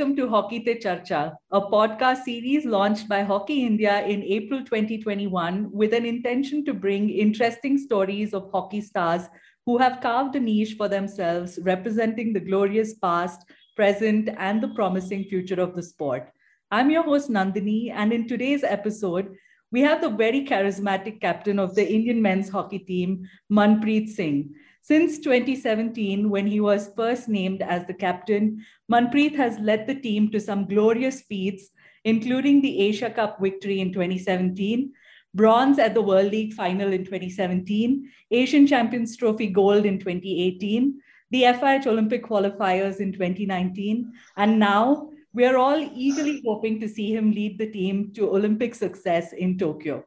welcome 0.00 0.16
to 0.16 0.30
Hockey 0.30 0.60
Te 0.60 0.76
Charcha, 0.76 1.36
a 1.50 1.60
podcast 1.60 2.22
series 2.22 2.64
launched 2.64 3.06
by 3.06 3.22
Hockey 3.22 3.66
India 3.66 4.00
in 4.06 4.22
April 4.22 4.60
2021 4.60 5.70
with 5.70 5.92
an 5.92 6.06
intention 6.06 6.64
to 6.64 6.72
bring 6.72 7.10
interesting 7.10 7.76
stories 7.76 8.32
of 8.32 8.50
hockey 8.50 8.80
stars 8.80 9.24
who 9.66 9.76
have 9.76 10.00
carved 10.00 10.34
a 10.36 10.40
niche 10.40 10.76
for 10.78 10.88
themselves, 10.88 11.58
representing 11.64 12.32
the 12.32 12.40
glorious 12.40 12.94
past, 12.94 13.44
present, 13.76 14.30
and 14.38 14.62
the 14.62 14.68
promising 14.68 15.24
future 15.24 15.60
of 15.60 15.76
the 15.76 15.82
sport. 15.82 16.30
I'm 16.70 16.90
your 16.90 17.02
host, 17.02 17.28
Nandini, 17.28 17.92
and 17.92 18.10
in 18.10 18.26
today's 18.26 18.64
episode, 18.64 19.36
we 19.70 19.82
have 19.82 20.00
the 20.00 20.08
very 20.08 20.46
charismatic 20.46 21.20
captain 21.20 21.58
of 21.58 21.74
the 21.74 21.86
Indian 21.86 22.22
men's 22.22 22.48
hockey 22.48 22.78
team, 22.78 23.28
Manpreet 23.52 24.08
Singh. 24.08 24.54
Since 24.82 25.18
2017, 25.18 26.30
when 26.30 26.46
he 26.46 26.60
was 26.60 26.90
first 26.96 27.28
named 27.28 27.62
as 27.62 27.86
the 27.86 27.94
captain, 27.94 28.64
Manpreet 28.90 29.36
has 29.36 29.58
led 29.58 29.86
the 29.86 29.94
team 29.94 30.30
to 30.30 30.40
some 30.40 30.66
glorious 30.66 31.20
feats, 31.20 31.70
including 32.04 32.62
the 32.62 32.80
Asia 32.80 33.10
Cup 33.10 33.38
victory 33.40 33.80
in 33.80 33.92
2017, 33.92 34.92
bronze 35.34 35.78
at 35.78 35.94
the 35.94 36.02
World 36.02 36.32
League 36.32 36.54
final 36.54 36.92
in 36.92 37.04
2017, 37.04 38.10
Asian 38.30 38.66
Champions 38.66 39.16
Trophy 39.16 39.48
gold 39.48 39.84
in 39.84 39.98
2018, 39.98 41.00
the 41.30 41.42
FIH 41.42 41.86
Olympic 41.86 42.24
qualifiers 42.24 43.00
in 43.00 43.12
2019, 43.12 44.12
and 44.36 44.58
now 44.58 45.10
we 45.32 45.44
are 45.44 45.56
all 45.56 45.78
eagerly 45.94 46.42
hoping 46.44 46.80
to 46.80 46.88
see 46.88 47.14
him 47.14 47.30
lead 47.30 47.58
the 47.58 47.70
team 47.70 48.12
to 48.14 48.30
Olympic 48.30 48.74
success 48.74 49.32
in 49.32 49.56
Tokyo. 49.58 50.04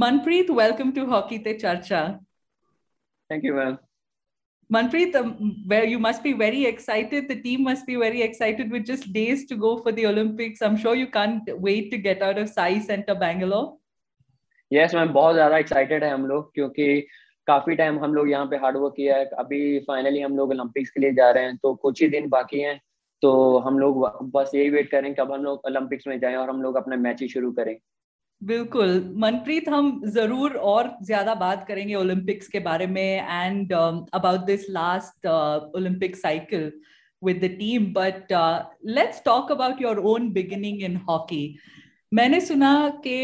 Manpreet, 0.00 0.50
welcome 0.50 0.92
to 0.94 1.06
Hockey 1.06 1.38
Te 1.38 1.54
Charcha. 1.54 2.18
Thank 3.28 3.44
you, 3.44 3.54
ma'am. 3.54 3.78
Manpreet, 4.70 5.14
um, 5.14 5.62
where 5.66 5.84
you 5.84 5.98
must 5.98 6.22
be 6.22 6.34
very 6.34 6.66
excited. 6.66 7.26
The 7.26 7.36
team 7.36 7.62
must 7.64 7.86
be 7.86 7.96
very 7.96 8.20
excited 8.22 8.70
with 8.70 8.84
just 8.84 9.12
days 9.12 9.46
to 9.46 9.56
go 9.56 9.78
for 9.78 9.92
the 9.92 10.06
Olympics. 10.06 10.60
I'm 10.60 10.76
sure 10.76 10.94
you 10.94 11.06
can't 11.06 11.42
wait 11.58 11.90
to 11.90 11.98
get 11.98 12.20
out 12.20 12.36
of 12.36 12.50
Sai 12.50 12.80
Center, 12.80 13.14
Bangalore. 13.14 13.76
Yes, 14.70 14.94
ma'am 14.94 15.12
बहुत 15.12 15.34
ज़्यादा 15.34 15.58
excited 15.58 16.04
है 16.04 16.10
हम 16.12 16.26
लोग 16.26 16.52
क्योंकि 16.54 17.00
काफ़ी 17.46 17.74
time 17.76 17.98
हम 17.98 18.14
लोग 18.14 18.30
यहाँ 18.30 18.46
पे 18.46 18.56
हार्ड 18.62 18.76
वर्क 18.76 18.94
किया 18.96 19.16
है 19.16 19.24
अभी 19.38 19.78
फाइनली 19.86 20.20
हम 20.20 20.36
लोग 20.36 20.50
ओलंपिक्स 20.50 20.90
के 20.90 21.00
लिए 21.00 21.12
जा 21.20 21.30
रहे 21.30 21.44
हैं 21.44 21.56
तो 21.62 21.74
कुछ 21.84 22.02
ही 22.02 22.08
दिन 22.08 22.28
बाकी 22.28 22.60
हैं 22.60 22.78
तो 23.22 23.30
हम 23.66 23.78
लोग 23.78 24.30
बस 24.34 24.50
यही 24.54 24.70
वेट 24.70 24.90
करें 24.90 25.14
कब 25.14 25.32
हम 25.32 25.44
लोग 25.44 25.62
ओलंपिक्स 25.66 26.06
में 26.06 26.18
जाएँ 26.20 26.36
और 26.36 26.50
हम 26.50 26.60
लोग 26.62 26.76
अपना 26.76 26.96
मैच 27.06 27.22
ही 27.22 27.28
शुरू 27.28 27.52
करें 27.52 27.76
बिल्कुल। 28.42 28.90
मनप्रीत, 29.16 29.68
हम 29.68 30.00
ज़रूर 30.06 30.52
और 30.72 30.96
ज़्यादा 31.02 31.34
बात 31.34 31.66
करेंगे 31.68 31.94
ओलंपिक्स 31.94 32.48
के 32.48 32.58
बारे 32.60 32.86
में 32.86 33.02
and 33.20 33.72
about 33.72 34.44
this 34.46 34.68
last 34.70 35.26
Olympic 35.76 36.16
cycle 36.16 36.70
with 37.22 37.40
the 37.44 37.48
team 37.58 37.86
but 37.92 38.32
let's 38.88 39.22
talk 39.24 39.50
about 39.52 39.82
your 39.82 39.98
own 40.06 40.30
beginning 40.32 40.82
in 40.82 40.96
hockey 41.08 41.42
मैंने 42.12 42.40
सुना 42.40 42.72
के 43.06 43.18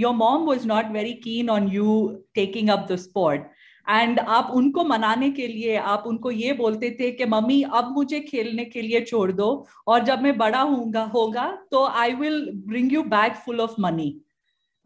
your 0.00 0.14
mom 0.14 0.44
was 0.46 0.66
not 0.68 0.92
very 0.92 1.12
keen 1.24 1.50
on 1.50 1.68
you 1.68 1.96
taking 2.34 2.68
up 2.70 2.86
the 2.90 2.96
sport 2.96 3.42
and 3.88 4.18
आप 4.20 4.50
उनको 4.54 4.84
मनाने 4.84 5.30
के 5.30 5.46
लिए 5.46 5.76
आप 5.76 6.04
उनको 6.06 6.30
ये 6.30 6.52
बोलते 6.52 6.90
थे 7.00 7.10
कि 7.10 7.24
मम्मी 7.24 7.62
अब 7.72 7.90
मुझे 7.92 8.20
खेलने 8.20 8.64
के 8.64 8.82
लिए 8.82 9.00
छोड़ 9.00 9.30
दो। 9.32 9.48
और 9.86 10.04
जब 10.04 10.22
मैं 10.22 10.36
बड़ा 10.38 10.60
होगा 10.62 11.04
होगा 11.14 11.46
तो 11.70 11.84
I 11.86 12.12
will 12.14 12.50
bring 12.66 12.92
you 12.92 13.02
back 13.02 13.34
full 13.36 13.60
of 13.60 13.74
money 13.80 14.10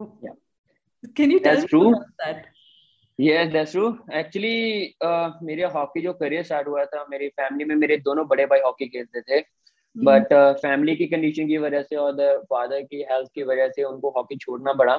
can 0.01 1.31
you 1.31 1.39
tell 1.39 1.61
that 1.63 2.45
yes 3.19 3.51
that's 3.51 3.71
true 3.71 3.97
actually 4.13 4.95
मेरे 5.43 5.63
हॉकी 5.65 6.01
जो 6.01 6.13
करियर 6.13 6.43
स्टार्ट 6.43 6.67
हुआ 6.67 6.85
था 6.85 7.05
मेरी 7.11 7.27
फैमिली 7.27 7.65
में 7.65 7.75
मेरे 7.75 7.97
दोनों 7.97 8.27
बड़े 8.27 8.45
भाई 8.45 8.59
हॉकी 8.59 8.87
खेलते 8.87 9.21
थे। 9.21 9.43
But 9.95 10.33
hmm. 10.33 10.57
फैमिली 10.61 10.91
uh, 10.91 10.97
की 10.97 11.05
कंडीशन 11.05 11.47
की 11.47 11.57
वजह 11.57 11.81
से 11.81 11.95
और 11.95 12.43
फादर 12.43 12.81
की 12.81 13.01
हेल्थ 13.11 13.29
की 13.35 13.43
वजह 13.43 13.69
से 13.69 13.83
उनको 13.83 14.09
हॉकी 14.09 14.35
छोड़ना 14.37 14.73
पड़ा। 14.73 14.95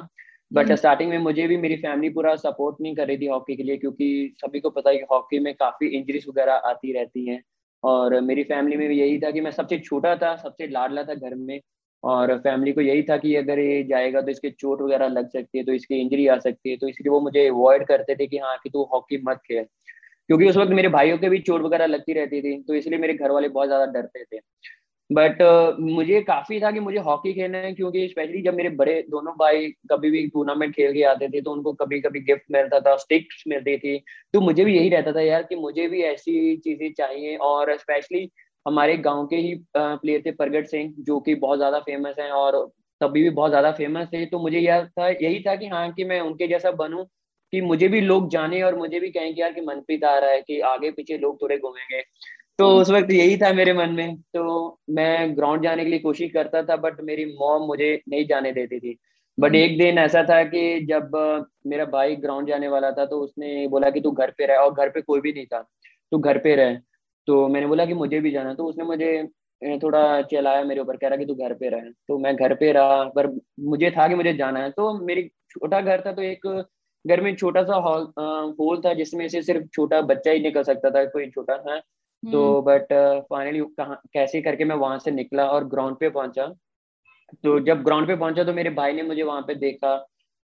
But 0.50 0.72
starting 0.72 1.09
hmm. 1.09 1.19
में 1.19 1.25
मुझे 1.25 1.47
भी 1.47 1.56
मेरी 1.56 1.76
फैमिली 1.76 2.09
पूरा 2.10 2.34
सपोर्ट 2.36 2.76
नहीं 2.81 2.94
कर 2.97 3.06
रही 3.06 3.19
थी 3.19 3.26
हॉकी 3.26 3.56
के 3.56 3.62
लिए 3.62 3.76
क्योंकि 3.76 4.34
सभी 4.36 4.60
को 4.60 4.70
पता 4.70 4.91
है 4.91 4.97
कि 4.97 5.04
हॉकी 5.12 5.38
में 5.38 5.54
काफ़ी 5.54 5.88
इंजरीज 5.88 6.26
वगैरह 6.28 6.53
आती 6.66 6.92
रहती 6.92 7.26
हैं। 7.26 7.42
और 7.82 8.20
मेरी 8.20 8.42
फैमिली 8.44 8.76
में 8.76 8.88
भी 8.88 9.00
यही 9.00 9.19
था 9.20 9.31
कि 9.31 9.41
मैं 9.41 9.50
सबसे 9.50 9.78
छोटा 9.78 10.14
था 10.16 10.34
सबसे 10.36 10.66
लाडला 10.69 11.03
था 11.04 11.14
घर 11.14 11.34
में। 11.36 11.60
और 12.04 12.36
फैमिली 12.38 12.72
को 12.72 12.81
यही 12.81 13.03
था 13.03 13.16
कि 13.16 13.34
अगर 13.36 13.59
ये 13.59 13.82
जाएगा 13.84 14.20
तो 14.20 14.31
इसके 14.31 14.50
चोट 14.50 14.82
वगैरह 14.82 15.09
लग 15.09 15.28
सकती 15.28 15.59
है 15.59 15.64
तो 15.64 15.72
इसकी 15.72 16.00
इंजरी 16.00 16.26
आ 16.26 16.38
सकती 16.38 16.70
है। 16.70 16.76
तो 16.76 16.88
इसलिए 16.88 17.10
वो 17.10 17.20
मुझे 17.20 17.47
अवॉइड 17.48 17.86
करते 17.86 18.15
थे 18.16 18.26
कि 18.26 18.38
हाँ 18.38 18.56
कि 18.62 18.70
तू 18.70 18.82
हॉकी 18.92 19.19
मत 19.25 19.41
खेल। 19.47 19.65
क्योंकि 20.28 20.48
उस 20.48 20.56
वक्त 20.56 20.72
मेरे 20.72 20.88
भाइयों 20.88 21.19
के 21.19 21.28
भी 21.28 21.38
चोट 21.41 21.62
वगैरह 21.62 21.86
लगती 21.86 22.12
रहती 22.12 22.41
थी 22.42 22.62
तो 22.62 22.75
इसलिए 22.75 22.98
मेरे 22.98 23.15
घर 23.15 23.30
वाले 23.30 23.48
बहुत 23.48 23.69
ज़्यादा 23.69 23.86
डरते 23.92 24.25
थे। 24.25 24.41
बट 25.11 25.39
uh, 25.43 25.79
मुझे 25.81 26.21
काफ़ी 26.23 26.61
था 26.61 26.71
कि 26.71 26.81
मुझे 26.81 26.99
हॉकी 27.01 27.33
खेलना 27.35 27.59
है 27.59 27.73
क्योंकि 27.75 28.07
स्पेशली 28.09 28.43
जब 28.43 28.55
मेरे 28.55 28.69
बड़े 28.73 28.95
दोनों 29.11 29.33
भाई 29.35 29.67
कभी 29.93 30.11
भी 30.11 30.27
टूर्नामेंट 30.29 30.75
खेल 30.75 30.93
के 30.95 31.03
आते 31.05 31.29
थे 31.29 31.41
तो 31.43 31.53
उनको 31.53 31.73
कभी 31.75 32.01
कभी 32.01 32.21
गिफ्ट 32.23 32.43
मिलता 32.53 32.81
था 32.81 32.97
स्टिक्स 32.99 33.43
मिलती 33.49 33.77
थी। 33.79 33.99
तो 34.35 34.41
मुझे 34.41 34.65
भी 34.65 34.77
यही 34.77 34.89
रहता 34.91 35.13
था 35.13 35.21
यार 35.23 35.43
कि 35.45 35.57
मुझे 35.57 35.87
भी 35.89 36.03
ऐसी 36.05 36.57
चीज़ें 36.59 36.93
चाहिए 36.95 37.37
और 37.45 37.77
स्पेशली 37.79 38.29
हमारे 38.67 38.97
गाँव 38.99 39.27
के 39.27 39.37
ही 39.39 39.55
प्लेयर 39.77 40.23
थे 40.27 40.31
प्रगट 40.35 40.67
सिंह 40.67 40.93
जो 41.01 41.19
कि 41.21 41.35
बहुत 41.37 41.59
ज़्यादा 41.59 41.79
फ़ेमस 41.81 42.15
हैं 42.21 42.31
और 42.33 42.65
तभी 43.01 43.23
भी 43.23 43.31
बहुत 43.31 43.51
ज़्यादा 43.51 43.71
फ़ेमस 43.73 44.09
थे। 44.09 44.25
तो 44.27 44.39
मुझे 44.39 44.59
यह 44.59 44.85
था 44.91 45.09
यही 45.09 45.41
था 45.43 45.55
कि 45.57 45.67
हाँ 45.69 45.91
कि 45.93 46.05
मैं 46.05 46.21
उनके 46.21 46.47
जैसा 46.49 46.71
बनूं 46.75 47.05
कि 47.53 47.61
मुझे 47.63 47.89
भी 47.89 48.01
लोग 48.01 48.29
जाने 48.31 48.63
और 48.63 48.75
मुझे 48.77 49.01
भी 49.01 49.11
कहें 49.11 49.35
कि 49.35 49.41
यार 49.43 49.53
कि 49.53 49.61
मनप्रीत 49.63 50.05
आ 50.05 50.17
रहा 50.19 50.31
है 50.31 50.41
कि 50.43 50.59
आगे 50.67 50.91
पीछे 50.91 51.19
लोग 51.19 51.41
थोड़े 51.43 51.59
घूमेंगे। 51.59 52.03
तो 52.59 52.69
उस 52.77 52.91
वक्त 52.91 53.11
यही 53.13 53.37
था 53.39 53.53
मेरे 53.53 53.73
मन 53.73 53.91
में। 53.91 54.17
तो 54.35 54.79
मैं 54.91 55.37
ग्राउंड 55.37 55.63
जाने 55.63 55.85
के 55.85 55.91
लिए 55.91 55.99
कोशिश 55.99 56.31
करता 56.33 56.63
था 56.63 56.77
बट 56.77 57.01
मेरी 57.01 57.25
मॉम 57.35 57.63
मुझे 57.67 57.91
नहीं 58.09 58.27
जाने 58.27 58.53
देती 58.53 58.79
थी। 58.81 58.97
बट 59.39 59.55
एक 59.55 59.77
दिन 59.79 59.99
ऐसा 59.99 60.23
था 60.31 60.43
कि 60.45 60.63
जब 60.87 61.11
मेरा 61.67 61.85
भाई 61.87 62.17
ग्राउंड 62.17 62.49
जाने 62.49 62.69
वाला 62.69 62.91
था 62.93 63.05
तो 63.07 63.21
उसने 63.21 63.67
बोला 63.69 63.91
कि 63.91 64.01
तू 64.01 64.11
घर 64.11 64.31
पे 64.39 64.47
रहे 64.47 64.57
और 64.59 64.73
घर 64.75 64.89
पे 64.91 65.01
कोई 65.03 65.21
भी 65.21 65.33
नहीं 65.33 65.47
था 65.47 65.61
तू 66.13 66.19
घर 66.19 66.39
पे 66.39 66.55
रहे। 66.57 66.77
तो 67.29 67.47
मैंने 67.49 67.67
बोला 67.67 67.85
कि 67.87 67.95
मुझे 67.95 68.21
भी 68.21 68.31
जाना 68.31 68.55
तो 68.55 68.65
उसने 68.67 68.85
मुझे 68.85 69.79
थोड़ा 69.83 70.01
चलाया 70.23 70.65
मेरे 70.65 70.81
ऊपर 70.81 70.97
कह 70.97 71.09
रहा 71.09 71.17
कि 71.19 71.27
तू 71.27 71.35
घर 71.35 71.55
पे 71.55 71.69
रहे। 71.69 71.91
तो 72.09 72.19
मैं 72.19 72.35
घर 72.37 72.55
पे 72.55 72.73
रहा 72.73 73.03
पर 73.17 73.27
मुझे 73.69 73.91
था 73.91 74.09
कि 74.09 74.15
मुझे 74.15 74.33
जाना 74.35 74.61
है। 74.61 74.71
तो 74.71 74.93
मेरी 75.07 75.23
छोटा 75.51 75.81
घर 75.81 76.03
था 76.07 76.13
तो 76.13 76.23
एक 76.23 76.47
घर 77.05 77.21
में 77.21 77.35
छोटा 77.37 77.63
सा 77.65 77.75
हॉल 77.77 78.03
होल 78.61 78.81
था 78.85 78.93
जिसमें 78.95 79.29
से 79.29 79.43
सिर्फ़ 79.43 79.67
छोटा 79.75 80.01
बच्चा 80.03 80.31
ही 80.31 80.41
निकल 80.41 80.63
सकता 80.63 80.91
था 80.91 81.05
कोई 81.07 81.31
छोटा 81.31 81.57
था 81.59 81.81
तो 82.23 82.62
बट 82.62 82.93
फाइनली 83.31 83.61
uh, 83.61 83.97
कैसे 84.12 84.41
करके 84.43 84.65
मैं 84.65 84.77
वहाँ 84.77 84.99
से 84.99 85.11
निकला 85.11 85.47
और 85.47 85.65
ग्राउंड 85.65 85.97
पे 85.97 86.09
पहुँचा। 86.11 86.47
तो 87.45 87.59
जब 87.61 87.83
ग्राउंड 87.83 88.06
पे 88.06 88.17
पहुँचा 88.17 88.45
तो 88.45 88.53
मेरे 88.53 88.71
भाई 88.71 88.93
ने 88.93 89.03
मुझे 89.03 89.23
वहाँ 89.23 89.43
पे 89.43 89.55
देखा 89.55 89.95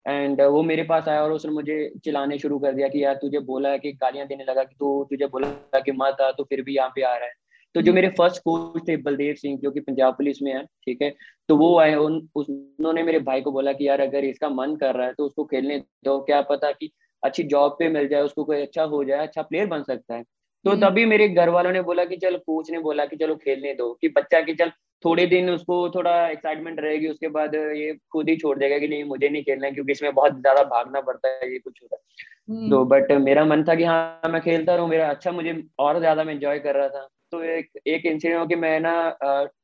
एंड 0.07 0.41
uh, 0.43 0.49
वो 0.49 0.63
मेरे 0.63 0.83
पास 0.83 1.09
आया 1.09 1.23
और 1.23 1.33
उसने 1.33 1.53
मुझे 1.53 1.93
चिल्लाने 2.05 2.39
शुरू 2.39 2.59
कर 2.59 2.73
दिया 2.73 2.89
कि 2.89 3.05
यार 3.05 3.15
तुझे 3.15 3.41
बोला 3.41 3.69
है 3.69 3.79
कि 3.79 3.93
गालियाँ 3.93 4.27
देने 4.27 4.45
लगा 4.45 4.65
कि 4.65 4.75
तू 4.75 5.05
तुझे 5.11 5.27
बोला 5.27 5.81
कि 5.81 5.93
मत 5.93 6.21
आ 6.21 6.31
तो 6.31 6.45
फिर 6.45 6.63
भी 6.63 6.77
यहाँ 6.77 6.93
पे 6.95 7.03
आ 7.03 7.15
रहा 7.15 7.27
है। 7.27 7.33
तो 7.75 7.83
जो 7.83 7.93
मेरे 7.93 8.09
फ़र्स्ट 8.09 8.43
कोच 8.43 8.83
थे 8.89 8.97
बलदेव 9.03 9.35
सिंह 9.35 9.59
जो 9.59 9.71
कि 9.71 9.81
पंजाब 9.81 10.15
पुलिस 10.15 10.43
में 10.43 10.53
है 10.55 10.65
ठीक 10.65 11.03
है 11.03 11.11
तो 11.49 11.57
वो 11.57 11.79
आए 11.79 11.95
उन 11.95 12.17
उन्होंने 12.37 13.03
मेरे 13.03 13.19
भाई 13.21 13.41
को 13.41 13.53
बोला 13.53 13.73
कि 13.73 13.89
यार 13.89 14.01
अगर 14.01 14.25
इसका 14.25 14.49
मन 14.49 14.77
कर 14.77 14.95
रहा 14.95 15.07
है 15.07 15.15
तो 15.15 15.27
उसको 15.27 15.45
खेलने 15.45 15.79
दो। 16.05 16.19
क्या 16.21 16.41
पता 16.43 16.71
कि 16.73 16.91
अच्छी 17.23 17.43
जॉब 17.45 17.77
पे 17.79 17.89
मिल 17.89 18.09
जाए 18.09 18.23
उसको 18.23 18.45
कोई 18.45 18.61
अच्छा 18.63 18.85
हो 18.85 19.03
जाए 19.05 19.27
अच्छा 19.27 19.43
प्लेयर 19.43 19.67
बन 19.67 19.83
सकता 19.83 20.15
है। 20.15 20.25
तो 20.65 20.71
हम्म। 20.71 20.81
तभी 20.81 21.05
मेरे 21.07 21.29
घर 21.29 21.49
वालों 21.49 21.73
ने 21.73 21.81
बोला 21.83 22.05
कि 22.05 22.17
चल 22.17 22.37
कोच 22.39 22.71
ने 22.71 22.79
बोला 22.81 23.05
कि 23.07 23.17
चलो 23.17 23.37
खेलने 23.37 23.73
दो 23.75 23.93
कि 23.95 24.09
बच्चा 24.09 24.41
की 24.41 24.55
चल 24.55 24.71
थोड़े 25.05 25.27
दिन 25.27 25.51
उसको 25.51 25.89
थोड़ा 25.91 26.13
एक्साइटमेंट 26.29 26.81
रहेगी 26.81 27.09
उसके 27.09 27.29
बाद 27.29 27.55
ये 27.55 27.93
खुद 28.13 28.29
ही 28.29 28.37
छोड़ 28.37 28.59
देगा 28.59 28.79
कि 28.79 28.89
नहीं 28.89 29.05
मुझे 29.05 29.29
नहीं 29.29 29.43
खेलना 29.43 29.67
है 29.67 29.73
क्योंकि 29.73 29.93
इसमें 29.93 30.13
बहुत 30.15 30.41
ज़्यादा 30.41 30.63
भागना 30.67 31.01
पड़ता 31.01 31.29
है 31.29 31.51
ये 31.53 31.59
कुछ 31.59 31.83
होता 31.83 31.97
है 31.97 32.03
हम्म। 32.49 32.71
तो 32.71 32.85
बट 32.85 33.13
मेरा 33.21 33.45
मन 33.45 33.65
था 33.65 33.75
कि 33.75 33.85
हाँ 33.85 34.31
मैं 34.31 34.41
खेलता 34.41 34.75
रहूँ 34.75 34.89
मेरा 34.89 35.09
अच्छा 35.11 35.33
मुझे 35.33 35.63
और 35.79 35.99
ज़्यादा 35.99 36.25
मैं 36.25 36.35
इंजॉय 36.35 36.59
कर 36.59 36.75
रहा 36.75 36.89
था 36.89 37.09
तो 37.33 37.43
एक 37.43 37.71
एक 37.87 38.07
इंसिडेंट 38.07 38.39
हो 38.41 38.47
कि 38.47 38.57
मैं 38.57 38.79
ना 38.81 38.95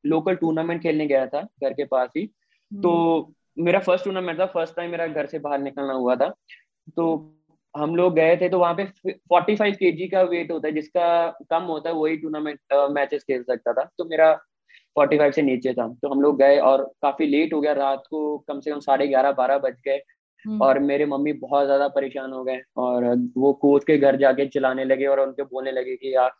लोकल 0.06 0.34
टूर्नामेंट 0.36 0.82
खेलने 0.82 1.06
गया 1.06 1.26
था 1.26 1.42
घर 1.62 1.72
के 1.72 1.84
पास 1.86 2.10
ही 2.16 2.26
तो 2.72 2.92
हम्म। 3.18 3.64
मेरा 3.64 3.78
फ़र्स्ट 3.80 4.04
टूर्नामेंट 4.04 4.38
था 4.40 4.46
फ़र्स्ट 4.48 4.76
टाइम 4.76 4.90
मेरा 4.90 5.06
घर 5.06 5.26
से 5.26 5.38
बाहर 5.38 5.58
निकलना 5.60 5.92
हुआ 5.94 6.16
था 6.16 6.28
तो 6.96 7.06
हम 7.78 7.94
लोग 7.96 8.14
गए 8.14 8.36
थे 8.36 8.48
तो 8.48 8.58
वहाँ 8.58 8.74
पे 8.74 8.84
45 9.30 9.76
केजी 9.76 10.06
का 10.08 10.22
वेट 10.22 10.50
होता 10.52 10.68
है 10.68 10.74
जिसका 10.74 11.06
कम 11.50 11.62
होता 11.62 11.90
है 11.90 11.94
वही 11.96 12.16
टूर्नामेंट 12.16 12.58
मैचेस 12.90 13.22
खेल 13.22 13.42
सकता 13.42 13.72
था। 13.72 13.84
तो 13.98 14.04
मेरा 14.04 14.32
45 14.96 15.34
से 15.34 15.42
नीचे 15.42 15.72
था। 15.72 15.88
तो 16.02 16.08
हम 16.08 16.20
लोग 16.20 16.38
गए 16.38 16.58
और 16.58 16.82
काफ़ी 17.02 17.26
लेट 17.26 17.52
हो 17.54 17.60
गया 17.60 17.72
रात 17.72 18.02
को 18.10 18.38
कम 18.38 18.60
से 18.60 18.70
कम 18.70 18.80
साढ़े 18.80 19.06
ग्यारह 19.08 19.32
बारह 19.32 19.58
बज 19.58 19.76
गए। 19.84 20.00
हम्म। 20.44 20.62
और 20.62 20.78
मेरे 20.78 21.06
मम्मी 21.06 21.32
बहुत 21.32 21.64
ज़्यादा 21.64 21.88
परेशान 21.88 22.32
हो 22.32 22.42
गए 22.44 22.60
और 22.76 23.04
वो 23.36 23.52
कोच 23.52 23.84
के 23.84 23.96
घर 23.98 24.16
जाके 24.16 24.46
चिल्लाने 24.46 24.84
लगे 24.84 25.06
और 25.06 25.20
उनके 25.20 25.42
बोलने 25.42 25.72
लगे 25.72 25.96
कि 25.96 26.14
यार 26.14 26.30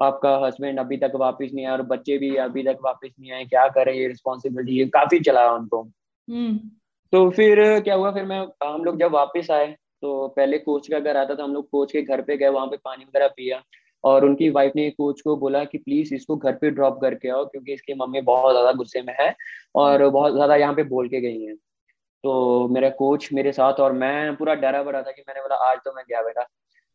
आपका 0.00 0.36
हस्बैंड 0.46 0.78
अभी 0.80 0.96
तक 0.96 1.12
वापस 1.14 1.50
नहीं 1.54 1.64
आया 1.66 1.74
और 1.74 1.82
बच्चे 1.82 2.18
भी 2.18 2.34
अभी 2.36 2.62
तक 2.62 2.78
वापस 2.84 3.10
नहीं 3.20 3.32
आए। 3.32 3.44
क्या 3.44 3.66
करें? 3.68 3.92
ये 3.94 4.06
रिस्पॉन्सिबिलिटी 4.08 4.78
ये 4.78 4.86
काफ़ी 4.86 5.20
चलाया 5.20 5.50
उनको। 5.52 5.82
हम्म। 5.82 6.56
तो 7.12 7.30
फिर 7.30 7.80
क्या 7.80 7.94
हुआ? 7.94 8.10
फिर 8.12 8.24
मैं 8.24 8.40
हम 8.64 8.84
लोग 8.84 8.98
जब 8.98 9.12
वापस 9.12 9.50
आए 9.50 9.76
तो 10.02 10.26
पहले 10.28 10.58
कोच 10.58 10.88
का 10.88 10.98
घर 11.00 11.16
आता 11.16 11.34
था, 11.34 11.42
हम 11.42 11.54
लोग 11.54 11.68
कोच 11.70 11.92
के 11.92 12.02
घर 12.02 12.22
पे 12.22 12.36
गए, 12.36 12.48
वहाँ 12.48 12.66
पे 12.66 12.76
पानी 12.76 13.04
वगैरह 13.04 13.28
पिया। 13.28 13.62
और 14.04 14.24
उनकी 14.24 14.48
वाइफ 14.50 14.72
ने 14.76 14.88
कोच 14.90 15.20
को 15.20 15.36
बोला 15.36 15.64
कि 15.64 15.78
प्लीज़ 15.78 16.14
इसको 16.14 16.36
घर 16.36 16.52
पे 16.54 16.70
ड्रॉप 16.70 17.00
करके 17.00 17.28
आओ, 17.28 17.44
क्योंकि 17.44 17.72
इसकी 17.72 17.94
मम्मी 17.94 18.20
बहुत 18.22 18.52
ज़्यादा 18.52 18.72
गुस्से 18.72 19.02
में 19.02 19.14
है 19.20 19.34
और 19.74 20.08
बहुत 20.08 20.32
ज़्यादा 20.32 20.56
यहाँ 20.56 20.74
पे 20.74 20.82
बोल 20.84 21.08
के 21.08 21.20
गई 21.20 21.42
है। 21.42 21.54
तो 22.24 22.68
मेरा 22.68 22.88
कोच 22.92 23.28
मेरे 23.32 23.52
साथ 23.52 23.80
और 23.80 23.92
मैं 23.94 24.36
पूरा 24.36 24.54
डरा 24.56 24.82
पड़ा 24.82 25.02
था 25.02 25.10
कि 25.10 25.22
मैंने 25.28 25.40
बोला, 25.40 25.56
आज 25.56 25.78
तो 25.84 25.92
मैं 25.92 26.04
गया 26.08 26.22
बेटा। 26.22 26.46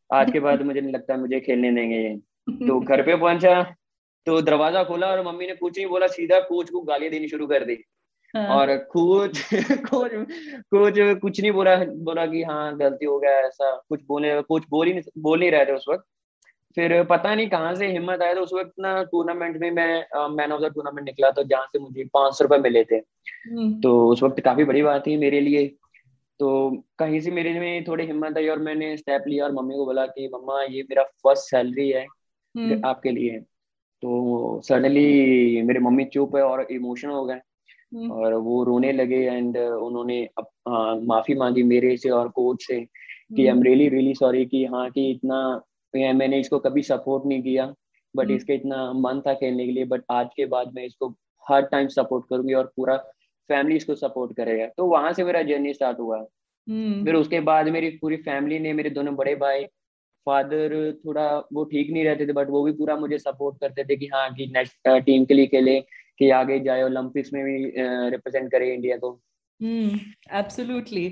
आज 0.10 0.32
के 0.32 0.40
बाद 0.40 0.62
मुझे 0.62 0.80
नहीं 0.82 0.94
लगता 0.94 1.18
मुझे 1.18 1.40
खेलने 1.40 1.72
देंगे 1.72 1.98
ये। 1.98 2.16
तो 2.68 2.80
घर 2.80 3.02
पे 3.02 3.16
पहुँचा 3.16 3.62
तो 4.28 4.42
दरवाज़ा 4.42 4.84
खोला 4.84 5.08
और 5.08 5.26
मम्मी 5.26 5.48
ने 5.48 5.54
कुछ 5.56 5.80
बोला, 5.82 6.08
सीधा 6.10 6.40
कोच 6.42 6.70
को 6.70 6.82
गालियाँ 6.82 7.12
देनी 7.12 7.28
शुरू 7.28 7.48
कर 7.48 7.64
दी। 7.66 7.76
और 8.36 8.78
कोच 8.78 9.40
कोच 9.88 10.12
कोच 10.72 11.20
कुछ 11.22 11.42
नहीं 11.42 11.52
बोला 11.52 11.76
बोला 11.86 12.26
कि 12.26 12.44
हाँ 12.44 12.78
गलती 12.78 13.06
हो 13.06 13.20
गया 13.20 13.32
ऐसा 13.32 13.76
कुछ 13.90 14.02
बोले 14.08 14.42
कोच 14.42 14.64
बोल 14.70 14.88
ही 14.88 14.94
नहीं 14.94 15.22
बोल 15.22 15.40
नहीं 15.40 15.52
रहे 15.52 15.66
थे 15.66 15.72
उस 15.72 15.86
वक्त 15.90 16.06
फिर 16.76 17.04
पता 17.04 17.36
नहीं 17.36 17.50
कहाँ 17.50 17.74
से 17.76 17.88
हिम्मत 17.88 18.22
आया 18.22 18.34
तो 18.34 18.42
उस 18.42 18.54
वक्त 18.54 18.74
ना 18.80 19.04
टूर्नामेंट 19.04 19.58
में 19.58 19.70
मैं 19.72 20.28
मैन 20.30 20.52
ऑफ़ 20.52 20.62
द 20.62 20.66
टूर्नामेंट 20.66 21.06
निकला 21.06 21.30
तो 21.32 21.44
जहाँ 21.44 21.66
से 21.66 21.80
मुझे 21.80 22.04
पाँच 22.14 22.34
सौ 22.34 22.44
रुपए 22.44 22.58
मिले 22.58 22.84
थे 22.84 22.96
हम्म। 22.96 23.80
तो 23.82 24.08
उस 24.08 24.24
वक्त 24.24 24.40
काफ़ी 24.40 24.64
बड़ी 24.64 24.82
बात 24.82 25.08
थी 25.08 25.18
मेरे 25.18 25.40
लिए 25.40 25.68
तो 26.40 26.50
कहीं 27.00 27.20
से 27.22 27.32
मेरे 27.32 27.60
में 27.60 27.84
थोड़ी 27.84 28.06
हिम्मत 28.06 28.38
आई 28.38 28.48
और 28.48 28.60
मैंने 28.60 28.96
स्टेप 28.98 29.24
लिया 29.28 29.46
और 29.46 29.52
मम्मी 29.52 29.76
को 29.76 29.86
बोला 29.86 30.06
कि 30.06 30.30
मम्मा 30.34 30.62
ये 30.64 30.82
मेरा 30.82 31.04
फ़र्स्ट 31.04 31.50
सैलरी 31.50 31.90
है 31.90 32.06
हम्म। 32.56 32.82
आपके 32.86 33.12
लिए 33.12 33.40
तो 34.04 34.62
सडनली 34.62 35.62
मेरे 35.62 35.80
मम्मी 35.80 36.06
चुप 36.06 36.36
है 36.36 36.42
और 36.42 36.68
इमोशन 36.72 37.10
हो 37.10 37.26
गए। 37.26 37.40
और 37.94 38.34
वो 38.34 38.64
रोने 38.64 38.92
लगे 38.92 39.26
एंड 39.28 39.58
उन्होंने 39.58 40.30
माफ़ी 41.06 41.36
मांगी 41.36 41.64
मेरे 41.64 41.96
से 41.98 42.10
और 42.10 42.30
कोच 42.30 42.64
से 42.64 42.80
कि 42.80 43.42
I 43.42 43.48
am 43.48 43.64
really 43.64 43.90
really 43.90 44.14
sorry 44.16 44.46
कि 44.46 44.66
हाँ 44.66 44.90
कि 44.92 45.10
इतना 45.12 45.62
मैंने 45.94 46.40
इसको 46.40 46.60
कभी 46.60 46.82
सपोर्ट 46.84 47.26
नहीं 47.26 47.42
किया 47.42 47.74
बट 48.16 48.26
हम्म। 48.26 48.36
इसके 48.36 48.54
इतना 48.54 48.92
मन 48.94 49.22
था 49.28 49.34
खेलने 49.34 49.66
के 49.66 49.72
लिए 49.72 49.86
बट 49.86 50.04
आज 50.12 50.30
के 50.36 50.46
बाद 50.46 50.72
मैं 50.76 50.86
इसको 50.86 51.14
हर 51.50 51.62
टाइम 51.62 51.88
सपोर्ट 51.88 52.26
करूँगी 52.30 52.54
और 52.54 52.72
पूरा 52.78 52.98
फैमिली 53.50 53.76
इसको 53.76 53.96
सपोर्ट 53.96 54.36
करेगा। 54.38 54.66
तो 54.68 54.86
वहाँ 54.86 55.14
से 55.14 55.24
मेरा 55.24 55.42
जर्नी 55.42 55.74
स्टार्ट 55.74 56.00
हुआ। 56.00 56.18
हम्म। 56.18 57.04
फिर 57.06 57.16
उसके 57.16 57.40
बाद 57.40 57.70
मेरी 57.70 57.90
पूरी 57.90 58.18
फैमिली 58.18 58.60
ने 58.60 58.74
मेरे 58.74 58.90
दोनों 58.90 59.16
बड़े 59.16 59.36
भाई 59.36 59.66
फादर 60.28 60.92
थोड़ा 61.06 61.28
वो 61.54 61.64
ठीक 61.64 61.92
नहीं 61.92 62.04
रहते 62.04 62.28
थे 62.28 62.34
बट 62.34 62.50
वो 62.50 62.64
भी 62.64 62.72
पूरा 62.72 62.96
मुझे 62.96 63.18
सपोर्ट 63.18 63.60
करते 63.60 63.84
थे 63.84 63.96
कि 63.96 64.08
हाँ 64.14 64.34
कि 64.34 64.46
नेक्स्ट 64.56 64.88
टीम 65.06 65.26
के 65.26 65.34
लिए 65.34 65.48
खेले। 65.48 65.80
कि 66.20 66.30
आगे 66.32 66.60
जाए 66.60 66.84
ओलंपिक्स 66.84 67.34
में 67.34 67.44
भी 67.44 67.58
रिप्रेजेंट 68.12 68.52
करे 68.52 68.74
इंडिया 68.74 68.98
को। 68.98 69.20
एब्सोल्युटली 70.32 71.08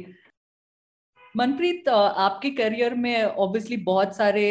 मनप्रीत 1.36 1.88
आपके 1.89 2.50
करियर 2.50 2.94
में 2.95 3.24
ऑब्वियसली 3.24 3.77
बहुत 3.83 4.15
सारे 4.15 4.45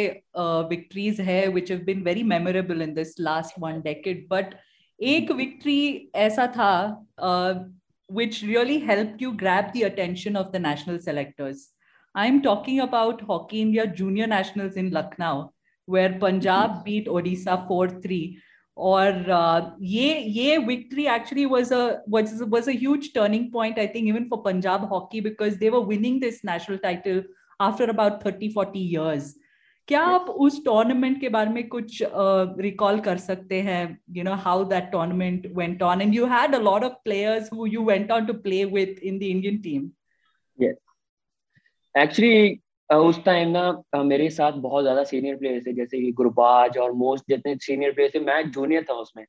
विक्ट्रीज 0.69 1.19
है 1.21 1.47
which 1.49 1.71
have 1.71 1.81
been 1.85 2.01
very 2.03 2.23
memorable 2.23 2.81
in 2.81 2.93
this 2.93 3.19
last 3.19 3.59
one 3.59 3.81
decade 3.81 4.27
but 4.29 4.55
एक 4.99 5.29
हम्म। 5.29 5.37
विक्ट्री 5.37 6.11
ऐसा 6.15 6.47
था 6.47 6.71
which 8.09 8.43
really 8.43 8.77
help 8.79 9.17
you 9.21 9.31
grab 9.35 9.71
the 9.75 9.83
attention 9.83 10.37
of 10.37 10.47
the 10.51 10.61
national 10.61 10.97
selectors 10.99 11.69
I 12.15 12.27
am 12.27 12.39
talking 12.41 12.79
about 12.81 13.21
hockey 13.23 13.59
India 13.61 13.85
junior 13.99 14.27
national 14.27 14.71
in 14.77 14.91
Lucknow 14.93 15.43
where 15.87 16.17
Punjab 16.19 16.81
beat 16.85 17.07
Odisha 17.09 17.55
four 17.67 17.91
three 18.01 18.19
और 18.77 19.75
ये 19.81 20.17
ये 20.19 20.57
victory 20.57 21.05
actually 21.05 21.45
was 21.45 21.73
a 21.73 22.03
was 22.09 22.69
a 22.69 22.71
huge 22.71 23.13
turning 23.13 23.51
point 23.53 23.79
I 23.79 23.87
think 23.87 24.07
even 24.07 24.27
for 24.29 24.41
Punjab 24.45 24.85
hockey 24.93 25.21
because 25.21 25.57
they 25.57 25.69
were 25.69 25.85
winning 25.85 26.21
this 26.21 26.41
national 26.45 26.77
title 26.77 27.23
after 27.61 27.89
about 27.89 28.25
thirty 28.25 28.49
forty 28.49 28.79
years 28.89 29.35
क्या 29.87 30.01
आप 30.01 30.29
उस 30.39 30.63
tournament 30.65 31.19
के 31.21 31.29
बारे 31.29 31.49
में 31.49 31.67
कुछ 31.67 32.03
रिकॉल 32.61 32.99
कर 32.99 33.17
सकते 33.17 33.61
हैं? 33.61 33.97
You 34.09 34.23
know 34.23 34.33
how 34.33 34.63
that 34.65 34.91
tournament 34.91 35.47
went 35.55 35.81
on 35.83 36.01
and 36.01 36.15
you 36.15 36.25
had 36.25 36.55
a 36.55 36.59
lot 36.59 36.83
of 36.83 36.93
players 37.03 37.49
who 37.53 37.65
you 37.65 37.83
went 37.85 38.11
on 38.11 38.25
to 38.25 38.33
play 38.33 38.63
with 38.65 38.99
in 39.03 39.19
the 39.19 39.23
Indian 39.23 39.57
team 39.57 39.89
actually 41.95 42.59
उस 42.91 43.23
टाइम 43.25 43.49
ना 43.51 44.03
मेरे 44.03 44.29
साथ 44.31 44.51
बहुत 44.59 44.83
ज़्यादा 44.83 45.03
सीनियर 45.05 45.35
प्लेयर्स 45.37 45.65
थे, 45.67 45.73
जैसे 45.73 45.99
कि 45.99 46.11
गुरबाज 46.13 46.77
और 46.77 46.91
मोस्ट 46.95 47.25
जितने 47.29 47.55
सीनियर 47.57 47.91
प्लेयर्स 47.93 48.15
थे, 48.15 48.19
मैं 48.21 48.49
जूनियर 48.51 48.85
था 48.89 48.93
उसमें। 48.95 49.25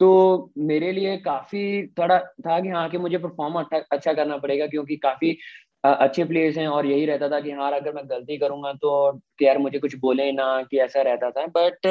तो 0.00 0.50
मेरे 0.60 0.92
लिए 0.92 1.16
काफ़ी 1.20 1.86
थोड़ा 1.98 2.18
था 2.40 2.58
कि 2.60 2.68
हाँ 2.70 2.88
कि 2.90 2.98
मुझे 2.98 3.18
परफॉर्म 3.18 3.54
अच्छा 3.56 3.78
अच्छा 3.92 4.12
करना 4.14 4.36
पड़ेगा, 4.38 4.66
क्योंकि 4.68 4.96
काफ़ी 4.98 5.36
अच्छे 5.84 6.24
प्लेयर्स 6.24 6.56
हैं 6.58 6.66
और 6.68 6.86
यही 6.86 7.06
रहता 7.06 7.28
था 7.30 7.40
कि 7.40 7.50
हाँ 7.52 7.70
अगर 7.72 7.92
मैं 7.94 8.04
गलती 8.10 8.36
करूँगा 8.38 8.72
तो 8.74 9.20
यार 9.42 9.58
मुझे 9.58 9.78
कुछ 9.78 9.96
बोले 10.00 10.30
ना 10.32 10.46
कि 10.70 10.78
ऐसा 10.80 11.02
रहता 11.02 11.30
था। 11.32 11.46
बट 11.48 11.86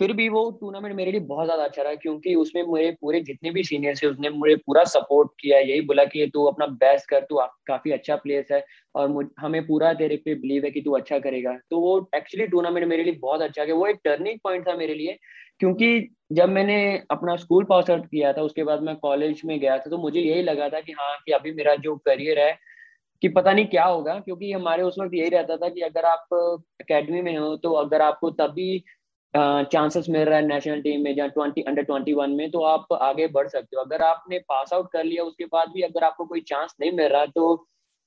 फिर 0.00 0.12
भी 0.12 0.28
वो 0.28 0.50
टूर्नामेंट 0.60 0.94
मेरे 0.96 1.10
लिए 1.12 1.20
बहुत 1.22 1.46
ज़्यादा 1.46 1.64
अच्छा 1.64 1.82
रहा, 1.82 1.94
क्योंकि 1.94 2.34
उसमें 2.34 2.62
मेरे 2.64 2.90
पूरे 3.00 3.20
जितने 3.20 3.50
भी 3.50 3.62
सीनियर्स 3.64 4.02
थे, 4.02 4.06
उसने 4.06 4.30
मुझे 4.30 4.54
पूरा 4.56 4.84
सपोर्ट 4.86 5.30
किया, 5.40 5.58
यही 5.58 5.80
बोला 5.82 6.04
कि 6.06 6.26
तू 6.34 6.44
अपना 6.46 6.66
बेस्ट 6.78 7.08
कर, 7.10 7.20
तू 7.22 7.40
काफ़ी 7.68 7.90
अच्छा 7.92 8.16
प्लेयर 8.16 8.46
है 8.52 8.64
और 8.94 9.28
हमें 9.40 9.66
पूरा 9.66 9.92
तेरे 9.94 10.16
पे 10.24 10.34
बिलीव 10.36 10.64
है 10.64 10.70
कि 10.70 10.80
तू 10.80 10.92
अच्छा 10.92 11.18
करेगा। 11.18 11.52
तो 11.70 11.80
वो 11.80 11.98
एक्चुअली 12.16 12.46
टूर्नामेंट 12.46 12.86
मेरे 12.88 13.04
लिए 13.04 13.18
बहुत 13.22 13.42
अच्छा 13.42 13.64
गया। 13.64 13.74
वो 13.74 13.86
एक 13.86 14.00
टर्निंग 14.04 14.38
पॉइंट 14.44 14.66
था 14.68 14.76
मेरे 14.76 14.94
लिए, 14.94 15.18
क्योंकि 15.60 16.08
जब 16.32 16.48
मैंने 16.48 16.76
अपना 17.10 17.36
स्कूल 17.36 17.64
पास 17.64 17.90
आउट 17.90 18.06
किया 18.06 18.32
था, 18.32 18.42
उसके 18.42 18.64
बाद 18.64 18.82
मैं 18.82 18.96
कॉलेज 18.98 19.42
में 19.44 19.58
गया 19.60 19.78
था 19.78 19.90
तो 19.90 19.98
मुझे 19.98 20.20
यही 20.20 20.42
लगा 20.42 20.68
था 20.68 20.80
कि 20.80 20.92
हाँ 20.92 21.16
कि 21.26 21.32
अभी 21.32 21.52
मेरा 21.54 21.74
जो 21.78 21.96
करियर 22.06 22.38
है, 22.38 22.52
कि 23.22 23.28
पता 23.30 23.52
नहीं 23.52 23.66
क्या 23.66 23.84
होगा, 23.84 24.18
क्योंकि 24.20 24.52
हमारे 24.52 24.82
उस 24.82 24.94
वक्त 25.00 25.14
यही 25.14 25.28
रहता 25.30 25.56
था 25.56 25.68
कि 25.68 25.80
अगर 25.82 26.04
आप 26.06 26.34
अकेडमी 26.80 27.20
में 27.22 27.36
हो 27.36 27.56
तो 27.58 27.72
अगर 27.76 28.02
आपको 28.02 28.30
तभी 28.32 28.82
चांसेस 29.34 30.06
मिल 30.10 30.22
रहा 30.22 30.38
है 30.38 30.46
नेशनल 30.46 30.80
टीम 30.82 31.02
में 31.04 31.14
या 31.16 31.26
ट्वेंटी 31.28 31.62
अंडर 31.62 31.82
ट्वेंटी 31.82 32.12
वन 32.14 32.30
में 32.32 32.50
तो 32.50 32.62
आप 32.64 32.92
आगे 32.92 33.26
बढ़ 33.28 33.48
सकते 33.48 33.76
हो। 33.76 33.82
अगर 33.82 34.02
आपने 34.02 34.38
पास 34.40 34.72
आउट 34.72 34.90
कर 34.92 35.04
लिया, 35.04 35.24
उसके 35.24 35.44
बाद 35.46 35.68
भी 35.74 35.82
अगर 35.82 36.04
आपको 36.04 36.24
कोई 36.26 36.40
चांस 36.46 36.74
नहीं 36.80 36.92
मिल 36.92 37.08
रहा 37.08 37.26
तो 37.26 37.54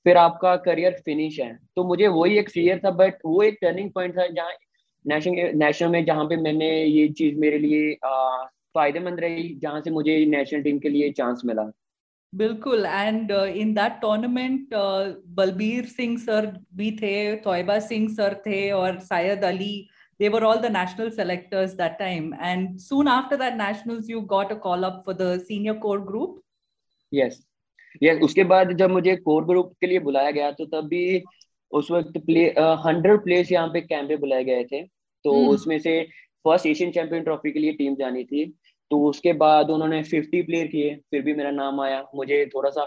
फिर 0.06 0.16
आपका 0.18 0.54
करियर 0.64 1.00
फिनिश 1.04 1.38
है। 1.40 1.54
तो 1.76 1.84
मुझे 1.84 2.08
वही 2.08 2.38
एक 2.38 2.50
फियर 2.50 2.80
था 2.84 2.90
बट 2.92 3.18
वो 3.26 3.42
एक 3.42 3.58
टर्निंग 3.62 3.90
पॉइंट 3.92 4.18
था 4.18 4.26
जहाँ 4.28 4.50
नेशनल 5.04 5.50
नेशनल 5.56 5.88
में, 5.90 6.04
जहाँ 6.04 6.24
पे 6.24 6.36
मैंने 6.38 6.68
ये 6.84 7.08
चीज़ 7.10 7.38
मेरे 7.38 7.58
लिए 7.58 7.94
फ़ायदेमंद 8.74 9.20
रही, 9.20 9.48
जहाँ 9.62 9.80
से 9.80 9.90
मुझे 9.90 10.24
नेशनल 10.26 10.62
टीम 10.62 10.78
के 10.78 10.88
लिए 10.88 11.10
चांस 11.12 11.42
मिला। 11.44 11.70
बिल्कुल 12.32 12.86
and 12.86 13.30
in 13.30 13.74
that 13.74 14.00
tournament 14.00 14.74
Balbir 15.36 15.84
Singh 15.86 16.16
sir 16.18 16.46
भी 16.74 16.90
थे, 16.92 17.34
तोयबा 17.38 17.78
सिंह 17.80 18.08
सर 18.14 18.34
थे, 18.46 18.70
और 18.72 18.98
सायद 19.00 19.44
Ali 19.44 19.88
they 20.20 20.28
were 20.28 20.44
all 20.44 20.60
the 20.60 20.70
national 20.70 21.10
selectors 21.10 21.74
that 21.76 21.98
time. 21.98 22.34
And 22.40 22.80
soon 22.80 23.08
after 23.08 23.36
that 23.36 23.56
nationals, 23.56 24.08
you 24.08 24.22
got 24.22 24.52
a 24.52 24.56
call 24.56 24.84
up 24.84 25.04
for 25.04 25.14
the 25.14 25.40
senior 25.40 25.74
core 25.74 26.00
group. 26.00 26.40
Yes. 27.12 27.42
Yes. 28.02 28.20
उसके 28.22 28.44
बाद 28.44 28.72
जब 28.76 28.90
मुझे 28.90 29.16
core 29.16 29.44
group 29.44 29.72
के 29.80 29.86
लिए 29.86 29.98
बुलाया 30.06 30.30
गया 30.30 30.50
तो 30.52 30.64
तब 30.66 30.88
भी 30.88 31.22
उस 31.72 31.90
वक्त 31.90 32.18
प्ले 32.26 32.44
हंड्रेड 32.86 33.22
प्लेयर्स 33.22 33.52
यहाँ 33.52 33.68
पे 33.72 33.80
कैंप 33.80 34.08
पे 34.08 34.16
बुलाए 34.16 34.44
गए 34.44 34.64
थे 34.64 34.82
तो 34.82 35.32
hmm. 35.32 35.54
उसमें 35.54 35.78
से 35.78 36.02
फ़र्स्ट 36.44 36.66
एशियन 36.66 36.90
चैंपियन 36.92 37.22
ट्रॉफी 37.24 37.52
के 37.52 37.58
लिए 37.58 37.72
टीम 37.72 37.94
जानी 37.96 38.24
थी 38.24 38.44
तो 38.90 39.00
उसके 39.08 39.32
बाद 39.32 39.70
उन्होंने 39.70 40.02
फिफ्टी 40.02 40.42
प्लेयर 40.42 40.66
किए 40.66 40.94
फिर 41.10 41.22
भी 41.22 41.34
मेरा 41.34 41.50
नाम 41.50 41.80
आया 41.80 42.02
मुझे 42.14 42.44
थोड़ा 42.54 42.70
सा 42.70 42.84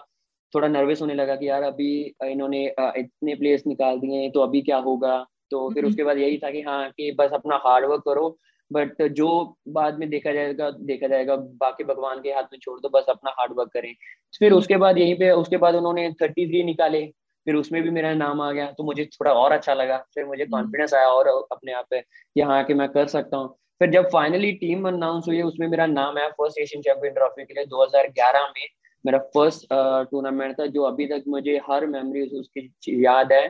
थोड़ा 0.54 0.68
नर्वस 0.68 1.02
होने 1.02 1.14
लगा 1.14 1.36
कि 1.36 1.48
यार 1.50 1.64
अभी 1.64 1.90
इन्होंने 2.26 2.66
इतने 2.98 3.36
प्लेयर्स 3.36 3.66
निकाल 3.68 4.00
दिए 4.00 4.30
तो 4.32 4.40
अभी 4.40 4.62
क्या 4.62 4.78
होगा 4.88 5.16
तो 5.52 5.70
फिर 5.74 5.86
उसके 5.86 6.04
बाद 6.04 6.18
यही 6.18 6.38
था 6.38 6.52
कि 6.52 6.62
हाँ 6.62 6.90
कि 6.92 7.12
बस 7.20 7.32
अपना 7.34 7.56
हार्ड 7.66 7.86
वर्क 7.86 8.04
करो 8.06 8.38
बट 8.72 9.02
जो 9.12 9.28
बाद 9.70 10.00
में 10.00 10.10
देखा 10.10 10.32
जाएगा 10.34 10.70
देखा 10.72 11.08
जाएगा 11.08 11.36
बाकी 11.36 11.84
भगवान 11.84 12.22
के 12.22 12.30
हाथ 12.30 12.44
में 12.44 12.60
छोड़ 12.60 12.80
दो 12.80 12.90
बस 12.90 13.06
अपना 13.10 13.32
हार्ड 13.38 13.54
वर्क 13.58 13.70
करें। 13.74 13.94
फिर 14.40 14.52
उसके 14.54 14.78
बाद 14.78 14.98
यहीं 14.98 15.16
पे 15.16 15.30
उसके 15.34 15.58
बाद 15.58 15.76
उन्होंने 15.76 16.10
थर्टी 16.22 16.48
थ्री 16.48 16.64
निकाले 16.64 17.06
फिर 17.48 17.56
उसमें 17.56 17.82
भी 17.84 17.90
मेरा 17.90 18.14
नाम 18.14 18.42
आ 18.42 18.52
गया 18.52 18.66
तो 18.72 18.84
मुझे 18.84 19.06
थोड़ा 19.06 19.32
और 19.34 19.52
अच्छा 19.52 19.74
लगा 19.74 19.98
फिर 20.16 20.26
मुझे 20.26 20.46
कॉन्फिडेंस 20.46 20.94
आया 20.94 21.08
और 21.10 21.28
अपने 21.52 21.74
आप 21.74 21.86
पे 21.90 22.00
कि 22.02 22.42
हाँ 22.42 22.64
कि 22.64 22.74
मैं 22.74 22.88
कर 22.90 23.08
सकता 23.08 23.38
हूँ। 23.38 23.56
फिर 23.82 23.90
जब 23.92 24.10
फाइनली 24.10 24.52
टीम 24.54 24.88
अनाउंस 24.88 25.28
हुई 25.28 25.38
है 25.38 25.44
उसमें 25.44 25.68
मेरा 25.68 25.86
नाम 25.86 26.18
आया 26.18 26.28
फ़र्स्ट 26.32 26.60
एशियन 26.60 26.82
चैंपियन 26.84 27.14
ट्रॉफी 27.14 27.46
के 27.46 27.54
लिए 27.54 27.66
2011 27.66 28.48
में। 28.48 28.68
मेरा 29.06 29.18
फ़र्स्ट 29.36 29.66
टूर्नामेंट 30.12 30.60
था 30.60 30.66
जो 30.68 30.84
अभी 30.84 31.06
तक 31.08 31.24
मुझे 31.28 31.60
हर 31.70 31.86
मेमोरी 31.88 32.22
उसकी 32.40 33.06
याद 33.06 33.32
है। 33.34 33.48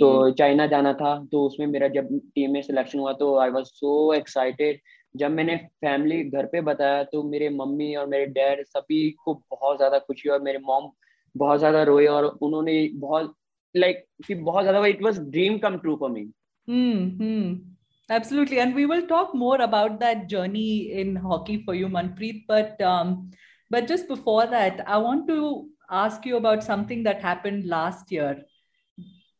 तो 0.00 0.08
चाइना 0.32 0.66
जाना 0.66 0.92
था 0.92 1.14
तो 1.32 1.44
उसमें 1.46 1.66
मेरा 1.66 1.88
जब 1.88 2.08
टीम 2.34 2.52
में 2.52 2.60
सिलेक्शन 2.62 2.98
हुआ 2.98 3.12
तो 3.14 3.36
आई 3.38 3.50
वॉज़ 3.50 3.66
सो 3.66 4.12
एक्साइटेड 4.14 4.80
जब 5.14 5.30
मैंने 5.30 5.56
फैमिली 5.80 6.22
घर 6.24 6.46
पे 6.46 6.60
बताया 6.62 7.02
तो 7.04 7.22
मेरे 7.24 7.48
मम्मी 7.50 7.94
और 7.94 8.06
मेरे 8.06 8.26
डैड 8.32 8.64
सभी 8.66 9.10
को 9.24 9.34
बहुत 9.50 9.76
ज़्यादा 9.76 9.98
खुशी 9.98 10.28
और 10.28 10.42
मेरे 10.42 10.58
मॉम 10.64 10.90
बहुत 11.34 11.58
ज़्यादा 11.58 11.82
रोए 11.82 12.06
और 12.08 12.24
उन्होंने 12.24 12.82
बहुत 12.96 13.34
लाइक 13.74 14.04
like, 14.24 14.38
बहुत 14.38 14.64
ज़्यादा 14.64 14.86
it 14.86 15.02
was 15.02 15.18
dream 15.20 15.58
come 15.58 15.76
true 15.78 15.96
for 15.96 16.10
me 16.10 16.20
hmm 16.68 17.04
hmm. 17.18 18.14
Absolutely 18.14 18.56
and 18.56 18.74
we 18.74 18.84
will 18.84 19.00
talk 19.06 19.34
more 19.36 19.60
about 19.60 19.98
that 20.00 20.26
journey 20.26 20.70
in 21.00 21.16
hockey 21.24 21.56
for 21.66 21.76
you 21.76 21.88
Manpreet 21.88 22.44
but 22.50 22.82
but 23.70 23.86
just 23.86 24.08
before 24.08 24.46
that 24.48 24.80
I 24.80 25.02
want 25.02 25.26
to 25.28 25.50
ask 25.96 26.26
you 26.26 26.36
about 26.36 26.60
something 26.62 27.04
that 27.04 27.24
happened 27.24 27.64
last 27.66 28.12
year 28.12 28.44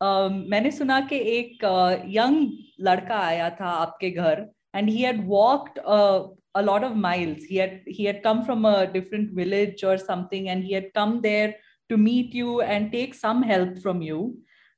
मैंने 0.01 0.71
सुना 0.71 1.01
कि 1.11 1.17
एक 1.37 1.65
young 2.09 2.51
लड़का 2.89 3.19
आया 3.19 3.49
था 3.51 3.71
आपके 3.71 4.11
घर 4.11 4.47
and 4.75 4.89
he 4.91 5.03
had 5.03 5.27
walked 5.29 5.79
a 5.79 6.61
lot 6.63 6.85
of 6.85 6.95
miles 6.97 7.47
he 7.51 8.05
had 8.05 8.23
come 8.25 8.43
from 8.43 8.69
a 8.69 8.85
different 8.93 9.33
village 9.35 9.85
और 9.85 9.97
something 9.99 10.49
and 10.49 10.65
he 10.65 10.73
had 10.75 10.91
come 10.95 11.19
there 11.21 11.55
to 11.91 11.97
meet 11.97 12.35
you 12.35 12.61
and 12.61 12.91
take 12.93 13.15
some 13.15 13.43
help 13.45 13.79
from 13.83 14.03
you 14.03 14.21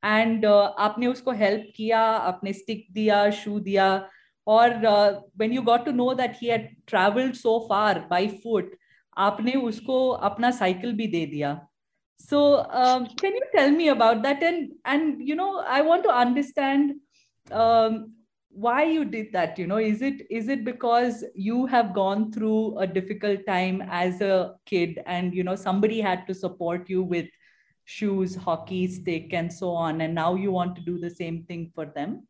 and 0.03 0.45
आपने 0.47 1.07
उसको 1.07 1.33
help 1.33 1.73
किया, 1.77 2.01
आपने 2.01 2.53
stick 2.53 2.87
दिया 2.93 3.31
shoe 3.31 3.59
दिया, 3.61 4.09
और 4.47 4.77
when 5.39 5.53
you 5.53 5.63
got 5.63 5.85
to 5.85 5.93
know 5.93 6.13
that 6.15 6.37
he 6.43 6.49
had 6.49 6.69
travelled 6.89 7.35
so 7.35 7.59
far 7.71 8.07
by 8.11 8.29
foot 8.45 8.77
आपने 9.19 9.53
उसको 9.63 10.09
अपना 10.29 10.51
साइकिल 10.51 10.93
भी 10.93 11.07
दे 11.07 11.25
दिया। 11.27 11.51
so 12.20 12.66
um, 12.72 13.08
can 13.18 13.34
you 13.34 13.44
tell 13.56 13.70
me 13.70 13.90
about 13.90 14.22
that 14.24 14.42
and 14.42 14.72
and 14.86 15.28
you 15.28 15.36
know 15.36 15.60
i 15.68 15.82
want 15.82 16.04
to 16.04 16.10
understand 16.10 16.94
um, 17.52 18.14
why 18.50 18.84
you 18.84 19.04
did 19.04 19.32
that 19.34 19.60
you 19.60 19.68
know 19.68 19.78
is 19.78 20.02
it 20.02 20.26
is 20.30 20.48
it 20.48 20.64
because 20.64 21.24
you 21.36 21.66
have 21.66 21.94
gone 21.94 22.32
through 22.32 22.78
a 22.80 22.88
difficult 22.88 23.46
time 23.46 23.82
as 23.90 24.22
a 24.22 24.56
kid 24.66 25.02
and 25.06 25.34
you 25.34 25.44
know 25.44 25.56
somebody 25.56 26.00
had 26.00 26.26
to 26.28 26.34
support 26.34 26.90
you 26.90 27.04
with 27.04 27.28
shoes 27.84 28.36
hockey 28.36 28.88
stick 28.88 29.34
and 29.34 29.52
so 29.52 29.70
on 29.70 30.02
and 30.02 30.16
now 30.16 30.36
you 30.36 30.52
want 30.52 30.76
to 30.76 30.82
do 30.82 30.98
the 30.98 31.10
same 31.10 31.44
thing 31.44 31.70
for 31.76 31.86
them 31.86 32.26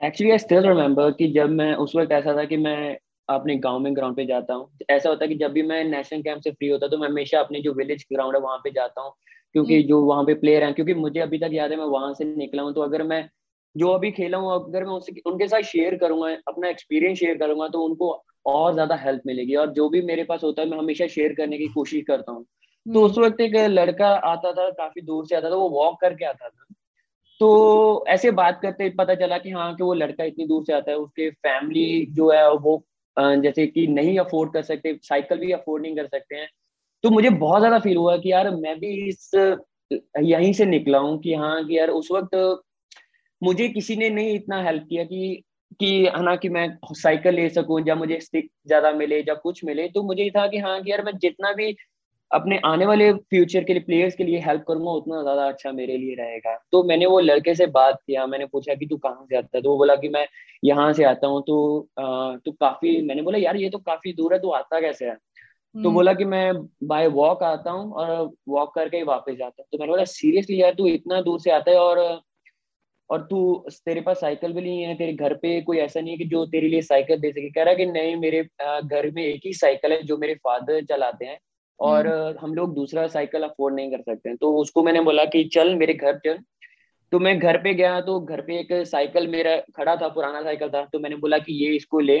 actually 0.00 0.32
i 0.32 0.36
still 0.36 0.66
remember 0.66 1.12
कि 1.18 1.32
जब 1.32 1.50
मैं 1.50 1.74
उस 1.84 1.92
वक्त 1.96 2.12
ऐसा 2.12 2.36
था 2.36 2.44
कि 2.44 2.56
मैं 2.56 2.96
अपने 3.33 3.55
गाँव 3.57 3.79
में 3.79 3.95
ग्राउंड 3.95 4.15
पे 4.15 4.25
जाता 4.25 4.53
हूँ। 4.53 4.69
ऐसा 4.89 5.09
होता 5.09 5.25
है 5.25 5.29
कि 5.29 5.35
जब 5.35 5.51
भी 5.51 5.63
मैं 5.63 5.83
नेशनल 5.83 6.21
कैंप 6.21 6.41
से 6.41 6.51
फ्री 6.51 6.67
होता 6.69 6.87
तो 6.87 6.97
मैं 6.97 7.07
हमेशा 7.09 7.39
अपने 7.39 7.61
जो 7.61 7.73
विलेज 7.73 8.05
ग्राउंड 8.13 8.35
है 8.35 8.41
वहाँ 8.41 8.57
पे 8.57 8.71
जाता 8.71 9.01
हूँ। 9.01 9.13
क्योंकि 9.55 9.81
जो 9.83 10.01
वहाँ 10.01 10.23
पे 10.23 10.33
प्लेयर 10.33 10.63
हैं 10.63 10.73
क्योंकि 10.73 10.93
मुझे 10.93 11.19
अभी 11.19 11.37
तक 11.37 11.49
याद 11.53 11.71
है 11.71 11.77
मैं 11.77 11.85
वहाँ 11.87 12.13
से 12.13 12.25
निकला 12.27 12.63
हूँ 12.63 12.73
तो 12.73 12.81
अगर 12.81 13.03
मैं 13.03 13.27
जो 13.75 13.89
अभी 13.89 14.11
खेला 14.11 14.37
हूँ 14.37 14.53
अगर 14.55 14.83
मैं 14.85 14.93
उससे 14.93 15.21
उनके 15.25 15.47
साथ 15.47 15.61
शेयर 15.63 15.95
करूँगा 15.97 16.29
अपना 16.47 16.69
एक्सपीरियंस 16.69 17.17
शेयर 17.19 17.37
करूँगा 17.37 17.67
तो 17.67 17.81
उनको 17.81 18.11
और 18.45 18.73
ज़्यादा 18.73 18.95
हेल्प 18.95 19.21
मिलेगी। 19.27 19.55
और 19.55 19.71
जो 19.71 19.87
भी 19.89 20.01
मेरे 20.01 20.23
पास 20.23 20.43
होता 20.43 20.61
है 20.61 20.69
मैं 20.69 20.77
हमेशा 20.77 21.07
शेयर 21.07 21.33
करने 21.33 21.57
की 21.57 21.67
कोशिश 21.67 22.03
करता 22.07 22.31
हूँ। 22.31 22.43
तो 22.43 22.91
हम्म। 22.91 23.03
उस 23.03 23.17
वक्त 23.17 23.41
एक 23.41 23.55
लड़का 23.69 24.07
आता 24.07 24.51
था 24.51 24.69
काफ़ी 24.71 25.01
दूर 25.01 25.25
से 25.25 25.35
आता 25.35 25.49
था 25.51 25.55
वो 25.55 25.69
वॉक 25.69 25.99
करके 26.01 26.25
आता 26.25 26.49
था। 26.49 26.65
तो 27.41 28.05
ऐसे 28.07 28.31
बात 28.31 28.59
करते 28.61 28.89
पता 28.89 29.15
चला 29.15 29.37
कि 29.37 29.51
हाँ 29.51 29.73
कि 29.75 29.83
वो 29.83 29.93
लड़का 29.93 30.23
इतनी 30.23 30.45
दूर 30.47 30.63
से 30.63 30.73
आता 30.73 30.91
है 30.91 30.97
उसके 30.97 31.29
फैमिली 31.29 32.05
जो 32.11 32.29
है 32.31 32.51
वो 32.55 32.77
जैसे 33.17 33.65
कि 33.67 33.85
नहीं 33.89 34.17
अफोर्ड 34.19 34.53
कर 34.53 34.63
सकते 34.63 34.97
साइकिल 35.03 35.39
भी 35.39 35.51
अफोर्ड 35.51 35.83
नहीं 35.83 35.95
कर 35.95 36.07
सकते 36.07 36.35
हैं। 36.35 36.47
तो 37.03 37.09
मुझे 37.09 37.29
बहुत 37.31 37.61
ज़्यादा 37.61 37.79
फील 37.79 37.97
हुआ 37.97 38.17
कि 38.17 38.31
यार 38.31 38.49
मैं 38.55 38.79
भी 38.79 38.95
इस, 39.09 39.31
यहीं 40.21 40.53
से 40.53 40.65
निकला 40.65 40.97
हूँ 40.99 41.19
कि 41.19 41.33
हाँ 41.35 41.63
कि 41.65 41.77
यार 41.79 41.89
उस 41.91 42.09
वक्त 42.11 42.35
मुझे 43.41 43.67
किसी 43.69 43.95
ने 43.95 44.09
नहीं 44.09 44.35
इतना 44.35 44.61
हेल्प 44.63 44.85
किया 44.89 45.03
कि 45.03 45.43
कि 45.79 45.87
है 46.07 46.21
ना 46.23 46.35
कि 46.35 46.49
मैं 46.49 46.67
साइकिल 46.93 47.35
ले 47.35 47.49
सकूँ 47.49 47.81
या 47.87 47.95
मुझे 47.95 48.19
स्टिक 48.21 48.49
ज़्यादा 48.67 48.91
मिले 48.93 49.19
या 49.19 49.33
कुछ 49.35 49.63
मिले 49.65 49.87
तो 49.89 50.03
मुझे 50.03 50.29
था 50.29 50.47
कि 50.47 50.57
हाँ 50.59 50.81
कि 50.83 50.91
यार 50.91 51.03
मैं 51.05 51.13
जितना 51.17 51.51
भी 51.53 51.71
अपने 52.31 52.59
आने 52.65 52.85
वाले 52.85 53.11
फ्यूचर 53.13 53.63
के 53.63 53.73
लिए 53.73 53.81
प्लेयर्स 53.83 54.15
के 54.15 54.23
लिए 54.23 54.39
हेल्प 54.39 54.63
करूँगा 54.67 54.91
उतना 54.91 55.21
ज़्यादा 55.21 55.47
अच्छा 55.47 55.71
मेरे 55.71 55.97
लिए 55.97 56.15
रहेगा। 56.15 56.55
तो 56.71 56.83
मैंने 56.83 57.05
वो 57.05 57.19
लड़के 57.19 57.55
से 57.55 57.65
बात 57.69 57.99
किया 58.07 58.25
मैंने 58.27 58.45
पूछा 58.45 58.75
कि 58.75 58.85
तू 58.87 58.97
कहाँ 58.97 59.25
से 59.29 59.37
आता 59.37 59.57
है? 59.57 59.61
तो 59.63 59.69
वो 59.69 59.77
बोला 59.77 59.95
कि 59.95 60.09
मैं 60.09 60.25
यहाँ 60.63 60.91
से 60.93 61.03
आता 61.03 61.27
हूँ 61.27 61.41
तो 61.41 61.87
तो 62.45 62.51
काफ़ी 62.51 63.01
मैंने 63.01 63.21
बोला 63.21 63.37
यार 63.37 63.57
ये 63.57 63.69
तो 63.69 63.77
काफ़ी 63.79 64.13
दूर 64.13 64.33
है 64.33 64.39
तू 64.39 64.49
आता 64.51 64.79
कैसे 64.81 65.05
है? 65.05 65.15
तो 65.15 65.79
हम्म। 65.79 65.93
बोला 65.93 66.13
कि 66.13 66.25
मैं 66.25 66.53
बाय 66.83 67.07
वॉक 67.09 67.43
आता 67.43 67.71
हूँ 67.71 67.91
और 67.93 68.29
वॉक 68.49 68.73
करके 68.75 68.97
ही 68.97 69.03
वापस 69.03 69.35
जाता 69.35 69.61
हूँ। 69.61 69.67
तो 69.71 69.77
मैंने 69.77 69.91
बोला 69.91 70.03
सीरियसली 70.05 70.61
यार 70.61 70.73
तू 70.73 70.87
इतना 70.87 71.21
दूर 71.21 71.39
से 71.39 71.51
आता 71.51 71.71
है 71.71 71.77
और 71.79 71.99
और 73.09 73.21
तू 73.29 73.37
तेरे 73.85 74.01
पास 74.01 74.19
साइकिल 74.21 74.53
भी 74.53 74.61
नहीं 74.61 74.81
है 74.83 74.95
तेरे 74.95 75.13
घर 75.13 75.33
पे 75.33 75.59
कोई 75.61 75.77
ऐसा 75.77 75.99
नहीं 76.01 76.11
है 76.11 76.17
कि 76.17 76.25
जो 76.25 76.45
तेरे 76.45 76.67
लिए 76.67 76.81
साइकिल 76.81 77.19
दे 77.19 77.31
सके। 77.31 77.49
कह 77.49 77.63
रहा 77.63 77.73
कि 77.73 77.85
नहीं 77.85 78.15
मेरे 78.17 78.41
घर 78.63 79.09
में 79.11 79.23
एक 79.23 79.41
ही 79.45 79.53
साइकिल 79.53 79.91
है 79.91 80.01
जो 80.03 80.17
मेरे 80.17 80.35
फादर 80.35 80.83
चलाते 80.85 81.25
हैं। 81.25 81.37
और 81.79 82.07
हम्म। 82.07 82.37
हम 82.41 82.53
लोग 82.53 82.73
दूसरा 82.75 83.07
साइकिल 83.07 83.43
अफोर्ड 83.43 83.75
नहीं 83.75 83.91
कर 83.91 84.01
सकते। 84.01 84.35
तो 84.35 84.55
उसको 84.57 84.83
मैंने 84.83 85.01
बोला 85.01 85.25
कि 85.25 85.43
चल 85.43 85.75
मेरे 85.75 85.93
घर 85.93 86.17
चल। 86.17 86.37
तो 87.11 87.19
मैं 87.19 87.39
घर 87.39 87.57
पे 87.57 87.73
गया 87.73 88.01
तो 88.01 88.19
घर 88.19 88.41
पे 88.41 88.59
एक 88.59 88.87
साइकिल 88.87 89.27
मेरा 89.27 89.57
खड़ा 89.57 89.95
था 89.95 90.07
पुराना 90.07 90.41
साइकिल 90.43 90.69
था। 90.69 90.85
तो 90.85 90.99
मैंने 90.99 91.15
बोला 91.15 91.37
कि 91.37 91.53
ये 91.65 91.75
इसको 91.75 91.99
ले। 91.99 92.17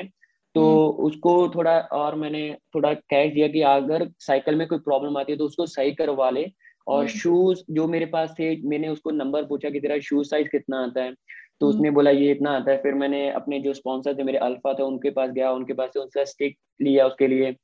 तो 0.55 0.91
हम्म। 0.91 1.05
उसको 1.05 1.49
थोड़ा 1.49 1.79
और 1.79 2.15
मैंने 2.15 2.57
थोड़ा 2.75 2.93
कैश 2.93 3.33
दिया 3.33 3.47
कि 3.47 3.61
अगर 3.61 4.09
साइकिल 4.19 4.55
में 4.55 4.67
कोई 4.67 4.77
प्रॉब्लम 4.77 5.17
आती 5.17 5.31
है 5.31 5.37
तो 5.37 5.45
उसको 5.45 5.65
सही 5.65 5.91
करवा 5.91 6.29
ले। 6.29 6.51
और 6.87 7.07
शूज़ 7.07 7.59
हम्म। 7.59 7.75
जो 7.75 7.87
मेरे 7.87 8.05
पास 8.05 8.35
थे 8.39 8.55
मैंने 8.61 8.87
उसको 8.87 9.11
नंबर 9.11 9.43
पूछा 9.45 9.69
कि 9.69 9.79
तेरा 9.79 9.99
शूज़ 9.99 10.27
साइज़ 10.27 10.47
कितना 10.47 10.83
आता 10.83 11.03
है? 11.03 11.13
तो 11.59 11.67
उसने 11.67 11.91
बोला 11.91 12.11
ये 12.11 12.31
इतना 12.31 12.51
आता 12.51 12.71
है। 12.71 12.77
फिर 12.77 12.93
मैंने 12.93 13.29
अपने 13.31 13.59
जो 13.59 13.73
स्पॉन्सर 13.73 14.17
थे 14.17 14.23
मेरे 14.23 14.37
अल्फ़ा 14.37 14.73
थे 14.73 14.83
उनके 14.83 15.09
पास 15.09 15.29
गया 15.29 15.51
उनके 15.51 15.73
पास 15.73 15.89
से 15.93 15.99
उनका 15.99 16.23
स्टिक 16.25 16.57
लिया 16.81 17.07
उसके 17.07 17.27
लिए। 17.27 17.55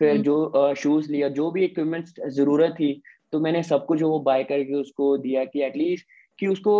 फिर 0.00 0.10
हम्म। 0.10 0.22
जो 0.22 0.74
शूज़ 0.74 1.10
लिया 1.12 1.28
जो 1.30 1.50
भी 1.50 1.64
इक्विपमेंट 1.64 2.20
ज़रूरत 2.28 2.74
थी 2.80 2.92
तो 3.32 3.40
मैंने 3.40 3.62
सब 3.62 3.86
कुछ 3.86 4.02
वो 4.02 4.18
बाय 4.20 4.44
करके 4.44 4.74
उसको 4.74 5.16
दिया 5.18 5.44
कि 5.44 5.62
एटलीस्ट 5.62 6.06
कि 6.38 6.46
उसको 6.46 6.76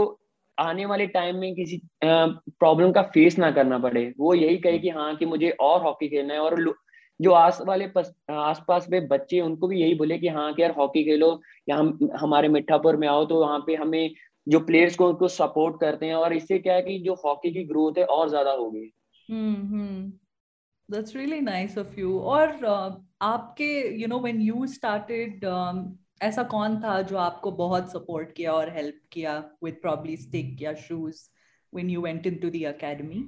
आने 0.59 0.85
वाले 0.87 1.07
टाइम 1.07 1.37
में 1.37 1.55
किसी 1.55 1.81
प्रॉब्लम 2.03 2.93
का 2.93 3.03
फेस 3.15 3.39
ना 3.39 3.51
करना 3.51 3.79
पड़े 3.79 4.13
वो 4.19 4.35
यही 4.35 4.59
कहे 4.59 4.79
कि 4.79 4.89
हाँ 4.89 5.15
कि 5.17 5.27
मुझे 5.27 5.51
और 5.61 5.83
हॉकी 5.83 6.09
खेलना 6.09 6.35
है 6.35 6.41
और 6.41 6.75
जो 7.21 7.33
आस 7.33 7.61
वाले 7.67 7.85
आस 8.31 8.63
पास 8.69 8.87
में 8.91 9.07
बच्चे 9.09 9.41
उनको 9.41 9.69
भी 9.69 9.81
यही 9.81 9.95
बोले 9.95 10.19
कि 10.19 10.29
हाँ 10.29 10.53
कि 10.55 10.63
यार 10.63 10.71
हॉकी 10.71 11.05
खेलो 11.05 11.41
या 11.69 11.77
हम 11.77 11.99
हमारे 12.21 12.49
मिठापुर 12.49 12.97
में 12.97 13.09
आओ 13.09 13.25
तो 13.25 13.41
वहाँ 13.41 13.59
पे 13.67 13.75
हमें 13.75 14.11
जो 14.47 14.61
प्लेयर्स 14.61 14.97
को 14.97 15.09
उनको 15.09 15.29
सपोर्ट 15.29 15.81
करते 15.81 16.07
हैं 16.07 16.15
और 16.15 16.33
इससे 16.33 16.59
क्या 16.59 16.75
है 16.75 16.83
कि 16.83 16.99
जो 16.99 17.15
हॉकी 17.25 17.53
की 17.53 17.65
ग्रोथ 17.65 17.99
है 17.99 18.05
और 18.07 18.29
ज़्यादा 18.29 18.51
होगी 18.53 18.91
हम्म 19.29 20.13
That's 20.89 21.15
really 21.15 21.41
nice 21.41 21.77
of 21.77 21.99
you. 21.99 22.11
और 22.23 22.53
uh, 22.65 22.91
आपके 23.21 24.07
know 24.09 24.19
when 24.19 24.41
you 24.41 24.67
started 24.67 25.45
um, 25.45 25.79
ऐसा 26.23 26.43
कौन 26.43 26.77
था 26.81 27.01
जो 27.03 27.17
आपको 27.17 27.51
बहुत 27.51 27.93
सपोर्ट 27.93 28.33
किया 28.33 28.53
और 28.53 28.71
हेल्प 28.77 29.01
किया 29.13 29.51
with 29.65 29.77
probably 29.87 30.17
stick 30.17 30.63
या 30.63 30.73
shoes 30.73 31.23
when 31.73 31.91
you 31.95 32.03
went 32.05 32.27
into 32.31 32.51
the 32.51 32.65
academy? 32.65 33.23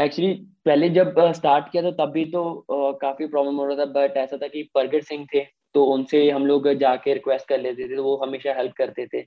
Actually 0.00 0.32
पहले 0.64 0.88
जब 0.88 1.32
स्टार्ट 1.32 1.70
किया 1.72 1.82
था 1.82 1.90
तब 1.90 2.12
भी 2.12 2.24
तो 2.24 2.66
uh, 2.70 2.98
काफ़ी 3.02 3.26
प्रॉब्लम 3.26 3.56
हो 3.56 3.66
रहा 3.66 3.76
था 3.76 3.84
बट 3.84 4.16
ऐसा 4.16 4.36
था 4.36 4.48
कि 4.48 4.70
परगट 4.74 5.04
सिंह 5.04 5.26
थे 5.34 5.44
तो 5.74 5.84
उनसे 5.84 6.30
हम 6.30 6.46
लोग 6.46 6.72
जाके 6.72 7.14
रिक्वेस्ट 7.14 7.48
कर 7.48 7.60
लेते 7.60 7.88
थे 7.88 7.96
तो 7.96 8.04
वो 8.04 8.16
हमेशा 8.16 8.54
हेल्प 8.54 8.72
करते 8.72 9.06
थे। 9.06 9.22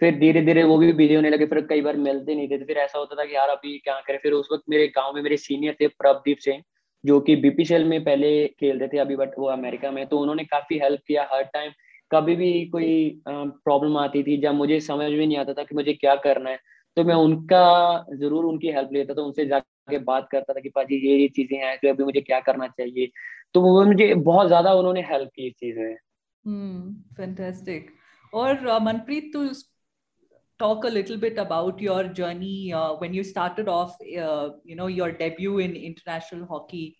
फिर 0.00 0.18
धीरे 0.18 0.40
धीरे 0.42 0.64
वो 0.64 0.78
भी 0.78 0.92
बिज़ी 0.92 1.14
होने 1.14 1.30
लगे 1.30 1.46
फिर 1.46 1.60
कई 1.66 1.80
बार 1.80 1.96
मिलते 1.96 2.34
नहीं 2.34 2.48
थे 2.48 2.58
तो 2.58 2.64
फिर 2.64 2.76
ऐसा 2.76 2.98
होता 2.98 3.14
था 3.14 3.24
कि 3.24 3.34
यार 3.34 3.48
अभी 3.48 3.78
क्या 3.78 4.00
करें? 4.00 4.18
फिर 4.22 4.32
उस 4.32 4.48
वक्त 4.52 4.64
मेरे 4.68 4.88
गाँव 4.88 5.14
में 5.14 5.22
मेरे 5.22 5.36
सीनियर 5.36 5.76
थे 5.80 5.88
प्रभदीप 5.88 6.38
सिंह। 6.38 6.62
जो 7.06 7.18
कि 7.20 7.36
बीपीसीएल 7.38 7.84
में 7.84 8.02
पहले 8.04 8.30
खेलते 8.60 8.88
थे 8.88 8.98
अभी 8.98 9.16
बट 9.16 9.38
वो 9.38 9.46
अमेरिका 9.48 9.90
में 9.90 10.06
तो 10.06 10.18
उन्होंने 10.18 10.44
काफ़ी 10.46 10.78
हेल्प 10.78 11.00
किया 11.06 11.28
हर 11.32 11.42
टाइम 11.54 11.72
कभी 12.10 12.36
भी 12.36 12.52
कोई 12.66 13.20
प्रॉब्लम 13.28 13.96
आती 13.98 14.22
थी, 14.22 14.36
जब 14.36 14.54
मुझे 14.54 14.80
समझ 14.82 15.10
में 15.12 15.26
नहीं 15.26 15.36
आता 15.38 15.52
था 15.52 15.62
कि 15.64 15.74
मुझे 15.74 15.92
क्या 15.94 16.14
करना 16.24 16.50
है 16.50 16.58
तो 16.96 17.04
मैं 17.04 17.14
उनका 17.16 18.06
ज़रूर 18.14 18.44
उनकी 18.44 18.70
हेल्प 18.72 18.90
लेता 18.92 19.14
था, 19.14 19.22
उनसे 19.22 19.46
जाके 19.46 19.98
बात 20.00 20.28
करता 20.32 20.52
था 20.52 20.60
कि 20.60 20.68
पाजी, 20.68 20.96
ये 21.08 21.16
ये 21.16 21.28
चीज़ें 21.28 21.58
हैं 21.58 21.76
तो 21.78 21.88
अभी 21.88 22.04
मुझे 22.04 22.20
क्या 22.20 22.40
करना 22.40 22.66
चाहिए। 22.68 23.10
तो 23.54 23.60
वो 23.62 23.84
मुझे 23.84 24.14
बहुत 24.16 24.46
ज़्यादा 24.46 24.72
उन्होंने 24.74 25.00
हेल्प 25.02 25.30
की 25.36 25.46
इस 25.46 25.54
चीज़ 25.54 25.78
में। 25.78 25.96
फैंटास्टिक 27.16 27.90
और 28.32 28.80
मनप्रीत, 28.80 29.30
तू 29.32 29.44
talk 30.59 30.83
a 30.85 30.89
little 30.89 31.17
bit 31.17 31.37
about 31.37 31.79
your 31.79 32.03
journey 32.03 32.73
uh, 32.73 32.93
when 32.93 33.13
you 33.13 33.23
started 33.23 33.67
off 33.67 33.95
uh, 34.25 34.49
you 34.63 34.75
know 34.75 34.87
your 34.87 35.11
debut 35.11 35.59
in 35.59 35.75
international 35.75 36.45
hockey 36.47 36.97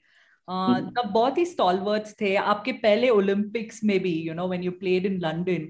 तब 0.52 1.12
बहुत 1.14 1.38
ही 1.38 1.46
स्टॉलवर्ड्स 1.46 2.16
थे 2.22 2.36
आपके 2.36 2.72
पहले 2.86 3.10
ओलंपिक्स 3.10 3.84
में 3.84 4.00
भी 4.04 4.14
you 4.28 4.34
know 4.40 4.48
when 4.54 4.64
you 4.68 4.72
played 4.80 5.06
in 5.10 5.20
London 5.26 5.68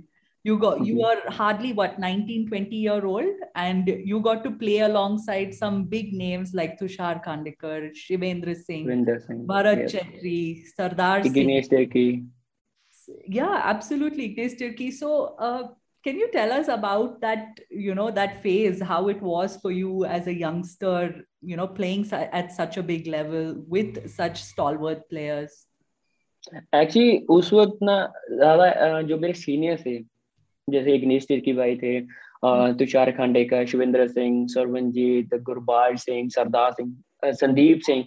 you 0.49 0.57
got 0.57 0.79
you 0.85 0.95
were 0.99 1.33
hardly 1.39 1.71
what 1.79 1.99
19 1.99 2.47
20 2.47 2.75
year 2.75 3.05
old 3.05 3.43
and 3.63 3.91
you 4.11 4.19
got 4.27 4.43
to 4.45 4.51
play 4.61 4.79
alongside 4.85 5.53
some 5.53 5.83
big 5.91 6.13
names 6.21 6.53
like 6.59 6.79
Tushar 6.79 7.23
Khandekar 7.25 7.91
Shivendra 8.03 8.55
Singh 8.55 9.05
Bharat 9.51 9.83
yes. 9.83 9.93
Chetri 9.93 10.63
Sardar 10.75 11.21
Singh 11.23 11.35
yeah 13.27 13.61
absolutely 13.75 14.29
Ignesh 14.29 14.57
Tirki 14.63 14.91
so 14.91 15.35
uh, 15.49 15.67
can 16.05 16.17
you 16.17 16.29
tell 16.31 16.51
us 16.51 16.67
about 16.67 17.21
that 17.21 17.59
you 17.69 17.95
know 17.95 18.09
that 18.11 18.41
phase 18.43 18.81
how 18.81 19.07
it 19.07 19.21
was 19.21 19.57
for 19.57 19.71
you 19.71 20.05
as 20.05 20.27
a 20.27 20.33
youngster 20.33 21.25
you 21.41 21.55
know 21.55 21.67
playing 21.67 22.05
at 22.11 22.51
such 22.51 22.77
a 22.77 22.83
big 22.83 23.07
level 23.07 23.53
with 23.67 23.99
such 24.09 24.43
stalwart 24.43 25.07
players 25.09 25.59
actually 26.75 27.17
उस 27.29 27.51
वक्त 27.53 27.83
ना 27.83 27.95
ज्यादा 28.29 29.01
जो 29.09 29.17
मेरे 29.17 29.33
senior 29.33 29.81
थे 29.85 29.97
जैसे 30.67 30.95
इग्नेश 30.95 31.25
तिर्की 31.27 31.53
भाई 31.53 31.75
थे 31.83 31.99
तुषार 32.79 33.11
खांडेकर 33.17 33.65
शिवेंद्र 33.65 34.07
सिंह 34.07 34.47
सरवनजीत 34.53 35.35
गुरबाज 35.49 35.97
सिंह 35.97 36.29
सरदार 36.35 36.71
सिंह 36.79 37.31
संदीप 37.41 37.79
सिंह 37.85 38.05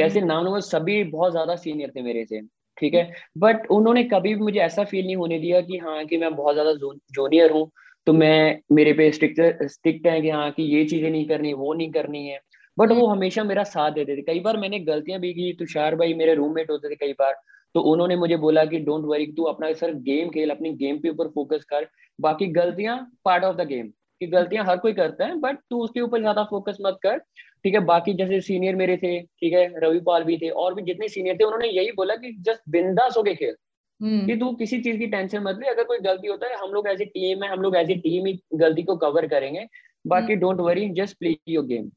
ऐसे 0.00 0.20
नाम 0.20 0.58
सभी 0.60 1.02
बहुत 1.04 1.32
ज्यादा 1.32 1.56
सीनियर 1.56 1.92
थे 1.96 2.02
मेरे 2.02 2.24
से 2.24 2.40
ठीक 2.77 2.93
है? 2.93 3.11
बट 3.37 3.67
उन्होंने 3.71 4.03
कभी 4.05 4.33
भी 4.35 4.41
मुझे 4.41 4.59
ऐसा 4.61 4.83
फील 4.85 5.05
नहीं 5.05 5.15
होने 5.15 5.39
दिया 5.39 5.61
कि 5.61 5.77
हाँ 5.77 6.03
कि 6.05 6.17
मैं 6.17 6.33
बहुत 6.35 6.53
ज़्यादा 6.55 6.73
जूनियर 6.73 7.51
हूँ 7.51 7.69
तो 8.07 8.13
मैं, 8.13 8.59
मेरे 8.71 8.93
पे 8.93 9.11
स्ट्रिक्ट 9.11 9.63
स्ट्रिक्ट 9.71 10.07
है 10.07 10.21
कि 10.21 10.29
हाँ 10.29 10.49
कि 10.51 10.63
ये 10.75 10.83
चीज़ें 10.85 11.09
नहीं 11.09 11.27
करनी, 11.27 11.53
वो 11.53 11.73
नहीं 11.73 11.91
करनी 11.91 12.27
है। 12.27 12.39
बट 12.77 12.91
वो 12.91 13.05
हमेशा 13.07 13.43
मेरा 13.43 13.63
साथ 13.65 13.91
देते 13.91 14.15
थे। 14.17 14.21
कई 14.23 14.39
बार 14.39 14.57
मैंने 14.57 14.79
गलतियाँ 14.81 15.19
भी 15.19 15.33
की, 15.33 15.51
तुषार 15.53 15.95
भाई 15.95 16.13
मेरे 16.13 16.33
रूममेट 16.35 16.69
होते 16.71 16.89
थे 16.89 16.95
कई 16.97 17.13
बार 17.13 17.33
तो 17.75 17.81
उन्होंने 17.91 18.15
मुझे 18.15 18.37
बोला 18.37 18.63
कि 18.65 18.79
डोंट 18.79 19.05
वरी 19.05 19.25
तू 19.33 19.43
अपना 19.45 19.71
सर 19.73 19.93
गेम 20.01 20.29
खेल, 20.29 20.49
अपनी 20.49 20.71
गेम 20.75 20.97
के 20.97 21.09
ऊपर 21.09 21.27
फोकस 21.29 21.63
कर। 21.65 21.87
बाकी 22.19 22.47
गलतियाँ 22.53 22.97
पार्ट 23.25 23.43
ऑफ़ 23.43 23.55
द 23.57 23.67
गेम 23.67 23.87
कि 24.21 24.27
गलतियाँ 24.27 24.65
हर 24.65 24.77
कोई 24.77 24.93
करता 24.93 25.25
है 25.25 25.39
बट 25.39 25.57
तू 25.69 25.83
उसके 25.83 26.01
ऊपर 26.01 26.19
ज़्यादा 26.19 26.43
फोकस 26.45 26.77
मत 26.81 26.97
कर। 27.03 27.17
ठीक 27.63 27.73
है 27.73 27.79
बाकी 27.85 28.13
जैसे 28.13 28.39
सीनियर 28.41 28.75
मेरे 28.75 28.97
थे 28.97 29.19
ठीक 29.21 29.53
है 29.53 29.65
रवि 29.79 29.99
पाल 29.99 30.23
भी 30.23 30.37
थे 30.37 30.49
और 30.49 30.73
भी 30.73 30.81
जितने 30.81 31.07
सीनियर 31.07 31.37
थे 31.37 31.43
उन्होंने 31.43 31.67
यही 31.67 31.91
बोला 31.91 32.15
कि 32.15 32.31
जस्ट 32.39 32.61
बिंदास 32.69 33.17
होके 33.17 33.33
खेल। 33.35 33.55
हम्म। 34.01 34.25
कि 34.27 34.35
तू 34.35 34.51
किसी 34.53 34.81
चीज़ 34.81 34.97
की 34.97 35.07
टेंशन 35.07 35.43
मत 35.43 35.59
ले 35.61 35.69
अगर 35.69 35.83
कोई 35.83 35.99
गलती 35.99 36.27
होता 36.27 36.47
है 36.47 36.55
हम 36.57 36.71
लोग 36.73 36.87
एज 36.87 37.01
ए 37.01 37.05
टीम 37.05 37.43
है 37.43 37.51
हम 37.51 37.61
लोग 37.61 37.75
एज 37.75 37.91
ए 37.91 37.95
टीम 37.95 38.25
ही 38.25 38.39
गलती 38.53 38.83
को 38.83 38.95
कवर 38.97 39.27
करेंगे। 39.27 39.67
बाकी 40.07 40.35
don't 40.35 40.59
worry 40.59 40.89
just 40.89 41.17
play 41.19 41.35
your 41.47 41.65
game 41.65 41.91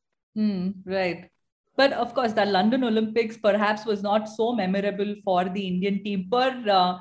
right 0.88 1.30
but 1.78 1.94
of 2.00 2.10
course 2.16 2.34
the 2.34 2.42
london 2.46 2.84
olympics 2.84 3.38
perhaps 3.44 3.84
was 3.84 4.02
not 4.02 4.28
so 4.28 4.44
memorable 4.52 5.08
for 5.24 5.40
the 5.54 5.62
indian 5.66 5.96
team 6.04 6.20
but 6.34 6.68
uh, 6.70 6.92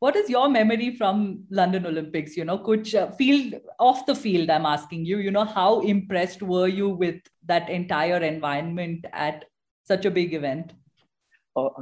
what 0.00 0.16
is 0.16 0.28
your 0.28 0.48
memory 0.48 0.94
from 0.96 1.42
london 1.50 1.86
olympics 1.86 2.36
you 2.36 2.44
know 2.44 2.58
could 2.58 2.94
uh, 2.94 3.10
field 3.12 3.54
off 3.78 4.04
the 4.06 4.14
field 4.14 4.50
i'm 4.50 4.66
asking 4.66 5.04
you 5.04 5.18
you 5.18 5.30
know 5.30 5.44
how 5.44 5.80
impressed 5.80 6.42
were 6.42 6.68
you 6.68 6.88
with 6.88 7.20
that 7.52 7.68
entire 7.68 8.22
environment 8.22 9.06
at 9.12 9.44
such 9.92 10.04
a 10.04 10.16
big 10.22 10.34
event 10.34 10.74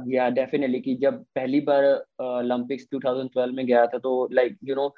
या 0.07 0.27
definitely 0.29 0.79
कि 0.79 0.93
जब 1.01 1.13
पहली 1.35 1.59
बार 1.67 1.83
Olympics 2.21 2.83
uh, 2.83 2.99
2012 3.03 3.53
में 3.55 3.65
गया 3.65 3.85
था 3.93 3.97
तो 3.97 4.11
like 4.31 4.57
you 4.63 4.75
know 4.75 4.93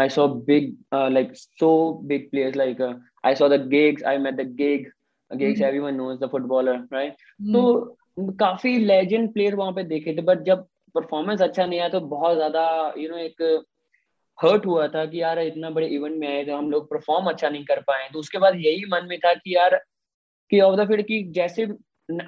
I 0.00 0.08
saw 0.08 0.28
big, 0.28 0.76
uh, 0.92 1.10
like 1.10 1.36
so 1.58 2.02
big 2.06 2.30
players. 2.30 2.54
Like 2.54 2.80
uh, 2.80 2.94
I 3.22 3.34
saw 3.34 3.48
the 3.48 3.58
gigs. 3.58 4.02
I 4.02 4.16
met 4.18 4.36
the 4.36 4.44
gig. 4.44 4.90
Gigs, 5.36 5.60
mm-hmm. 5.60 5.64
everyone 5.64 5.96
knows 5.96 6.18
the 6.18 6.28
footballer, 6.28 6.86
right? 6.90 7.12
Mm-hmm. 7.40 7.52
तो 7.54 8.32
काफी 8.38 8.76
legend 8.78 9.32
player 9.32 9.54
वहां 9.56 9.72
पे 9.74 9.82
देखे 9.90 10.14
थे 10.16 10.22
but 10.22 10.42
जब 10.44 10.66
performance 10.95 11.41
अच्छा 11.41 11.65
नहीं 11.65 11.79
आया 11.79 11.89
तो 11.89 11.99
बहुत 12.09 12.35
ज़्यादा 12.35 12.93
यू 12.97 13.09
नो 13.09 13.17
एक 13.17 13.41
हर्ट 14.39 14.65
हुआ 14.65 14.87
था 14.87 15.05
कि 15.05 15.21
यार 15.21 15.39
इतना 15.39 15.69
बड़े 15.69 15.87
इवेंट 15.87 16.15
में 16.19 16.27
आए 16.27 16.43
तो 16.45 16.55
हम 16.55 16.69
लोग 16.71 16.89
परफॉर्म 16.89 17.27
अच्छा 17.29 17.49
नहीं 17.49 17.65
कर 17.65 17.79
पाए 17.81 18.07
तो 18.13 18.19
उसके 18.19 18.37
बाद 18.37 18.55
यही 18.55 18.85
मन 18.89 19.05
में 19.09 19.17
था 19.19 19.33
कि 19.33 19.55
यार, 19.55 19.75
कि 20.51 20.59
ऑफ़ 20.61 20.75
द 20.79 20.87
फ़ील्ड 20.87 21.05
की 21.05 21.21
जैसे 21.33 21.67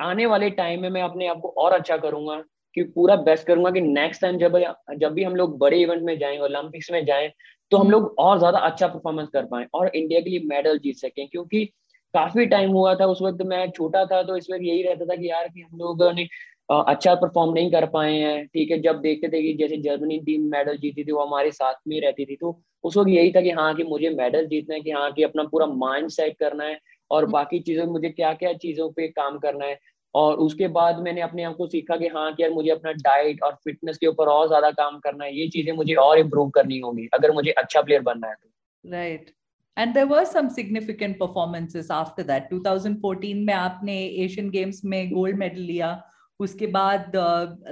आने 0.01 0.25
वाले 0.25 0.49
टाइम 0.51 0.81
में 0.81 0.89
मैं 0.89 1.01
अपने 1.01 1.27
आप 1.27 1.39
को 1.41 1.49
और 1.57 1.73
अच्छा 1.73 1.97
करूँगा, 1.97 2.35
कि 2.75 2.83
पूरा 2.95 3.15
बेस्ट 3.17 3.47
करूँगा 3.47 3.71
कि 3.71 3.81
नेक्स्ट 3.81 4.21
टाइम 4.21 4.37
जब 4.37 4.57
जब 4.99 5.13
भी 5.13 5.23
हम 5.23 5.35
लोग 5.35 5.57
बड़े 5.59 5.81
इवेंट 5.81 6.01
में 6.03 6.17
जाएँ 6.19 6.37
ओलंपिक्स 6.39 6.91
में 6.91 7.03
जाएँ 7.05 7.29
तो 7.71 7.77
हम। 7.77 7.89
लोग 7.91 8.13
और 8.19 8.37
ज़्यादा 8.39 8.59
अच्छा 8.59 8.87
परफॉर्मेंस 8.87 9.29
कर 9.29 9.45
पाए 9.45 9.65
और 9.73 9.87
इंडिया 9.87 10.19
के 10.19 10.29
लिए 10.29 10.39
मेडल 10.45 10.77
जीत 10.79 10.97
सके 10.97 11.25
क्योंकि 11.27 11.65
काफ़ी 12.13 12.45
टाइम 12.45 12.71
हुआ 12.71 12.93
था, 12.95 13.05
उस 13.05 13.21
वक्त 13.21 13.41
मैं 13.45 13.69
छोटा 13.71 14.05
था 14.05 14.21
तो 14.23 14.37
इस 14.37 14.47
वक्त 14.51 14.63
यही 14.63 14.83
रहता 14.83 15.05
था 15.05 15.15
कि 15.15 15.29
यार 15.29 15.47
कि 15.47 15.61
हम 15.61 15.77
लोगों 15.79 16.13
ने 16.13 16.27
अच्छा 16.69 17.13
परफॉर्म 17.15 17.53
नहीं 17.53 17.71
कर 17.71 17.85
पाए 17.85 18.13
हैं 18.13 18.45
ठीक 18.47 18.71
है? 18.71 18.79
जब 18.81 18.99
देखते 19.01 19.27
थे 19.27 19.41
कि 19.41 19.53
जैसे 19.53 19.77
जर्मनी 19.77 20.17
टीम 20.19 20.49
मेडल 20.51 20.77
जीती 20.77 21.03
थी 21.03 21.11
वो 21.11 21.25
हमारे 21.25 21.51
साथ 21.51 21.73
में 21.87 21.99
रहती 22.01 22.25
थी 22.25 22.35
तो 22.35 22.59
उस 22.83 22.97
वक्त 22.97 23.09
यही 23.09 23.31
था 23.31 23.41
कि 23.41 23.51
हाँ 23.51 23.73
कि 23.75 23.83
मुझे 23.83 24.09
मेडल 24.09 24.45
जीतना 24.47 24.75
है 24.75 24.81
कि 24.81 24.91
हाँ 24.91 25.11
कि 25.11 25.23
अपना 25.23 25.43
पूरा 25.43 25.65
माइंड 25.65 26.09
सेट 26.09 26.37
करना 26.39 26.63
है 26.63 26.79
और 27.11 27.23
हम्म। 27.23 27.31
बाकी 27.33 27.59
चीज़ों 27.59 27.85
मुझे 27.85 28.09
क्या 28.09 28.33
क्या 28.33 28.53
चीज़ों 28.55 28.89
पे 28.91 29.07
काम 29.07 29.37
करना 29.37 29.65
है। 29.65 29.77
और 30.15 30.37
उसके 30.37 30.67
बाद 30.67 30.99
मैंने 30.99 31.21
अपने 31.21 31.43
आप 31.43 31.55
को 31.55 31.67
सीखा 31.67 31.95
कि 31.97 32.07
हाँ 32.07 32.31
कि 32.33 32.43
यार 32.43 32.51
मुझे 32.51 32.69
अपना 32.69 32.91
डाइट 32.91 33.41
और 33.43 33.55
फिटनेस 33.63 33.97
के 33.97 34.07
ऊपर 34.07 34.27
और 34.27 34.47
ज़्यादा 34.47 34.69
काम 34.71 34.99
करना 34.99 35.25
है 35.25 35.37
ये 35.37 35.47
चीज़ें 35.47 35.73
मुझे 35.73 35.93
और 35.95 36.19
इम्प्रूव 36.19 36.49
करनी 36.49 36.79
होगी 36.79 37.07
अगर 37.13 37.31
मुझे 37.31 37.51
अच्छा 37.51 37.81
प्लेयर 37.81 38.01
बनना 38.01 38.27
है 38.27 38.35
तो। 38.35 38.91
Right 38.91 39.29
and 39.77 39.93
there 39.93 40.05
were 40.05 40.23
some 40.23 40.47
significant 40.49 41.17
performances 41.19 41.91
after 41.91 42.23
that 42.23 42.49
2014 42.53 43.33
में 43.45 43.53
आपने 43.53 43.97
एशियन 44.23 44.49
गेम्स 44.49 44.81
में 44.85 45.09
गोल्ड 45.11 45.37
मेडल 45.37 45.61
लिया 45.61 45.91
उसके 46.39 46.67
बाद 46.67 47.11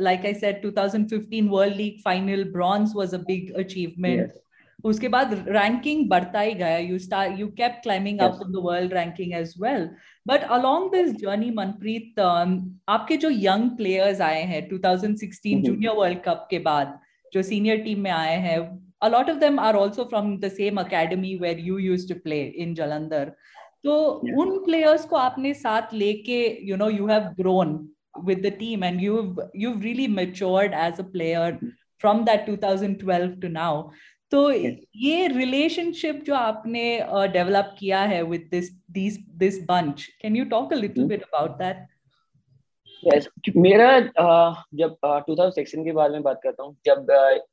like 0.02 0.26
I 0.26 0.34
said 0.34 0.62
2015 0.66 1.50
world 1.50 1.76
league 1.76 2.02
final 2.06 2.44
bronze 2.52 2.94
was 2.96 3.14
a 3.16 3.18
big 3.28 3.54
achievement 3.60 4.34
उसके 4.84 5.08
बाद 5.08 5.34
रैंकिंग 5.48 6.08
बढ़ता 6.10 6.40
ही 6.40 6.54
गया. 6.54 6.78
You 6.78 6.98
start 7.00 7.40
you 7.40 7.48
kept 7.58 7.82
climbing 7.84 8.20
up 8.20 8.40
in 8.46 8.52
the 8.52 8.62
world 8.64 8.94
ranking 8.94 9.34
as 9.34 9.54
well 9.62 9.90
but 10.28 10.44
along 10.58 10.90
this 10.92 11.12
journey 11.22 11.52
Manpreet 11.52 12.20
आपके 12.20 13.18
जो 13.18 13.30
यंग 13.32 13.70
प्लेयर्स 13.78 14.22
आए 14.22 14.42
हैं 14.44 14.68
2016 14.70 15.62
junior 15.66 15.96
world 15.98 16.20
cup 16.26 16.48
के 16.50 16.60
बाद 16.70 17.00
जो 17.34 17.44
सीनियर 17.44 17.78
टीम 17.78 18.00
में 18.00 18.12
आए 18.12 18.36
हैं 18.40 18.60
a 19.02 19.10
lot 19.10 19.30
of 19.30 19.40
them 19.40 19.60
are 19.60 19.76
also 19.76 20.08
from 20.10 20.40
the 20.40 20.50
same 20.50 20.78
academy 20.78 21.38
where 21.38 21.58
you 21.58 21.78
used 21.78 22.08
to 22.08 22.16
play 22.28 22.44
in 22.58 22.76
Jalandhar. 22.76 23.26
तो 23.84 23.96
yeah. 24.26 24.38
उन 24.40 24.58
प्लेयर्स 24.66 25.06
को 25.06 25.16
आपने 25.16 25.54
साथ 25.54 25.94
लेके 25.94 26.38
you 26.70 26.76
know 26.76 26.90
you 26.90 27.08
have 27.08 27.24
grown 27.40 27.74
with 28.24 28.42
the 28.42 28.52
team 28.52 28.84
and 28.84 29.02
you've 29.02 29.40
you've 29.54 29.84
really 29.84 30.08
matured 30.08 30.74
as 30.74 31.00
a 31.00 31.04
player 31.04 31.60
from 32.00 32.26
that 32.26 32.46
2012 32.46 33.40
to 33.42 33.50
now. 33.50 33.92
तो 34.32 34.52
ये 34.52 35.28
relationship 35.28 36.24
जो 36.26 36.36
आपने 36.36 36.84
डेवलप 37.34 37.66
uh, 37.66 37.80
किया 37.80 38.02
है 38.02 38.22
with 38.24 38.48
this 38.52 38.72
this 38.92 39.18
this 39.38 39.62
bunch 39.64 40.06
can 40.22 40.36
you 40.36 40.46
talk 40.46 40.74
a 40.74 40.76
little 40.76 41.06
bit 41.08 41.22
about 41.22 41.52
that 41.52 41.86
yes, 43.04 43.28
मेरा 43.58 43.90
uh, 43.98 44.56
जब 44.74 44.98
uh, 45.06 45.20
2016 45.30 45.86
के 45.86 45.92
बारे 45.92 46.14
में 46.14 46.24
बात 46.24 46.40
करता 46.44 46.64
हूँ 46.64 46.76
जब 46.86 47.06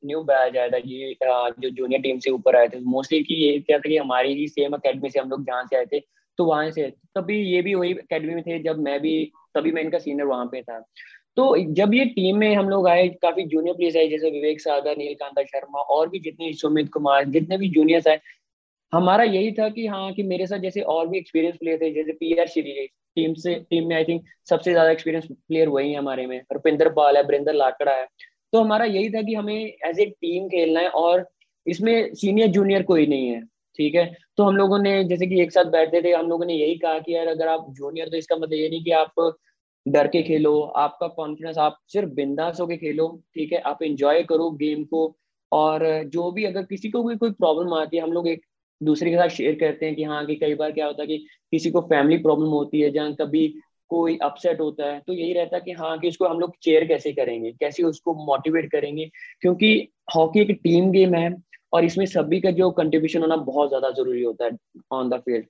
न्यू 0.04 0.18
uh, 0.18 0.26
बैच 0.26 0.56
आया 0.56 0.68
था 0.68 0.76
ये 0.76 1.14
uh, 1.14 1.60
जो 1.60 1.70
जूनियर 1.70 2.02
टीम 2.02 2.18
से 2.18 2.30
ऊपर 2.30 2.56
आए 2.56 2.68
थे 2.68 2.80
मोस्टली 2.80 3.22
की 3.22 3.34
ये 3.34 3.58
क्या 3.60 3.78
था 3.78 3.88
कि 3.88 3.96
हमारी 3.96 4.34
ही 4.34 4.48
सेम 4.48 4.72
अकेडमी 4.72 5.10
से 5.10 5.18
हम 5.18 5.30
लोग 5.30 5.44
जहाँ 5.46 5.64
से 5.64 5.76
आए 5.76 5.86
थे 5.92 6.00
तो 6.38 6.44
वहाँ 6.44 6.70
से 6.70 6.88
तभी 7.16 7.40
ये 7.42 7.62
भी 7.62 7.74
वही 7.74 7.92
अकेडमी 7.94 8.34
में 8.34 8.42
थे 8.42 8.58
जब 8.58 8.78
मैं 8.78 9.00
भी 9.00 9.32
तभी 9.54 9.72
मैं 9.72 9.82
इनका 9.82 9.98
सीनियर 9.98 10.26
वहाँ 10.26 10.46
पे 10.46 10.62
था। 10.62 10.78
तो 11.36 11.56
जब 11.74 11.94
ये 11.94 12.04
टीम 12.06 12.36
में 12.38 12.54
हम 12.56 12.68
लोग 12.68 12.88
आए, 12.88 13.08
काफ़ी 13.22 13.44
जूनियर 13.44 13.76
प्लेयर्स 13.76 13.96
आए, 13.96 14.08
जैसे 14.08 14.30
विवेक 14.30 14.60
सागर 14.60 14.96
नीलकांता 14.96 15.42
शर्मा 15.44 15.80
और 15.80 16.08
भी 16.08 16.18
जितने 16.20 16.52
सुमित 16.54 16.92
कुमार, 16.92 17.24
जितने 17.26 17.58
भी 17.58 17.68
जूनियर्स 17.68 18.08
आए, 18.08 18.20
हमारा 18.92 19.24
यही 19.24 19.52
था 19.52 19.68
कि 19.68 19.86
हाँ 19.86 20.12
कि 20.12 20.22
मेरे 20.22 20.46
साथ 20.46 20.58
जैसे 20.58 20.80
और 20.82 21.06
भी 21.08 21.18
एक्सपीरियंस 21.18 21.56
प्लेयर 21.56 21.78
थे, 21.82 21.92
जैसे 21.94 22.12
पी 22.12 22.34
आर 22.36 22.46
श्री 22.46 22.86
टीम 23.16 23.34
से 23.34 23.54
टीम 23.70 23.88
में 23.88 23.94
आई 23.96 24.04
थिंक 24.04 24.24
सबसे 24.48 24.72
ज़्यादा 24.72 24.90
एक्सपीरियंस 24.90 25.26
प्लेयर 25.26 25.68
वही 25.68 25.92
है 25.92 25.98
हमारे 25.98 26.26
में। 26.26 26.40
रुपिंदर 26.52 26.88
पाल 26.92 27.16
है 27.16 27.22
बरिंदर 27.22 27.54
लाकड़ा 27.54 27.92
है। 27.92 28.06
तो 28.52 28.60
हमारा 28.60 28.84
यही 28.84 29.10
था 29.10 29.22
कि 29.22 29.34
हमें 29.34 29.54
एज 29.56 30.00
ए 30.00 30.04
टीम 30.06 30.48
खेलना 30.48 30.80
है 30.80 30.88
और 30.88 31.26
इसमें 31.66 32.14
सीनियर 32.14 32.48
जूनियर 32.48 32.82
कोई 32.82 33.06
नहीं 33.06 33.28
है, 33.28 33.40
ठीक 33.78 33.94
है? 33.94 34.04
तो 34.42 34.46
हम 34.46 34.56
लोगों 34.56 34.78
ने, 34.78 34.92
जैसे 35.04 35.26
कि 35.26 35.40
एक 35.42 35.52
साथ 35.52 35.64
बैठते 35.70 36.00
थे, 36.02 36.12
हम 36.12 36.28
लोगों 36.28 36.46
ने 36.46 36.54
यही 36.54 36.74
कहा 36.78 36.98
कि 36.98 37.14
यार 37.14 37.26
अगर 37.28 37.48
आप 37.48 37.66
जूनियर 37.70 38.08
तो 38.08 38.16
इसका 38.16 38.36
मतलब 38.36 38.52
ये 38.52 38.68
नहीं 38.68 38.82
कि 38.84 38.90
आप 38.92 39.34
डर 39.86 40.06
के 40.06 40.22
खेलो, 40.22 40.60
आपका 40.60 41.06
कॉन्फिडेंस 41.08 41.58
आप 41.58 41.76
सिर्फ़ 41.88 42.08
बिंदास 42.10 42.60
होके 42.60 42.76
खेलो, 42.76 43.06
ठीक 43.34 43.52
है? 43.52 43.58
आप 43.60 43.82
इंजॉय 43.82 44.22
करो 44.22 44.50
गेम 44.62 44.82
को 44.84 45.04
और 45.52 45.84
जो 46.06 46.30
भी 46.32 46.44
अगर 46.44 46.62
किसी 46.62 46.90
को 46.90 47.02
भी 47.04 47.16
कोई 47.16 47.30
प्रॉब्लम 47.32 47.74
आती 47.74 47.96
है, 47.96 48.02
हम 48.02 48.12
लोग 48.12 48.28
एक 48.28 48.42
दूसरे 48.80 49.10
के 49.10 49.16
साथ 49.16 49.28
शेयर 49.28 49.54
करते 49.54 49.86
हैं 49.86 49.94
कि 49.96 50.04
हाँ 50.04 50.24
कि 50.26 50.36
कई 50.36 50.54
बार 50.54 50.72
क्या 50.72 50.86
होता 50.86 51.02
है 51.02 51.06
कि 51.08 51.18
किसी 51.52 51.70
को 51.70 51.80
फैमिली 51.84 52.16
प्रॉब्लम 52.18 52.48
होती 52.48 52.80
है 52.80 52.90
जहाँ 52.90 53.14
कभी 53.14 53.46
कोई 53.90 54.18
अपसेट 54.22 54.60
होता 54.60 54.90
है 54.92 55.00
तो 55.06 55.12
यही 55.12 55.32
रहता 55.32 55.56
है 55.56 55.62
कि 55.64 55.72
हाँ 55.72 55.98
कि 55.98 56.08
उसको 56.08 56.26
हम 56.26 56.40
लोग 56.40 56.54
चेयर 56.62 56.86
कैसे 56.86 57.12
करेंगे, 57.12 57.52
कैसे 57.52 57.82
उसको 57.82 58.14
मोटिवेट 58.26 58.70
करेंगे? 58.72 59.10
क्योंकि 59.40 59.88
हॉकी 60.16 60.40
एक 60.40 60.58
टीम 60.64 60.90
गेम 60.90 61.14
है 61.14 61.30
और 61.72 61.84
इसमें 61.84 62.04
सभी 62.06 62.40
का 62.40 62.50
जो 62.50 62.70
कंट्रीब्यूशन 62.72 63.20
होना 63.20 63.36
बहुत 63.44 63.68
ज़्यादा 63.68 63.90
ज़रूरी 63.90 64.22
होता 64.22 64.44
है 64.44 64.50
ऑन 64.92 65.08
द 65.10 65.18
फ़ील्ड 65.20 65.46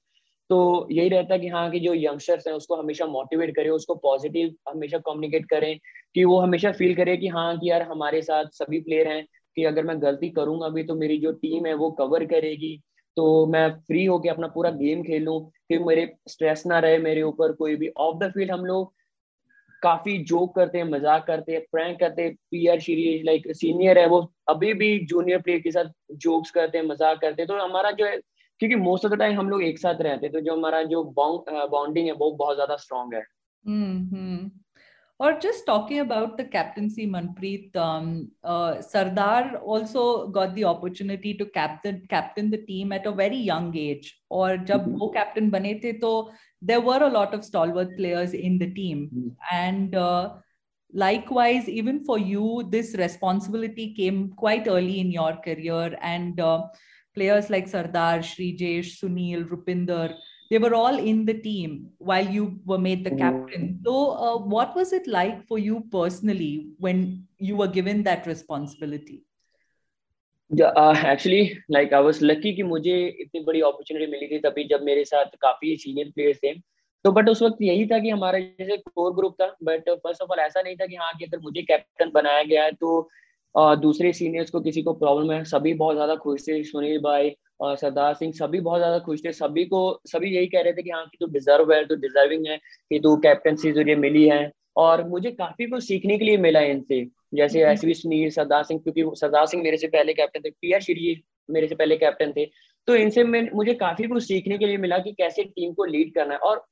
तो 0.50 0.88
यही 0.92 1.08
रहता 1.08 1.34
है 1.34 1.40
कि 1.40 1.48
हाँ 1.48 1.70
कि 1.70 1.80
जो 1.80 1.94
यंगस्टर्स 1.94 2.46
हैं, 2.46 2.54
उसको 2.54 2.76
हमेशा 2.76 3.06
मोटिवेट 3.06 3.54
करें, 3.56 3.70
उसको 3.70 3.94
पॉजिटिव 3.96 4.54
हमेशा 4.68 4.98
कम्युनिकेट 4.98 5.46
करें, 5.46 5.78
कि 6.14 6.24
वो 6.24 6.38
हमेशा 6.40 6.72
फील 6.72 6.94
करे 6.94 7.16
कि 7.16 7.28
हाँ 7.28 7.58
कि 7.58 7.70
यार 7.70 7.82
हमारे 7.82 8.22
साथ 8.22 8.50
सभी 8.54 8.80
प्लेयर 8.80 9.08
हैं, 9.08 9.24
कि 9.56 9.64
अगर 9.64 9.84
मैं 9.84 10.00
गलती 10.02 10.28
करूँगा 10.30 10.68
भी 10.68 10.82
तो 10.84 10.94
मेरी 10.94 11.18
जो 11.18 11.32
टीम 11.34 11.66
है 11.66 11.74
वो 11.74 11.90
कवर 11.90 12.24
करेगी। 12.26 12.76
तो 13.16 13.46
मैं 13.46 13.68
फ्री 13.80 14.04
होके 14.04 14.28
अपना 14.28 14.46
पूरा 14.48 14.70
गेम 14.72 15.02
खेलूं, 15.02 15.40
कि 15.40 15.78
मेरे 15.78 16.06
स्ट्रेस 16.28 16.62
ना 16.66 16.78
रहे 16.78 16.98
मेरे 16.98 17.22
ऊपर 17.22 17.52
कोई 17.52 17.76
भी। 17.76 17.88
ऑफ़ 17.98 18.18
द 18.18 18.30
फ़ील्ड 18.32 18.52
हम 18.52 18.64
लोग 18.66 18.92
काफ़ी 19.82 20.16
जोक 20.24 20.54
करते 20.54 20.78
हैं 20.78 20.84
मज़ाक 20.90 21.26
करते 21.26 21.52
हैं 21.52 21.60
प्रैंक 21.72 21.98
करते 22.00 22.22
हैं। 22.22 22.34
पीआर 22.50 22.80
सीरीज़ 22.80 23.24
लाइक 23.26 23.50
सीनियर 23.56 23.98
है 23.98 24.06
वो 24.08 24.20
अभी 24.48 24.72
भी 24.74 24.98
जूनियर 25.10 25.40
प्लेयर 25.42 25.60
के 25.60 25.70
साथ 25.70 25.92
जोक्स 26.26 26.50
करते 26.50 26.78
हैं 26.78 26.84
मज़ाक 26.86 27.20
करते 27.20 27.42
हैं। 27.42 27.48
तो 27.48 27.58
हमारा 27.64 27.90
जो 27.90 28.06
है 28.06 28.16
क्योंकि 28.60 28.76
मोस्ट 28.76 29.04
ऑफ़ 29.04 29.12
द 29.12 29.18
टाइम 29.18 29.38
हम 29.38 29.48
लोग 29.50 29.62
एक 29.64 29.78
साथ 29.78 30.00
रहते 30.02 30.26
हैं 30.26 30.32
तो 30.32 30.40
जो 30.40 30.56
हमारा 30.56 30.82
जो 30.90 31.02
बॉन्डिंग 31.18 32.06
है 32.06 32.12
वो 32.14 32.30
बहुत 32.32 32.56
ज़्यादा 32.56 32.76
स्ट्रॉन्ग 32.76 33.14
है। 33.14 33.24
just 35.40 35.64
talking 35.66 36.00
about 36.00 36.36
the 36.36 36.44
captaincy, 36.44 37.04
Manpreet, 37.06 37.76
um, 37.76 38.06
uh, 38.44 38.80
Sardar 38.80 39.56
also 39.58 40.26
got 40.28 40.54
the 40.56 40.64
opportunity 40.64 41.34
to 41.34 41.46
captain 41.46 42.00
captain 42.08 42.50
the 42.50 42.58
team 42.58 42.92
at 42.92 43.06
a 43.06 43.12
very 43.12 43.38
young 43.50 43.68
age. 43.76 44.08
Or 44.30 44.56
जब 44.70 44.88
वो 44.98 45.08
कैप्टन 45.16 45.50
बने 45.50 45.74
थे 45.84 45.92
तो 46.00 46.10
there 46.62 46.80
were 46.80 47.02
a 47.02 47.10
lot 47.10 47.34
of 47.34 47.44
stalwart 47.44 47.96
players 47.96 48.32
in 48.32 48.58
the 48.58 48.70
team, 48.70 49.10
mm-hmm. 49.12 49.28
and 49.50 49.94
uh, 49.94 50.34
likewise, 50.92 51.68
even 51.68 52.04
for 52.04 52.18
you, 52.18 52.66
this 52.70 52.94
responsibility 52.96 53.94
came 53.94 54.32
quite 54.36 54.68
early 54.68 55.00
in 55.00 55.10
your 55.10 55.36
career. 55.36 55.98
And 56.00 56.38
uh, 56.38 56.68
players 57.14 57.50
like 57.50 57.68
Sardar, 57.68 58.20
Srijesh, 58.20 59.00
Sunil, 59.00 59.48
Rupinder, 59.48 60.14
they 60.50 60.58
were 60.58 60.74
all 60.74 60.98
in 60.98 61.24
the 61.24 61.34
team 61.34 61.88
while 61.98 62.26
you 62.26 62.60
were 62.64 62.78
made 62.78 63.04
the 63.04 63.10
mm. 63.10 63.18
captain. 63.18 63.80
So, 63.84 64.10
uh, 64.12 64.38
what 64.38 64.76
was 64.76 64.92
it 64.92 65.06
like 65.06 65.46
for 65.48 65.58
you 65.58 65.84
personally 65.90 66.68
when 66.78 67.26
you 67.38 67.56
were 67.56 67.68
given 67.68 68.02
that 68.04 68.26
responsibility? 68.26 69.24
Actually 70.50 71.42
like 71.70 71.94
I 71.94 72.02
was 72.02 72.18
lucky 72.22 72.52
कि 72.54 72.62
मुझे 72.62 72.96
इतनी 73.20 73.40
बड़ी 73.44 73.60
opportunity 73.60 74.10
मिली 74.12 74.26
थी 74.26 74.38
तभी 74.40 74.64
जब 74.68 74.82
मेरे 74.84 75.04
साथ 75.04 75.36
काफ़ी 75.42 75.76
सीनियर 75.76 76.10
प्लेयर्स 76.14 76.38
थे। 76.38 76.52
तो 77.04 77.12
बट 77.12 77.28
उस 77.28 77.42
वक्त 77.42 77.62
यही 77.62 77.86
था 77.86 77.98
कि 77.98 78.10
हमारा 78.10 78.38
जैसे 78.38 78.76
कोर 78.78 79.14
ग्रुप 79.14 79.34
था 79.40 79.46
बट 79.64 79.88
फ़र्स्ट 79.90 80.22
ऑफ़ 80.22 80.30
ऑल 80.32 80.38
ऐसा 80.40 80.62
नहीं 80.62 80.76
था 80.76 80.86
कि 80.86 80.96
हाँ 80.96 81.12
कि 81.18 81.24
अगर 81.24 81.38
मुझे 81.42 81.62
कैप्टन 81.62 82.10
बनाया 82.14 82.42
गया 82.42 82.64
है 82.64 82.72
तो 82.72 83.08
uh, 83.54 83.76
दूसरे 83.80 84.12
सीनियर्स 84.12 84.50
को 84.50 84.60
किसी 84.60 84.82
को 84.82 84.92
प्रॉब्लम 84.94 85.32
है। 85.32 85.42
सभी 85.44 85.72
बहुत 85.74 85.94
ज़्यादा 85.96 86.14
खुश 86.16 86.46
थे 86.48 86.62
सुनील 86.64 86.98
भाई 87.02 87.34
और 87.60 87.76
सरदार 87.76 88.14
सिंह 88.14 88.32
सभी 88.32 88.60
बहुत 88.60 88.80
ज़्यादा 88.80 88.98
खुश 88.98 89.24
थे। 89.24 89.32
सभी 89.32 89.64
को 89.64 89.80
सभी 90.06 90.34
यही 90.36 90.46
कह 90.46 90.62
रहे 90.62 90.72
थे 90.72 90.82
कि 90.82 90.90
हाँ 90.90 91.04
कि 91.06 91.18
तू 91.20 91.26
डिजर्व 91.32 91.72
है 91.72 91.84
तू 91.86 91.94
डिजर्विंग 91.96 92.46
है 92.46 92.56
कि 92.56 92.98
तू 93.00 93.16
कैप्टनसी 93.18 93.72
ज़रिए 93.72 93.96
मिली 93.96 94.24
है। 94.28 94.50
और 94.76 95.06
मुझे 95.08 95.30
काफ़ी 95.32 95.66
कुछ 95.66 95.84
सीखने 95.84 96.18
के 96.18 96.24
लिए 96.24 96.36
मिला 96.38 96.60
है 96.60 96.70
इनसे। 96.70 97.04
जैसे 97.32 97.62
एस 97.70 97.84
वी 97.84 97.94
सुनील 97.94 98.30
सरदार 98.30 98.64
सिंह 98.64 98.80
क्योंकि 98.80 99.04
सरदार 99.16 99.46
सिंह 99.46 99.62
मेरे 99.62 99.76
से 99.76 99.86
पहले 99.88 100.14
कैप्टन 100.14 100.40
थे 100.40 100.50
पी 100.52 100.72
आर 100.72 100.80
श्री 100.80 101.22
मेरे 101.48 101.68
से 101.68 101.74
पहले 101.74 101.96
कैप्टन 101.96 102.32
थे। 102.32 102.44
तो 102.88 102.94
इनसे 102.96 103.24
मैं 103.24 103.48
मुझे 103.54 103.74
काफ़ी 103.74 104.06
कुछ 104.08 104.22
सीखने 104.24 104.58
के 104.58 104.66
लिए 104.66 104.76
मिला 104.76 104.98
कि 104.98 105.12
कैसे 105.12 105.44
टीम 105.44 105.72
को 105.74 105.84
लीड 105.84 106.14
करना 106.14 106.34
है। 106.34 106.40
और 106.40 106.64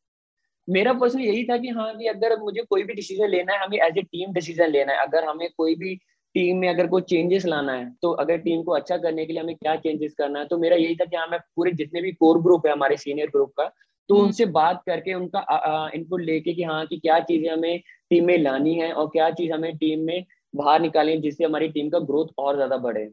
मेरा 0.68 0.92
पर्सनल 0.92 1.23
यही 1.23 1.44
था 1.44 1.57
कि 1.59 1.68
हाँ 1.68 1.92
कि 1.99 2.07
अगर 2.07 2.38
मुझे 2.40 2.62
कोई 2.70 2.83
भी 2.83 2.94
डिसीज़न 2.94 3.29
लेना 3.29 3.53
है 3.53 3.64
हमें 3.64 3.79
एज 3.79 3.99
ए 3.99 4.03
टीम 4.03 4.33
डिसीज़न 4.33 4.70
लेना 4.70 4.92
है। 4.92 5.07
अगर 5.07 5.25
हमें 5.25 5.49
कोई 5.57 5.75
भी 5.75 5.94
टीम 6.35 6.59
में 6.59 6.68
अगर 6.68 6.87
कोई 6.87 7.03
चेंजेस 7.03 7.46
लाना 7.46 7.73
है 7.73 7.90
तो 8.03 8.11
अगर 8.14 8.37
टीम 8.38 8.62
को 8.62 8.73
अच्छा 8.73 8.96
करने 8.96 9.25
के 9.27 9.33
लिए 9.33 9.42
हमें 9.42 9.55
क्या 9.57 9.75
चेंजेस 9.77 10.14
करना 10.18 10.38
है 10.38 10.46
तो 10.46 10.59
मेरा 10.59 10.77
यही 10.77 10.94
था 10.96 11.05
कि 11.05 11.16
हाँ 11.16 11.27
मैं 11.27 11.38
पूरे 11.57 11.73
जितने 11.73 12.03
भी 12.03 12.12
कोर 12.12 12.40
ग्रुप 12.42 12.66
है 12.66 12.73
हमारे 12.73 12.96
सीनियर 12.96 13.29
ग्रुप 13.29 13.53
का 13.57 13.64
तो 14.09 14.14
हम्म। 14.14 14.27
उनसे 14.27 14.46
बात 14.46 14.83
करके 14.87 15.14
उनका 15.14 15.90
इनपुट 15.94 16.20
लेके 16.20 16.53
कि 16.55 16.62
हाँ 16.62 16.85
कि 16.87 16.96
क्या 16.99 17.18
चीज़ें 17.20 17.51
हमें 17.51 17.81
टीम 18.11 18.25
में 18.27 18.37
लानी 18.38 18.75
है 18.75 18.92
और 18.92 19.07
क्या 19.07 19.31
चीज़ 19.31 19.53
हमें 19.53 19.77
टीम 19.77 20.01
में 20.01 20.25
बाहर 20.54 20.80
निकाले 20.80 21.16
जिससे 21.18 21.44
हमारी 21.44 21.68
टीम 21.70 21.88
का 21.90 21.98
ग्रोथ 22.06 22.26
और 22.38 22.54
ज़्यादा 22.56 22.76
बढ़े। 22.78 23.04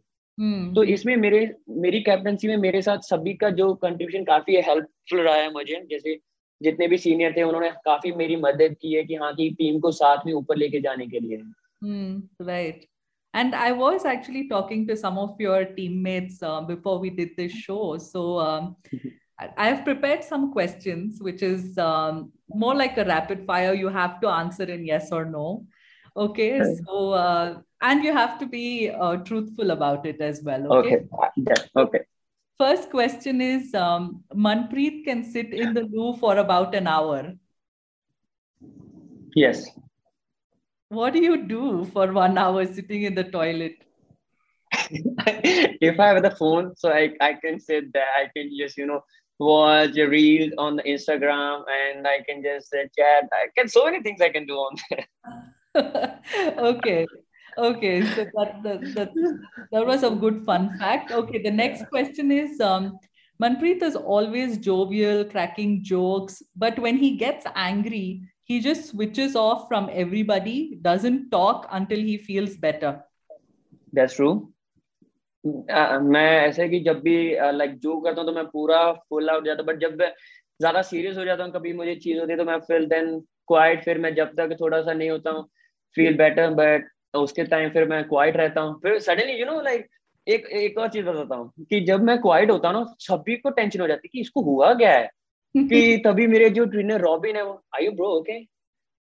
तो 0.75 0.83
इसमें 0.85 1.15
मेरे 1.17 1.39
मेरी 1.81 1.99
कैप्टनसी 2.01 2.47
में 2.47 2.57
मेरे 2.59 2.81
साथ 2.81 2.99
सभी 3.03 3.33
का 3.35 3.49
जो 3.51 3.73
कंट्रीब्यूशन 3.75 4.23
काफ़ी 4.23 4.55
हेल्पफुल 4.57 5.19
रहा 5.19 5.35
है 5.35 5.51
मुझे। 5.53 5.81
जैसे 5.89 6.19
जितने 6.61 6.87
भी 6.87 6.97
सीनियर 6.97 7.33
थे 7.37 7.43
उन्होंने 7.43 7.69
काफ़ी 7.85 8.11
मेरी 8.13 8.35
मदद 8.37 8.75
की 8.81 8.93
है 8.93 9.03
कि 9.03 9.15
हाँ 9.15 9.33
की 9.33 9.49
टीम 9.55 9.79
को 9.79 9.91
साथ 9.93 10.25
में 10.25 10.33
ऊपर 10.33 10.57
लेके 10.57 10.79
जाने 10.81 11.07
के 11.07 11.19
लिए। 11.19 11.37
Right 12.43 12.85
and 13.33 13.55
I 13.55 13.71
was 13.73 14.07
actually 14.07 14.43
talking 14.49 14.87
to 14.87 14.95
some 14.95 15.17
of 15.19 15.41
your 15.43 15.63
teammates 15.75 16.39
before 16.43 16.99
we 17.01 17.09
did 17.17 17.33
this 17.37 17.55
show 17.55 17.97
so 18.01 18.23
I 18.39 19.67
have 19.67 19.83
prepared 19.83 20.21
some 20.23 20.47
questions 20.53 21.19
which 21.23 21.43
is 21.43 21.79
more 22.57 22.75
like 22.75 22.99
a 22.99 23.03
rapid 23.07 23.45
fire 23.47 23.75
you 23.75 23.89
have 23.97 24.19
to 24.21 24.27
answer 24.27 24.69
in 24.69 24.85
yes 24.89 25.09
और 25.13 25.25
no 25.29 25.47
Okay. 26.17 26.75
So, 26.85 27.11
uh, 27.11 27.59
and 27.81 28.03
you 28.03 28.11
have 28.11 28.39
to 28.39 28.47
be 28.47 28.89
uh, 28.89 29.17
truthful 29.17 29.71
about 29.71 30.05
it 30.05 30.19
as 30.19 30.41
well. 30.43 30.73
Okay. 30.73 30.95
Okay. 30.95 31.29
Yeah, 31.37 31.81
okay. 31.83 31.99
First 32.57 32.89
question 32.89 33.39
is 33.39 33.73
um, 33.75 34.23
Manpreet 34.33 35.05
can 35.05 35.23
sit 35.23 35.53
in 35.53 35.75
the 35.75 35.83
loo 35.83 36.17
for 36.17 36.37
about 36.37 36.73
an 36.73 36.87
hour. 36.87 37.33
Yes. 39.35 39.69
What 40.89 41.13
do 41.13 41.21
you 41.21 41.45
do 41.45 41.85
for 41.85 42.11
one 42.11 42.37
hour 42.37 42.65
sitting 42.65 43.03
in 43.03 43.13
the 43.13 43.25
toilet? 43.25 43.75
if 44.71 45.99
I 45.99 46.07
have 46.07 46.23
the 46.23 46.31
phone, 46.31 46.75
so 46.75 46.89
I, 46.89 47.11
I 47.21 47.33
can 47.33 47.59
sit 47.59 47.93
there, 47.93 48.07
I 48.17 48.29
can 48.35 48.49
just, 48.57 48.77
you 48.77 48.87
know, 48.87 49.01
watch 49.37 49.95
a 49.97 50.05
reel 50.05 50.51
on 50.57 50.77
the 50.77 50.83
Instagram 50.83 51.63
and 51.69 52.07
I 52.07 52.23
can 52.27 52.41
just 52.41 52.73
uh, 52.73 52.87
chat. 52.97 53.29
I 53.31 53.47
can 53.55 53.67
so 53.67 53.85
many 53.85 54.01
things 54.01 54.19
I 54.19 54.29
can 54.29 54.47
do 54.47 54.55
on 54.55 54.75
there. 54.89 55.05
okay. 56.57 57.05
Okay. 57.57 58.01
So 58.15 58.25
that, 58.35 58.63
that, 58.63 58.81
that, 58.95 59.11
that 59.71 59.85
was 59.85 60.03
a 60.03 60.09
good 60.11 60.45
fun 60.45 60.77
fact. 60.77 61.11
Okay. 61.11 61.41
The 61.41 61.51
next 61.51 61.87
question 61.89 62.31
is 62.31 62.59
um, 62.61 62.97
Manpreet 63.41 63.81
is 63.83 63.95
always 63.95 64.57
jovial, 64.57 65.25
cracking 65.25 65.83
jokes, 65.83 66.41
but 66.55 66.77
when 66.79 66.97
he 66.97 67.17
gets 67.17 67.45
angry, 67.55 68.21
he 68.43 68.59
just 68.59 68.89
switches 68.89 69.35
off 69.35 69.67
from 69.67 69.89
everybody, 69.91 70.79
doesn't 70.81 71.29
talk 71.29 71.67
until 71.71 71.99
he 71.99 72.17
feels 72.17 72.55
better. 72.55 73.03
That's 73.93 74.15
true. 74.15 74.53
Uh, 75.69 75.99
मैं 76.01 76.47
ऐसे 76.47 76.67
कि 76.69 76.79
जब 76.83 76.99
भी 77.01 77.17
like 77.57 77.71
uh, 77.71 77.77
जो 77.81 77.99
करता 78.01 78.21
हूँ 78.21 78.29
तो 78.29 78.33
मैं 78.35 78.45
पूरा 78.45 78.79
फुल 79.09 79.29
आउट 79.29 79.45
जाता 79.45 79.63
बट 79.63 79.79
जब 79.79 79.97
ज़्यादा 80.61 80.81
सीरियस 80.81 81.17
हो 81.17 81.25
जाता 81.25 81.43
हूँ 81.43 81.51
कभी 81.53 81.73
मुझे 81.73 81.95
चीज़ 81.95 82.19
होती 82.19 82.31
है 82.31 82.37
तो 82.37 82.45
मैं 82.45 82.57
फिर 82.67 82.85
देन 82.93 83.19
क्वाइट 83.47 83.83
फिर 83.83 83.97
मैं 84.05 84.13
जब 84.15 84.33
तक 84.37 84.55
थोड़ा 84.61 84.81
सा 84.81 84.93
नहीं 84.93 85.09
होता 85.09 85.31
हूँ 85.31 85.47
फील 85.95 86.17
बेटर 86.17 86.49
बट 86.53 86.87
उसके 87.17 87.43
टाइम 87.43 87.69
फिर 87.69 87.87
मैं 87.87 88.03
क्वाइट 88.03 88.37
रहता 88.37 88.61
हूँ। 88.61 88.79
फिर 88.81 88.99
सडनली 88.99 89.33
यू 89.33 89.45
नो 89.45 89.61
लाइक 89.61 89.87
एक 90.27 90.45
एक 90.45 90.77
और 90.77 90.87
चीज़ 90.89 91.05
बताता 91.05 91.35
हूँ 91.35 91.65
कि 91.69 91.79
जब 91.81 92.03
मैं 92.03 92.17
क्वाइट 92.21 92.51
होता 92.51 92.69
हूँ 92.69 92.79
ना 92.79 92.95
सभी 92.99 93.35
को 93.35 93.49
टेंशन 93.49 93.81
हो 93.81 93.87
जाती 93.87 94.07
है 94.07 94.09
कि 94.13 94.21
इसको 94.21 94.41
हुआ 94.41 94.73
क्या 94.73 94.91
है? 94.93 95.09
कि 95.57 95.97
तभी 96.05 96.27
मेरे 96.27 96.49
जो 96.49 96.65
ट्रेनर 96.65 97.01
रॉबिन 97.01 97.35
है 97.35 97.43
वो 97.45 97.61
आई 97.75 97.85
यू 97.85 97.91
ब्रो 97.91 98.07
ओके 98.17 98.33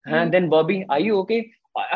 हाँ 0.05 0.29
then 0.29 0.47
Bobby 0.49 0.83
I 0.91 1.03
you 1.03 1.17
okay 1.17 1.41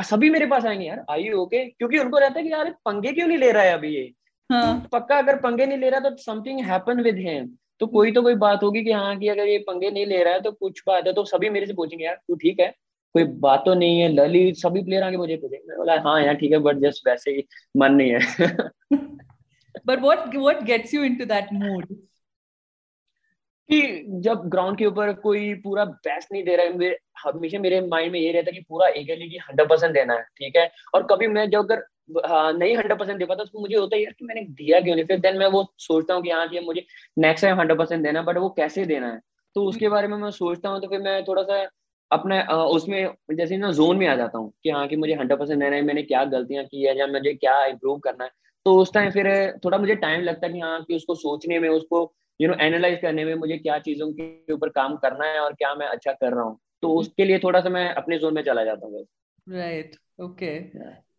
सभी 0.04 0.30
मेरे 0.30 0.45
पास 0.45 0.65
आएँगे 0.65 0.86
यार 0.86 1.04
आई 1.10 1.24
यू 1.24 1.38
ओके 1.38 1.65
क्योंकि 1.65 1.98
उनको 2.00 2.19
रहता 2.19 2.39
है 2.39 2.45
कि 2.45 2.52
यार 2.52 2.69
पंगे 2.86 3.12
क्यों 3.12 3.28
नहीं 3.28 3.38
ले 3.38 3.52
रहा 3.52 3.63
है 3.63 3.74
अभी 3.74 3.95
ये? 3.95 4.12
हाँ. 4.50 4.88
पक्का 4.91 5.17
अगर 5.17 5.36
पंगे 5.36 5.65
नहीं 5.65 5.78
ले 5.78 5.89
रहा 5.89 6.00
तो 6.00 6.15
समथिंग 6.17 6.60
हैपन 6.65 7.02
विद 7.02 7.17
हिम 7.17 7.48
तो 7.80 7.88
कोई 7.88 8.12
तो 8.12 8.21
कोई 8.21 8.36
बात 8.36 8.63
होगी 8.63 8.84
कि 8.84 8.91
हाँ 8.91 9.17
कि 9.17 9.28
अगर 9.28 9.48
ये 9.48 9.58
पंगे 9.60 9.89
नहीं 9.91 10.06
ले 10.06 10.24
रहा 10.24 10.34
है 10.34 10.41
तो 10.41 10.52
कुछ 10.52 10.82
बात 10.88 11.08
है। 11.08 11.13
तो 11.13 11.24
सभी 11.26 11.50
मेरे 11.50 11.65
से 11.65 11.74
पूछेंगे 11.74 12.06
यार 12.06 12.15
तू 12.28 12.36
ठीक 12.36 12.60
है? 12.60 12.74
कोई 13.15 13.23
बात 13.23 13.62
तो 13.65 13.73
नहीं 13.73 13.99
है 13.99 14.08
ललित 14.10 14.56
सभी 14.56 14.84
प्लेयर 14.84 15.04
आगे 15.04 15.17
मुझे 15.17 15.36
पूछे। 15.36 15.62
मैं 15.67 15.78
बोला 15.78 15.99
हाँ 16.06 16.21
यार 16.21 16.34
ठीक 16.34 16.51
है 16.51 16.58
बट 16.58 16.78
जस्ट 16.78 17.08
वैसे 17.08 17.32
ही 17.32 17.43
मन 17.78 17.93
नहीं 17.93 18.12
है. 18.12 18.19
But 19.88 19.99
what 20.01 20.36
what 20.36 20.63
gets 20.63 20.93
you 20.93 21.04
into 21.04 21.25
that 21.25 21.54
mood 21.54 21.86
कि 23.69 23.82
जब 24.21 24.41
ग्राउंड 24.45 24.78
के 24.78 24.86
ऊपर 24.86 25.12
कोई 25.13 25.54
पूरा 25.54 25.86
बेस्ट 25.86 26.32
नहीं 26.32 26.43
दे 26.43 26.56
रहा 26.56 26.65
है 26.65 26.78
मेरे 26.78 26.97
हमेशा 27.23 27.60
मेरे 27.60 27.80
माइंड 27.82 28.12
में 28.12 28.19
ये 28.19 28.32
रहता 28.32 28.51
है 28.51 28.58
कि 28.58 28.65
पूरा 28.69 28.88
एगली 28.88 29.30
की 29.30 29.38
हंड्रेड 29.38 29.69
परसेंट 29.69 29.93
देना 29.93 30.13
है 30.13 30.21
ठीक 30.21 30.56
है? 30.58 30.69
और 30.93 31.08
कभी 31.12 31.28
मैं 31.28 31.49
जब 31.49 31.60
अगर 31.60 31.84
हाँ, 32.28 32.54
नहीं 32.54 32.75
हंड्रेड 32.78 32.99
परसेंट 32.99 33.19
दे 33.19 33.25
पाता 33.25 33.43
तो 33.43 33.60
मुझे 33.60 33.75
होता 33.75 33.95
है 33.95 34.01
यार 34.04 34.13
कि 34.19 34.25
मैंने 34.25 34.41
दिया 34.41 34.82
क्यों 34.82 34.95
नहीं? 34.95 35.06
फिर 35.06 35.19
देन 35.19 35.38
मैं 35.38 35.47
वो 35.47 35.73
सोचता 35.78 36.13
हूँ 36.13 36.23
कि 36.23 36.30
हाँ 36.30 36.47
कि 36.49 36.60
मुझे 36.60 36.86
नेक्स्ट 37.17 37.45
टाइम 37.45 37.60
हंड्रेड 37.60 37.80
परसेंट 37.80 38.04
देना 38.04 38.21
बट 38.21 38.38
वो 38.38 38.49
कैसे 38.49 38.86
देना 38.86 39.08
है? 39.13 39.19
तो 39.56 39.65
उसके 39.65 39.89
बारे 39.89 40.08
में 40.08 40.17
मैं 40.17 40.32
सोचता 40.32 40.69
हूँ 40.69 40.82
तो 40.82 40.88
फिर 40.88 40.99
मैं 40.99 41.23
थोड़ा 41.23 41.43
सा 41.43 41.63
अपने 42.12 42.41
उसमें 42.48 43.36
जैसे 43.36 43.58
ना 43.58 43.72
जोन 43.72 43.98
में 43.98 44.08
आ 44.08 44.15
जाता 44.15 44.38
हूँ 44.38 44.52
कि 44.63 44.70
हाँ 44.70 44.88
कि 44.88 44.96
मुझे 44.96 45.13
हंड्रेड 45.13 45.39
परसेंट 45.39 45.60
देना 45.60 45.76
है 45.76 45.82
मैंने 45.82 46.02
क्या 46.04 46.24
गलतियाँ 46.26 46.63
की 46.65 46.84
है 46.84 46.98
या 47.00 47.08
मुझे 47.08 47.34
क्या 47.34 47.63
इम्प्रूव 47.65 48.00
करना 48.00 48.24
है। 48.24 48.30
तो 48.65 48.76
उस 48.82 48.94
टाइम 48.94 49.12
फिर 49.12 49.28
थोड़ा 49.65 49.78
मुझे 49.78 49.96
टाइम 49.96 50.22
लगता 50.22 50.48
है 50.48 50.54
कि 50.54 50.60
हाँ 50.60 50.84
कि 50.84 50.96
उसको 50.96 51.15
सोचने 51.15 51.60
में 51.60 51.70
उसको 51.70 52.13
यू 52.41 52.48
नो 52.48 52.56
एनालाइज 52.62 53.00
करने 53.02 53.26
में 53.26 53.34
मुझे 53.36 53.58
क्या 53.58 53.78
चीज़ों 53.80 54.12
के 54.13 54.54
ऊपर 54.54 54.70
काम 54.70 54.96
करना 54.98 55.26
है 55.26 55.39
और 55.39 55.54
क्या 55.54 55.74
मैं 55.76 55.88
अच्छा 55.88 56.12
कर 56.12 56.34
रहा 56.34 56.44
हूँ। 56.44 56.60
तो 56.82 56.89
उसके 57.00 57.26
लिए 57.26 57.39
थोड़ा 57.39 57.60
सा 57.62 57.70
मैं 57.70 57.89
अपने 57.94 58.18
जोन 58.20 58.34
में 58.34 58.41
चला 58.44 58.63
जाता 58.63 58.88
हूँ 58.88 59.06
right 59.48 59.96
okay 60.22 60.60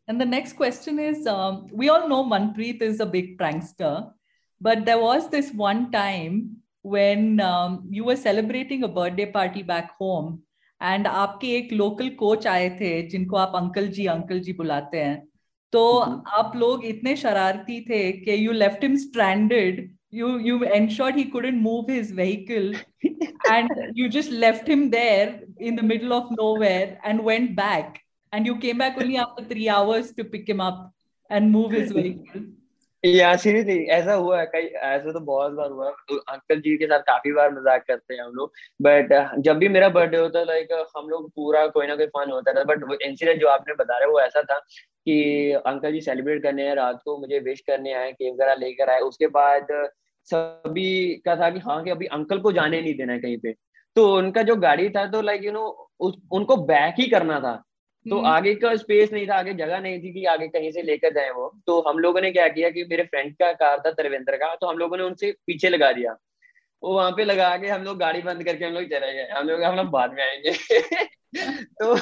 And 0.08 0.20
the 0.20 0.26
next 0.26 0.52
question 0.56 0.98
is 1.00 1.26
um, 1.26 1.66
We 1.72 1.88
all 1.88 2.08
know 2.08 2.22
Manpreet 2.24 2.82
is 2.82 3.00
a 3.00 3.06
big 3.06 3.36
prankster, 3.38 4.12
but 4.60 4.84
there 4.84 5.00
was 5.00 5.28
this 5.30 5.52
one 5.52 5.90
time 5.90 6.36
when 6.82 7.40
um, 7.40 7.88
you 7.90 8.04
were 8.04 8.14
celebrating 8.16 8.84
a 8.84 8.88
birthday 8.88 9.26
party 9.26 9.62
back 9.62 9.90
home 9.98 10.42
and 10.80 11.06
आपके 11.06 11.48
एक 11.56 11.72
local 11.72 12.08
coach 12.18 12.46
आए 12.46 12.68
थे 12.80 13.00
जिनको 13.08 13.36
आप 13.36 13.52
uncle 13.56 13.88
जी 13.88 14.06
uncle 14.06 14.40
जी 14.40 14.52
बुलाते 14.52 14.98
हैं। 14.98 15.22
तो 15.72 15.80
mm-hmm. 15.92 16.22
आप 16.32 16.52
लोग 16.56 16.84
इतने 16.84 17.14
शरारती 17.16 17.80
थे 17.80 18.00
कि 18.12 18.46
you 18.46 18.52
left 18.52 18.82
him 18.84 18.96
stranded 18.96 19.88
you 20.14 20.38
you 20.38 20.62
ensured 20.64 21.16
he 21.16 21.24
couldn't 21.24 21.62
move 21.62 21.90
his 21.90 22.12
vehicle 22.12 22.74
and 23.50 23.70
you 23.96 24.08
just 24.08 24.32
left 24.32 24.68
him 24.68 24.88
there 24.90 25.46
in 25.60 25.76
the 25.76 25.84
middle 25.84 26.12
of 26.12 26.32
nowhere 26.32 26.98
and 27.06 27.20
went 27.20 27.50
back 27.56 27.98
and 28.32 28.46
you 28.46 28.54
came 28.58 28.78
back 28.78 28.98
only 28.98 29.16
after 29.16 29.54
3 29.54 29.68
hours 29.70 30.14
to 30.16 30.24
pick 30.32 30.44
him 30.48 30.62
up 30.62 30.92
and 31.30 31.50
move 31.50 31.74
his 31.74 31.92
vehicle 31.92 32.46
yeah 33.04 33.34
seriously 33.36 33.84
ऐसा 33.86 34.12
हुआ 34.14 34.38
है, 34.40 34.46
कई, 34.46 34.62
ऐसा 34.62 35.12
तो 35.12 35.20
बहुत 35.20 35.52
बार 35.52 35.70
हुआ 35.70 35.88
uncle 36.30 36.60
जी 36.60 36.76
के 36.76 36.86
साथ 36.86 37.00
काफ़ी 37.02 37.32
बार 37.32 37.50
मज़ाक 37.52 37.84
करते 37.88 38.14
हैं 38.14 38.22
हम 38.22 38.32
लोग। 38.34 38.52
बट 38.80 39.12
जब 39.40 39.58
भी 39.58 39.68
मेरा 39.68 39.88
बर्थडे 39.88 40.18
होता 40.18 40.38
है 40.38 40.44
लाइक 40.46 40.72
हम 40.96 41.08
लोग 41.08 41.28
पूरा 41.30 41.66
कोई 41.68 41.86
ना 41.86 41.96
कोई 41.96 42.06
फन 42.08 42.30
होता 42.30 42.52
था 42.52 42.64
बट 42.64 43.02
इंसिडेंट 43.02 43.40
जो 43.40 43.48
आपने 43.48 43.74
बता 43.74 43.98
रहे 43.98 44.08
वो 44.08 44.20
ऐसा 44.20 44.42
था 44.42 44.58
कि 44.58 45.52
अंकल 45.66 45.92
जी 45.92 46.00
सेलिब्रेट 46.00 46.42
करने 46.42 46.66
आए, 46.68 46.74
रात 46.74 47.00
को 47.04 47.18
मुझे 47.18 47.38
विश 47.40 47.60
करने 47.60 47.92
आए 47.94 48.10
केक 48.12 48.32
वगैरह 48.32 48.54
लेकर 48.56 48.90
आए। 48.90 49.00
उसके 49.02 49.26
बाद 49.28 49.66
सभी 50.28 51.14
का 51.26 51.36
था 51.36 51.50
कि 51.50 51.58
हाँ 51.60 51.82
कि 51.84 51.90
अभी 51.90 52.06
अंकल 52.08 52.38
को 52.40 52.52
जाने 52.52 52.80
नहीं 52.80 52.94
देना 52.96 53.12
है 53.12 53.18
कहीं 53.20 53.38
पे। 53.38 53.52
तो 53.96 54.06
उनका 54.16 54.42
जो 54.42 54.56
गाड़ी 54.58 54.88
था 54.90 55.06
तो 55.10 55.20
लाइक 55.22 55.44
यू 55.44 55.52
नो 55.52 55.66
उनको 56.32 56.56
बैक 56.66 56.94
ही 56.98 57.08
करना 57.08 57.38
था। 57.40 57.62
तो 58.10 58.16
hmm. 58.16 58.26
आगे 58.26 58.54
का 58.54 58.76
स्पेस 58.76 59.12
नहीं 59.12 59.28
था 59.28 59.34
आगे 59.34 59.52
जगह 59.54 59.78
नहीं 59.78 59.98
थी 59.98 60.12
कि 60.12 60.24
आगे 60.24 60.48
कहीं 60.48 60.70
से 60.70 60.82
लेकर 60.82 61.12
जाए 61.12 61.30
वो। 61.30 61.60
तो 61.66 61.80
हम 61.88 61.98
लोगों 61.98 62.20
ने 62.20 62.30
क्या 62.32 62.48
किया 62.48 62.70
कि 62.70 62.84
मेरे 62.84 63.02
फ्रेंड 63.02 63.34
का 63.34 63.52
कार 63.52 63.82
था 63.86 63.90
तरवेंद्र 63.90 64.36
का 64.36 64.54
तो 64.54 64.66
हम 64.66 64.78
लोगों 64.78 64.96
ने 64.96 65.02
उनसे 65.02 65.32
पीछे 65.46 65.68
लगा 65.68 65.92
दिया। 65.92 66.16
वो 66.82 66.94
वहाँ 66.94 67.10
पे 67.10 67.24
लगा 67.24 67.56
के 67.56 67.68
हम 67.68 67.82
लोग 67.82 67.98
गाड़ी 67.98 68.22
बंद 68.22 68.44
करके 68.44 68.64
हम 68.64 68.72
लोग 68.72 68.84
चले 68.84 69.12
गए। 69.12 69.28
हम 69.32 69.48
लोग 69.48 69.62
हम 69.62 69.76
लोग 69.76 69.86
बाद 69.86 70.12
में 70.12 70.22
आएँगे। 70.22 70.50
तो 71.64 71.94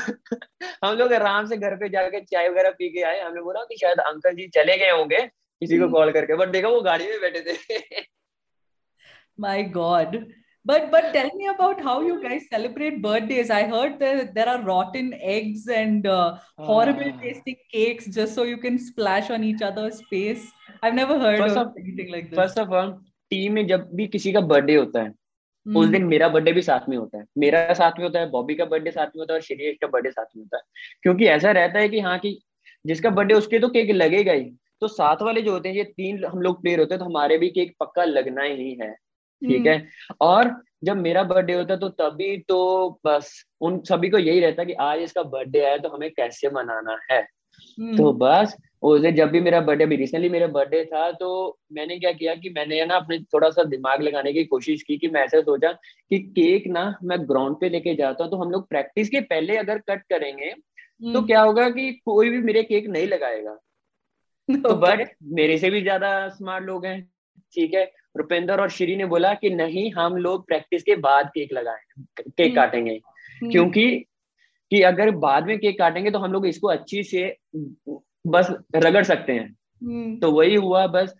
हम 0.86 0.96
लोग 0.96 1.12
आराम 1.12 1.46
से 1.46 1.56
घर 1.56 1.76
पे 1.76 1.88
जाके 1.88 2.20
चाय 2.20 2.48
वगैरह 2.48 2.70
पी 2.70 2.88
के 2.88 3.02
आए। 3.02 3.20
हमने 3.20 3.42
बोला 3.42 3.60
कि 3.60 3.76
शायद 3.76 3.98
अंकल 3.98 4.34
जी 4.34 4.48
चले 4.48 4.78
गए 4.78 4.90
होंगे 4.90 5.26
किसी 5.60 5.78
को 5.78 5.88
कॉल 5.88 6.12
करके। 6.12 6.36
बट 6.36 6.48
देखा 6.48 6.68
वो 6.68 6.80
गाड़ी 6.80 7.06
में 7.06 7.20
बैठे 7.20 7.40
थे। 7.40 7.80
My 9.40 9.62
god 9.62 10.32
but 10.64 10.90
but 10.90 11.12
tell 11.12 11.30
me 11.34 11.46
about 11.46 11.80
how 11.80 12.00
you 12.00 12.20
guys 12.22 12.44
celebrate 12.50 13.00
birthdays 13.06 13.50
i 13.50 13.62
heard 13.72 13.98
that 13.98 14.34
there 14.36 14.48
are 14.48 14.60
rotten 14.62 15.08
eggs 15.36 15.66
and 15.80 16.06
uh, 16.06 16.36
horrible 16.70 17.10
ah. 17.14 17.18
tasting 17.24 17.58
cakes 17.72 18.06
just 18.18 18.34
so 18.34 18.44
you 18.44 18.60
can 18.66 18.78
splash 18.78 19.30
on 19.30 19.44
each 19.44 19.62
other's 19.62 20.00
face 20.12 20.46
i've 20.82 20.94
never 20.94 21.18
heard 21.18 21.40
of, 21.40 21.56
of 21.56 21.82
anything 21.82 22.10
like 22.10 22.30
this 22.30 22.40
first 22.42 22.64
of 22.66 22.72
all 22.72 22.96
team 23.30 23.52
में 23.52 23.66
जब 23.66 23.88
भी 23.96 24.06
किसी 24.06 24.32
का 24.32 24.40
birthday 24.40 24.74
होता 24.76 25.02
है 25.02 25.10
hmm. 25.10 25.76
उस 25.76 25.86
दिन 25.88 26.04
मेरा 26.06 26.28
बर्थडे 26.28 26.52
भी 26.52 26.62
साथ 26.62 26.88
में 26.88 26.96
होता 26.96 27.18
है 27.18 27.24
मेरा 27.38 27.72
साथ 27.74 27.92
में 27.98 28.04
होता 28.04 28.20
है 28.20 28.28
बॉबी 28.30 28.54
का 28.54 28.64
बर्थडे 28.64 28.90
साथ 28.90 29.06
में 29.06 29.20
होता 29.20 29.32
है 29.32 29.38
और 29.38 29.44
श्रेयस 29.44 29.76
का 29.82 29.86
बर्थडे 29.86 30.10
साथ 30.10 30.26
में 30.36 30.42
होता 30.42 30.56
है 30.56 30.62
क्योंकि 31.02 31.26
ऐसा 31.26 31.50
रहता 31.58 31.78
है 31.78 31.88
कि 31.88 32.00
हाँ 32.00 32.18
कि 32.18 32.38
जिसका 32.86 33.10
बर्थडे 33.10 33.34
उसके 33.34 33.58
तो 33.58 33.68
केक 33.68 33.90
लगेगा 33.90 34.32
ही 34.32 34.44
तो 34.80 34.88
साथ 34.88 35.22
वाले 35.22 35.42
जो 35.42 35.52
होते 35.52 35.68
हैं 35.68 35.76
ये 35.76 35.84
तीन 35.96 36.24
हम 36.24 36.40
लोग 36.42 36.60
प्लेयर 36.62 36.80
होते 36.80 36.94
हैं 36.94 36.98
तो 36.98 37.04
हमारे 37.04 37.38
भी 37.38 37.48
केक 37.50 37.74
पक्का 37.80 38.04
लगना 38.04 38.42
ही 38.42 38.72
है 38.82 38.94
ठीक 39.42 39.66
है 39.66 39.76
हम्म। 39.76 40.16
और 40.20 40.54
जब 40.84 40.96
मेरा 40.96 41.22
बर्थडे 41.24 41.52
होता 41.52 41.76
तो 41.76 41.88
तभी 41.90 42.36
तो 42.48 42.58
बस 43.04 43.32
उन 43.60 43.80
सभी 43.84 44.08
को 44.10 44.18
यही 44.18 44.40
रहता 44.40 44.64
कि 44.64 44.72
आज 44.82 45.00
इसका 45.00 45.22
बर्थडे 45.28 45.64
आया 45.64 45.76
तो 45.76 45.88
हमें 45.88 46.10
कैसे 46.10 46.50
मनाना 46.50 46.98
है 47.10 47.20
हम्म। 47.78 47.96
तो 47.96 48.12
बस 48.14 48.56
उसे 48.82 49.12
जब 49.12 49.30
भी 49.30 49.40
मेरा 49.40 49.60
बर्थडे 49.60 49.84
अभी 49.84 49.96
रिसेंटली 49.96 50.28
मेरा 50.28 50.46
बर्थडे 50.48 50.84
था 50.84 51.10
तो 51.12 51.28
मैंने 51.72 51.98
क्या 51.98 52.12
किया 52.12 52.34
कि 52.34 52.50
मैंने 52.50 52.84
ना 52.84 52.96
अपने 52.96 53.18
थोड़ा 53.34 53.50
सा 53.50 53.64
दिमाग 53.66 54.02
लगाने 54.02 54.32
की 54.32 54.44
कोशिश 54.44 54.82
की 54.82 54.96
कि 54.98 55.08
मैं 55.08 55.22
ऐसा 55.22 55.40
सोचा 55.40 55.72
कि 55.72 56.18
केक 56.30 56.66
ना 56.68 56.84
मैं 57.04 57.20
ग्राउंड 57.22 57.56
पे 57.60 57.68
लेके 57.68 57.94
जाता 57.94 58.24
हूँ 58.24 58.30
तो 58.30 58.36
हम 58.36 58.50
लोग 58.50 58.68
प्रैक्टिस 58.68 59.08
के 59.08 59.20
पहले 59.24 59.56
अगर 59.56 59.78
कट 59.80 60.02
करेंगे 60.04 60.50
तो 60.50 61.08
हम्म। 61.08 61.26
क्या 61.26 61.42
होगा 61.42 61.68
कि 61.70 61.90
कोई 62.04 62.30
भी 62.30 62.40
मेरे 62.42 62.62
केक 62.62 62.86
नहीं 62.88 63.06
लगाएगा 63.06 63.58
तो 64.62 64.74
बट 64.76 65.08
मेरे 65.32 65.56
से 65.58 65.70
भी 65.70 65.80
ज़्यादा 65.82 66.28
स्मार्ट 66.28 66.64
लोग 66.64 66.86
हैं 66.86 67.00
ठीक 67.54 67.74
है 67.74 67.84
रुपेंद्र 68.16 68.60
और 68.60 68.70
श्री 68.70 68.96
ने 68.96 69.04
बोला 69.04 69.34
कि 69.34 69.50
नहीं 69.50 69.92
हम 69.92 70.16
लोग 70.16 70.46
प्रैक्टिस 70.46 70.82
के 70.82 70.96
बाद 70.96 71.28
केक 71.28 71.52
लगाए 71.52 71.80
केक। 72.20 72.54
काटेंगे 72.56 72.92
हम्म। 72.92 73.50
क्योंकि 73.50 74.04
कि 74.70 74.82
अगर 74.82 75.10
बाद 75.10 75.46
में 75.46 75.58
केक 75.58 75.78
काटेंगे 75.78 76.10
तो 76.10 76.18
हम 76.18 76.32
लोग 76.32 76.46
इसको 76.46 76.68
अच्छी 76.68 77.02
से 77.02 77.36
बस 78.26 78.50
रगड़ 78.76 79.04
सकते 79.04 79.32
हैं 79.32 79.56
हम्म। 79.82 80.18
तो 80.18 80.32
वही 80.32 80.54
हुआ 80.54 80.86
बस 80.86 81.14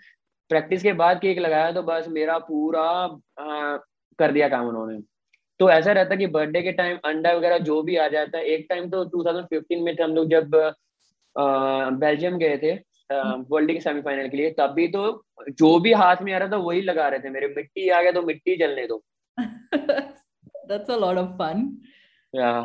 प्रैक्टिस 0.49 0.83
के 0.83 0.93
बाद 0.93 1.21
केक 1.21 1.39
लगाया 1.39 1.73
तो 1.73 1.83
बस 1.83 2.09
मेरा 2.09 2.39
पूरा 2.39 2.83
आ, 3.41 3.77
कर 4.19 4.33
दिया 4.33 4.49
काम 4.49 4.67
उन्होंने 4.67 5.01
तो 5.59 5.71
ऐसा 5.71 5.93
रहता 5.93 6.17
कि 6.17 6.27
बर्थडे 6.27 6.63
के 6.63 6.73
टाइम 6.73 6.99
अंडा 7.05 7.33
वगैरह 7.33 7.59
जो 7.59 7.83
भी 7.83 7.97
आ 7.97 8.09
जाता 8.09 8.39
है 8.39 8.45
एक 8.45 8.67
टाइम 8.69 8.91
तो 8.91 9.05
2015 9.05 9.83
में 9.83 9.97
हम 10.03 10.15
लोग 10.15 10.29
जब 10.29 10.51
बेल्जियम 11.99 12.39
गए 12.39 12.59
थे 12.59 12.75
वर्ल्ड 13.51 13.73
के 13.73 13.81
सेमीफाइनल 13.81 14.29
के 14.29 14.37
लिए 14.37 14.51
तब 14.59 14.71
भी 14.77 14.87
तो 14.89 15.03
जो 15.59 15.79
भी 15.81 15.93
हाथ 16.03 16.23
में 16.23 16.33
आ 16.33 16.39
रहा 16.39 16.49
था 16.53 16.57
वही 16.57 16.81
लगा 16.83 17.09
रहे 17.09 17.21
थे 17.21 17.31
मेरे 17.31 17.49
मिट्टी 17.57 17.89
आ 17.89 18.03
गया 18.03 18.13
तो 18.13 18.23
मिट्टी 18.23 18.57
जलने 18.57 18.87
दो 18.87 19.03
that's 20.69 20.89
a 20.89 20.97
lot 20.97 21.19
of 21.23 21.37
fun 21.39 21.65
yeah 22.33 22.65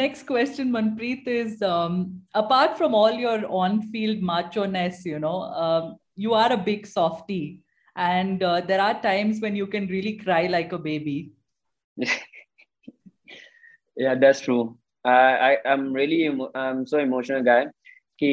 next 0.00 0.26
question 0.26 0.70
manpreet 0.74 1.26
is 1.26 1.62
um, 1.62 2.22
apart 2.34 2.76
from 2.78 2.94
all 2.94 3.12
your 3.12 3.38
on 3.60 3.80
field 3.94 4.22
macho 4.22 4.66
ness 4.66 5.04
you 5.04 5.18
know 5.18 5.38
um, 5.64 5.96
you 6.16 6.34
are 6.34 6.52
a 6.52 6.56
big 6.56 6.86
softie 6.86 7.60
and 7.96 8.42
uh, 8.42 8.60
there 8.60 8.80
are 8.80 9.00
times 9.02 9.40
when 9.40 9.56
you 9.56 9.66
can 9.66 9.86
really 9.88 10.14
cry 10.16 10.46
like 10.46 10.72
a 10.72 10.78
baby 10.78 11.32
yeah 13.96 14.14
that's 14.14 14.40
true 14.40 14.76
I, 15.04 15.12
I 15.48 15.58
i'm 15.72 15.92
really 15.92 16.20
i'm 16.54 16.86
so 16.86 16.98
emotional 16.98 17.42
guy 17.42 17.64
कि 18.22 18.28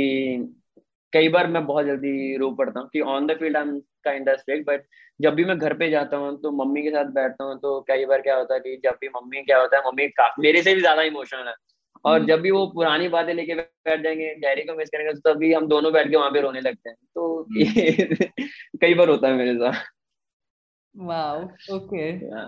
कई 1.13 1.29
बार 1.29 1.47
मैं 1.47 1.65
बहुत 1.65 1.85
जल्दी 1.85 2.37
रो 2.37 2.51
पड़ता 2.51 2.79
हूँ 2.79 2.89
कि 2.93 3.01
on 3.13 3.27
the 3.27 3.37
field 3.39 3.57
I 3.57 3.63
am 3.63 3.79
kind 4.03 4.29
of 4.29 4.37
strict 4.37 4.67
but 4.67 4.85
जब 5.21 5.33
भी 5.33 5.45
मैं 5.45 5.57
घर 5.57 5.73
पे 5.77 5.89
जाता 5.89 6.17
हूँ 6.17 6.41
तो 6.41 6.51
मम्मी 6.63 6.83
के 6.83 6.89
साथ 6.89 7.11
बैठता 7.13 7.43
हूँ 7.43 7.59
तो 7.59 7.79
कई 7.81 8.05
बार 8.05 8.21
क्या 8.21 8.35
होता 8.35 8.53
है 8.53 8.59
कि 8.59 8.81
जब 8.83 8.97
भी 9.01 9.09
मम्मी 9.09 9.41
क्या 9.41 9.59
होता 9.59 9.77
है 9.77 9.83
मम्मी 9.87 10.11
मेरे 10.39 10.63
से 10.63 10.73
भी 10.75 10.81
ज़्यादा 10.81 11.01
इमोशनल 11.01 11.47
है 11.47 11.53
और 12.05 12.17
हम्म। 12.17 12.27
जब 12.27 12.41
भी 12.41 12.51
वो 12.51 12.65
पुरानी 12.67 13.07
बातें 13.07 13.33
लेके 13.33 13.55
बैठ 13.55 14.01
जाएँगे 14.01 14.33
डैडी 14.35 14.61
को 14.61 14.75
मिस 14.75 14.89
करेंगे 14.89 15.13
तो 15.13 15.33
तभी 15.33 15.53
हम 15.53 15.67
दोनों 15.67 15.93
बैठ 15.93 16.09
के 16.09 16.15
वहाँ 16.15 16.31
पे 16.31 16.41
रोने 16.41 16.61
लगते 16.61 16.89
हैं 16.89 16.97
तो 17.15 17.41
हम्म। 17.41 18.77
कई 18.81 18.93
बार 18.93 19.09
होता 19.09 19.27
है 19.27 19.33
मेरे 19.33 19.55
साथ 19.55 19.81
Wow. 20.95 21.49
Okay. 21.67 22.21
Yeah. 22.23 22.47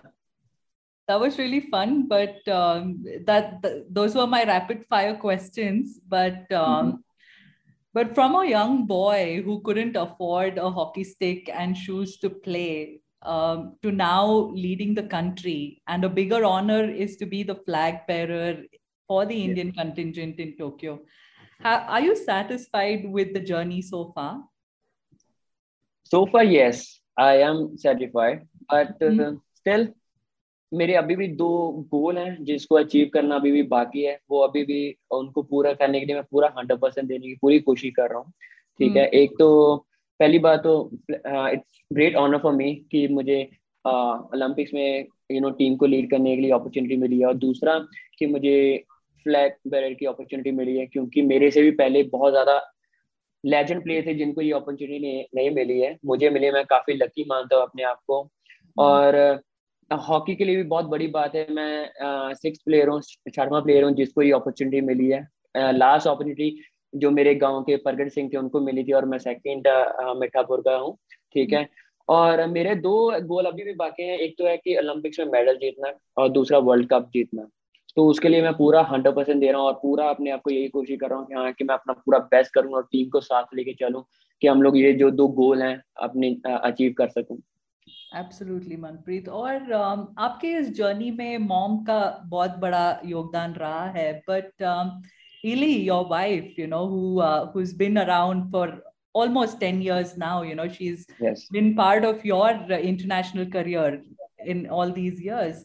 That 1.08 1.20
was 1.20 1.38
really 1.38 1.62
fun, 1.62 2.08
but 2.08 2.48
um, 2.48 3.04
that, 3.26 3.62
that 3.62 3.86
those 3.90 4.16
were 4.16 4.28
my 4.28 4.44
rapid 4.44 4.86
fire 4.86 5.16
questions. 5.16 6.00
But 6.08 6.52
um, 6.52 6.86
mm-hmm. 6.86 6.90
But 7.96 8.14
from 8.14 8.36
a 8.36 8.46
young 8.46 8.86
boy 8.86 9.42
who 9.42 9.62
couldn't 9.62 9.96
afford 9.96 10.58
a 10.58 10.70
hockey 10.70 11.06
stick 11.06 11.50
and 11.50 11.78
shoes 11.78 12.18
to 12.18 12.30
play 12.30 13.00
um, 13.22 13.78
to 13.84 13.90
now 13.90 14.52
leading 14.54 14.94
the 14.94 15.04
country, 15.04 15.82
and 15.88 16.04
a 16.04 16.10
bigger 16.10 16.44
honor 16.44 16.84
is 16.84 17.16
to 17.18 17.26
be 17.26 17.42
the 17.42 17.56
flag 17.56 18.06
bearer 18.06 18.64
for 19.08 19.26
the 19.26 19.42
Indian 19.46 19.72
contingent 19.72 20.42
in 20.42 20.58
Tokyo. 20.58 21.00
How, 21.62 21.78
are 21.88 22.02
you 22.02 22.18
satisfied 22.18 23.10
with 23.10 23.34
the 23.34 23.40
journey 23.40 23.82
so 23.82 24.12
far? 24.14 24.44
So 26.04 26.26
far, 26.26 26.44
yes, 26.44 27.00
I 27.18 27.38
am 27.38 27.78
satisfied. 27.78 28.46
But 28.70 28.90
uh, 29.02 29.06
mm-hmm. 29.06 29.38
still, 29.54 29.88
मेरे 30.72 30.94
अभी 30.96 31.16
भी 31.16 31.28
दो 31.30 31.48
गोल 31.92 32.18
हैं 32.18 32.44
जिसको 32.44 32.76
achieve 32.76 33.10
करना 33.14 33.36
अभी 33.36 33.52
भी 33.52 33.62
बाकी 33.64 34.04
है। 34.04 34.18
वो 34.30 34.40
अभी 34.40 34.64
भी 34.64 34.96
उनको 35.12 35.42
पूरा 35.44 35.74
करने 35.74 36.00
के 36.00 36.06
लिए 36.06 36.16
मैं 36.16 36.24
पूरा 36.32 36.54
हंड्रेड 36.58 36.80
परसेंट 36.80 37.08
देने 37.08 37.28
की 37.28 37.36
पूरी 37.42 37.60
कोशिश 37.60 37.94
कर 37.96 38.10
रहा 38.10 38.20
हूँ। 38.20 38.32
ठीक 38.80 38.96
है? 38.96 39.04
हम्म। 39.04 39.18
एक 39.18 39.36
तो 39.40 39.76
पहली 40.20 40.40
बात 40.40 40.60
तो 40.64 40.90
it's 41.12 41.80
great 41.94 42.16
honour 42.16 42.38
for 42.38 42.54
me 42.54 42.74
कि 42.92 43.08
मुझे 43.08 43.42
ओलंपिक्स 43.86 44.74
में 44.74 45.06
यू 45.32 45.40
नो 45.42 45.50
टीम 45.52 45.76
को 45.76 45.86
लीड 45.86 46.10
करने 46.12 46.36
के 46.36 46.42
लिए 46.42 46.52
अपॉर्चुनिटी 46.52 46.96
मिली 46.98 47.20
है। 47.20 47.26
और 47.28 47.34
दूसरा 47.38 47.78
कि 48.20 48.26
मुझे 48.28 48.84
फ्लैग 49.26 49.54
बैरर 49.68 49.94
की 49.94 50.06
अपॉर्चुनिटी 50.06 50.52
मिली 50.52 50.78
है 50.78 50.86
क्योंकि 50.86 51.22
मेरे 51.24 51.52
से 51.52 51.62
भी 51.62 51.72
पहले 51.74 52.04
बहुत 52.12 52.32
ज़्यादा 52.34 52.62
लेजेंड 53.44 53.84
प्लेयर 53.84 54.06
थे 54.06 54.14
जिनको 54.14 54.42
ये 54.42 54.52
अपॉर्चुनिटी 54.54 55.28
नहीं 55.36 55.50
मिली 55.52 55.80
है। 55.80 55.98
मुझे 56.06 56.30
मिली 56.30 56.52
मैं 56.52 56.64
काफ़ी 56.66 56.94
लकी 56.94 57.26
मानता 57.30 57.56
हूँ 57.56 57.64
अपने 57.64 57.84
आप 57.84 58.00
को। 58.08 58.22
हम्म। 58.22 58.84
और 58.84 59.42
हॉकी 59.92 60.36
के 60.36 60.46
लिए 60.46 60.56
भी 60.56 60.64
बहुत 60.66 60.86
बड़ी 60.86 61.08
बात 61.08 61.36
है। 61.36 61.46
मैं 61.54 62.34
सिक्स 62.36 62.60
प्लेयर 62.66 62.90
हूँ, 62.90 63.02
छठवा 63.02 63.60
प्लेयर 63.60 63.84
हूँ 63.84 63.92
जिसको 63.96 64.22
ये 64.22 64.32
अपॉर्चुनिटी 64.34 64.82
मिली 64.82 65.10
है। 65.10 65.28
लास्ट 65.56 66.08
अपॉर्चुनिटी 66.08 66.56
जो 66.94 67.12
मेरे 67.12 67.34
गाँव 67.36 67.62
के 67.64 67.76
प्रगट 67.78 68.12
सिंह 68.12 68.30
थे, 68.34 68.38
उनको 68.38 68.60
मिली 68.62 68.84
थी 68.84 68.92
और 68.92 69.06
मैं 69.06 69.18
सेकंड 69.20 69.68
मिठापुर 70.20 70.62
का 70.62 70.76
हूँ, 70.78 70.98
ठीक 71.36 71.54
है? 71.54 71.68
और 72.10 72.46
मेरे 72.48 72.76
दो 72.78 72.96
गोल 73.28 73.46
अभी 73.46 73.64
भी 73.64 73.74
बाकी 73.76 74.04
हैं। 74.04 74.18
एक 74.18 74.36
तो 74.40 74.48
है 74.48 74.58
कि 74.58 74.78
ओलंपिक्स 74.78 75.20
में 75.20 75.26
मेडल 75.28 75.56
जीतना 75.58 75.92
और 76.18 76.30
दूसरा 76.30 76.58
वर्ल्ड 76.60 76.90
कप 76.90 77.10
जीतना। 77.14 77.48
तो 77.98 78.06
उसके 78.08 78.30
लिए 78.30 78.42
मैं 78.42 78.54
पूरा 78.54 78.82
हंड्रेड 78.84 79.16
परसेंट 79.16 79.40
दे 79.40 79.52
रहा 79.52 79.60
हूँ 79.60 79.68
और 79.68 79.74
पूरा 79.74 80.10
अपने 80.10 80.32
आप 80.32 80.42
को 80.42 80.52
यही 80.52 80.68
कोशिश 80.68 80.98
कर 81.02 81.10
रहा 81.10 81.20
हूँ 81.20 81.28
कि 81.28 81.34
हाँ 81.34 81.52
कि 81.54 81.64
मैं 81.64 81.76
अपना 81.76 81.94
पूरा 81.96 82.20
बेस्ट 82.32 82.54
करूँ 82.54 82.74
और 82.74 82.88
टीम 82.92 83.10
को 83.10 83.20
साथ 83.22 83.56
लेके 83.56 83.74
चलूँ 83.74 84.04
कि 84.42 84.48
हम 84.48 84.62
लोग 84.62 84.78
ये 84.78 84.92
जो 84.94 85.10
दो 85.12 85.28
गोल 85.34 85.62
हैं 85.62 85.82
अपने 85.98 86.36
अचीव 86.48 86.94
कर 86.98 87.10
सकूँ। 87.10 87.38
एब्सोल्युटली 88.17 88.77
मनप्रीत 88.77 89.29
और 89.29 89.59
um, 89.73 90.07
आपके 90.19 90.49
इस 90.59 90.71
जर्नी 90.77 91.11
में 91.11 91.39
मॉम 91.39 91.77
का 91.85 92.01
बहुत 92.27 92.57
बड़ा 92.59 93.01
योगदान 93.07 93.53
रहा 93.55 93.85
है 93.97 94.13
बट 94.29 94.63
इली 95.45 95.75
your 95.75 96.07
wife 96.11 96.55
you 96.59 96.67
know 96.67 96.85
who 96.87 97.03
who's 97.53 97.75
been 97.83 97.99
around 98.05 98.51
for 98.55 98.67
almost 99.21 99.61
10 99.61 99.81
years 99.83 100.17
now 100.23 100.35
you 100.49 100.55
know 100.55 100.69
she's 100.69 101.07
yes. 101.21 101.47
been 101.55 101.75
part 101.75 102.05
of 102.05 102.25
your 102.25 102.49
uh, 102.49 102.79
international 102.91 103.47
career 103.47 104.03
in 104.53 104.61
all 104.69 104.93
these 104.99 105.21
years 105.21 105.65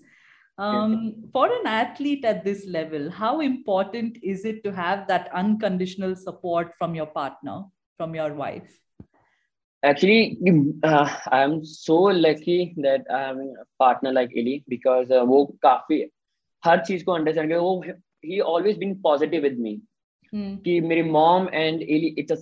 um, 0.58 0.94
yes. 0.94 1.14
for 1.36 1.46
an 1.58 1.68
athlete 1.74 2.26
at 2.26 2.44
this 2.44 2.66
level 2.78 3.06
how 3.12 3.34
important 3.42 4.18
is 4.24 4.46
it 4.46 4.64
to 4.64 4.72
have 4.72 5.06
that 5.08 5.30
unconditional 5.44 6.16
support 6.16 6.74
from 6.80 6.96
your 6.96 7.06
partner 7.20 7.60
from 8.00 8.16
your 8.16 8.34
wife 8.34 8.74
actually 9.83 10.39
uh, 10.85 11.09
i 11.31 11.43
am 11.43 11.65
so 11.65 11.97
lucky 12.25 12.75
that 12.77 13.03
i 13.11 13.23
am 13.31 13.39
a 13.41 13.65
partner 13.79 14.13
like 14.13 14.31
Ili 14.37 14.65
because 14.69 15.11
uh, 15.11 15.25
वो 15.27 15.45
काफ़ी 15.63 16.05
हर 16.63 16.85
चीज़ 16.85 17.05
को 17.05 17.13
understand 17.13 17.53
कर 17.53 17.59
वो 17.59 17.83
he 18.25 18.41
always 18.43 18.77
been 18.77 18.95
positive 19.07 19.43
with 19.43 19.59
me 19.59 19.73
hmm. 20.33 20.57
कि 20.65 20.81
मेरी 20.81 21.03
mom 21.03 21.49
and 21.55 21.81
Ili 21.81 22.13
it's 22.19 22.37
a 22.37 22.39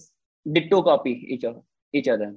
ditto 0.46 0.83
copy 0.83 1.14
each 1.35 1.44
other 1.44 1.62
each 1.94 2.09
other 2.14 2.31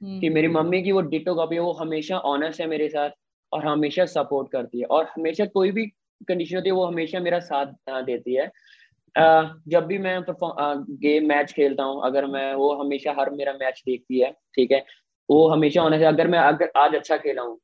hmm. 0.00 0.20
कि 0.20 0.28
मेरी 0.28 0.48
mummy 0.48 0.82
की 0.82 0.92
वो 0.92 1.00
डिटो 1.00 1.34
कॉपी 1.34 1.54
है 1.54 1.60
वो 1.60 1.72
हमेशा 1.72 2.18
ऑनेस्ट 2.32 2.60
है 2.60 2.66
मेरे 2.66 2.88
साथ 2.88 3.10
और 3.52 3.66
हमेशा 3.66 4.04
सपोर्ट 4.06 4.50
करती 4.52 4.80
है 4.80 4.86
और 4.86 5.04
हमेशा 5.16 5.44
कोई 5.46 5.70
भी 5.70 5.86
कंडीशन 6.28 6.56
होती 6.56 6.68
है 6.68 6.74
वो 6.74 6.86
हमेशा 6.86 7.20
मेरा 7.20 7.38
साथ 7.40 7.66
देती 7.90 8.34
है 8.34 8.50
जब 9.16 9.86
भी 9.86 9.98
मैं 9.98 10.18
गेम 10.28 11.28
मैच 11.28 11.52
खेलता 11.52 11.82
हूँ 11.82 12.02
अगर 12.04 12.26
मैं 12.26 12.52
वो 12.54 12.72
हमेशा 12.74 13.14
हर 13.18 13.30
मेरा 13.30 13.52
मैच 13.52 13.82
देखती 13.86 14.20
है 14.20 14.30
ठीक 14.54 14.72
है? 14.72 14.84
वो 15.28 15.48
हमेशा 15.48 15.82
होने 15.82 15.98
से 15.98 16.04
अगर 16.04 16.28
मैं 16.28 16.38
अगर 16.38 16.70
आज 16.76 16.94
अच्छा 16.94 17.16
खेला 17.16 17.42
हूँ 17.42 17.58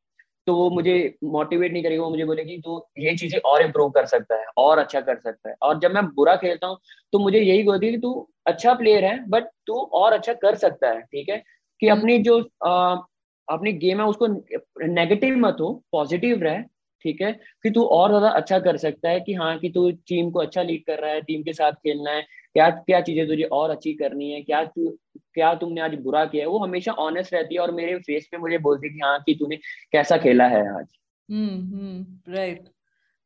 तो 0.46 0.54
वो 0.56 0.68
मुझे 0.70 0.94
मोटिवेट 1.24 1.72
नहीं 1.72 1.82
करेगी 1.82 1.98
वो 1.98 2.08
मुझे 2.10 2.24
बोलेगी 2.24 2.58
तो 2.60 2.88
ये 2.98 3.16
चीज़ें 3.16 3.38
और 3.40 3.62
इम्प्रूव 3.62 3.90
कर 3.90 4.06
सकता 4.06 4.36
है 4.36 4.46
और 4.58 4.78
अच्छा 4.78 5.00
कर 5.00 5.16
सकता 5.16 5.48
है। 5.50 5.54
और 5.62 5.78
जब 5.78 5.90
मैं 5.90 6.04
बुरा 6.06 6.34
खेलता 6.36 6.66
हूँ 6.66 6.78
तो 7.12 7.18
मुझे 7.18 7.38
यही 7.40 7.62
बोलती 7.62 7.86
है 7.86 7.92
कि 7.92 7.98
तू 7.98 8.12
अच्छा 8.46 8.74
प्लेयर 8.74 9.04
है 9.04 9.18
बट 9.28 9.44
तू 9.66 9.74
और 9.94 10.12
अच्छा 10.12 10.32
कर 10.34 10.54
सकता 10.54 10.88
है 10.88 11.00
ठीक 11.02 11.28
है? 11.28 11.42
कि 11.82 11.88
हम्म। 11.88 12.00
अपनी 12.00 12.18
जो 12.18 12.38
आ, 12.66 12.94
अपनी 13.48 13.72
गेम 13.72 14.00
है 14.00 14.06
उसको 14.06 14.26
नेगेटिव 14.86 15.36
मत 15.38 15.56
हो 15.60 15.72
पॉजिटिव 15.92 16.42
रहे 16.42 16.58
ठीक 17.02 17.20
है 17.22 17.32
कि 17.62 17.70
तू 17.70 17.82
और 17.96 18.10
ज़्यादा 18.10 18.28
अच्छा 18.40 18.58
कर 18.66 18.76
सकता 18.76 19.10
है 19.10 19.20
कि 19.20 19.34
हाँ 19.34 19.58
कि 19.58 19.68
तू 19.74 19.90
टीम 20.08 20.30
को 20.30 20.40
अच्छा 20.40 20.62
लीड 20.62 20.84
कर 20.86 20.98
रहा 21.02 21.10
है 21.10 21.20
टीम 21.30 21.42
के 21.42 21.52
साथ 21.52 21.72
खेलना 21.86 22.10
है 22.10 22.22
क्या 22.54 22.68
क्या 22.70 23.00
चीज़ें 23.00 23.26
तुझे 23.28 23.44
और 23.58 23.70
अच्छी 23.70 23.92
करनी 24.02 24.30
है 24.30 24.40
क्या 24.42 24.64
तू 24.64 24.88
क्या 25.34 25.54
तुमने 25.62 25.80
आज 25.80 25.94
बुरा 26.02 26.24
किया 26.24 26.44
है 26.44 26.48
वो 26.50 26.58
हमेशा 26.64 26.92
ऑनेस्ट 27.06 27.34
रहती 27.34 27.54
है 27.54 27.60
और 27.60 27.72
मेरे 27.74 27.98
फेस 28.06 28.28
पे 28.32 28.38
मुझे 28.38 28.58
बोलती 28.68 28.86
है 28.86 28.92
कि 28.94 29.00
हाँ 29.04 29.18
कि 29.26 29.34
तूने 29.40 29.56
कैसा 29.92 30.16
खेला 30.26 30.46
है 30.48 30.68
आज 30.76 30.86
हम्म 31.28 32.32
right 32.32 32.68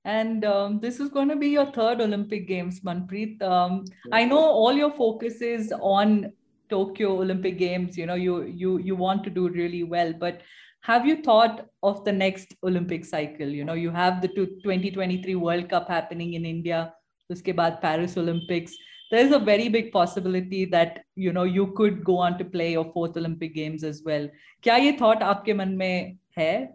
And 0.04 0.44
um, 0.44 0.78
this 0.78 1.00
is 1.00 1.08
going 1.08 1.30
to 1.30 1.34
be 1.34 1.48
your 1.48 1.66
third 1.72 2.00
Olympic 2.00 2.46
Games, 2.46 2.78
Manpreet. 2.80 3.42
Um, 3.42 3.84
I 4.12 4.24
know 4.24 4.38
all 4.38 4.72
your 4.72 4.92
focus 4.92 5.40
is 5.42 5.72
on 5.80 6.32
Tokyo 6.70 7.10
Olympic 7.22 7.58
Games. 7.58 7.98
You 7.98 8.06
know, 8.06 8.14
you 8.14 8.44
you 8.44 8.78
you 8.78 8.94
want 8.94 9.24
to 9.24 9.30
do 9.30 9.48
really 9.48 9.82
well, 9.82 10.12
but 10.12 10.42
have 10.86 11.06
you 11.06 11.16
thought 11.22 11.66
of 11.82 12.04
the 12.04 12.12
next 12.12 12.54
Olympic 12.62 13.04
cycle? 13.04 13.48
You 13.48 13.64
know, 13.64 13.74
you 13.74 13.90
have 13.90 14.20
the 14.22 14.28
2023 14.28 15.34
World 15.34 15.68
Cup 15.68 15.88
happening 15.88 16.34
in 16.34 16.44
India. 16.44 16.92
Uske 17.30 17.52
baad 17.58 17.80
Paris 17.80 18.16
Olympics 18.16 18.76
there's 19.10 19.32
a 19.32 19.38
very 19.38 19.68
big 19.68 19.92
possibility 19.92 20.64
that 20.64 21.04
you 21.14 21.32
know 21.32 21.44
you 21.44 21.68
could 21.76 22.02
go 22.04 22.16
on 22.18 22.38
to 22.38 22.44
play 22.44 22.72
your 22.72 22.84
fourth 22.92 23.16
Olympic 23.16 23.54
Games 23.54 23.84
as 23.84 24.02
well. 24.04 24.28
क्या 24.62 24.76
ये 24.76 24.98
thought 24.98 25.22
आपके 25.22 25.54
मन 25.54 25.76
में 25.78 26.18
है? 26.38 26.68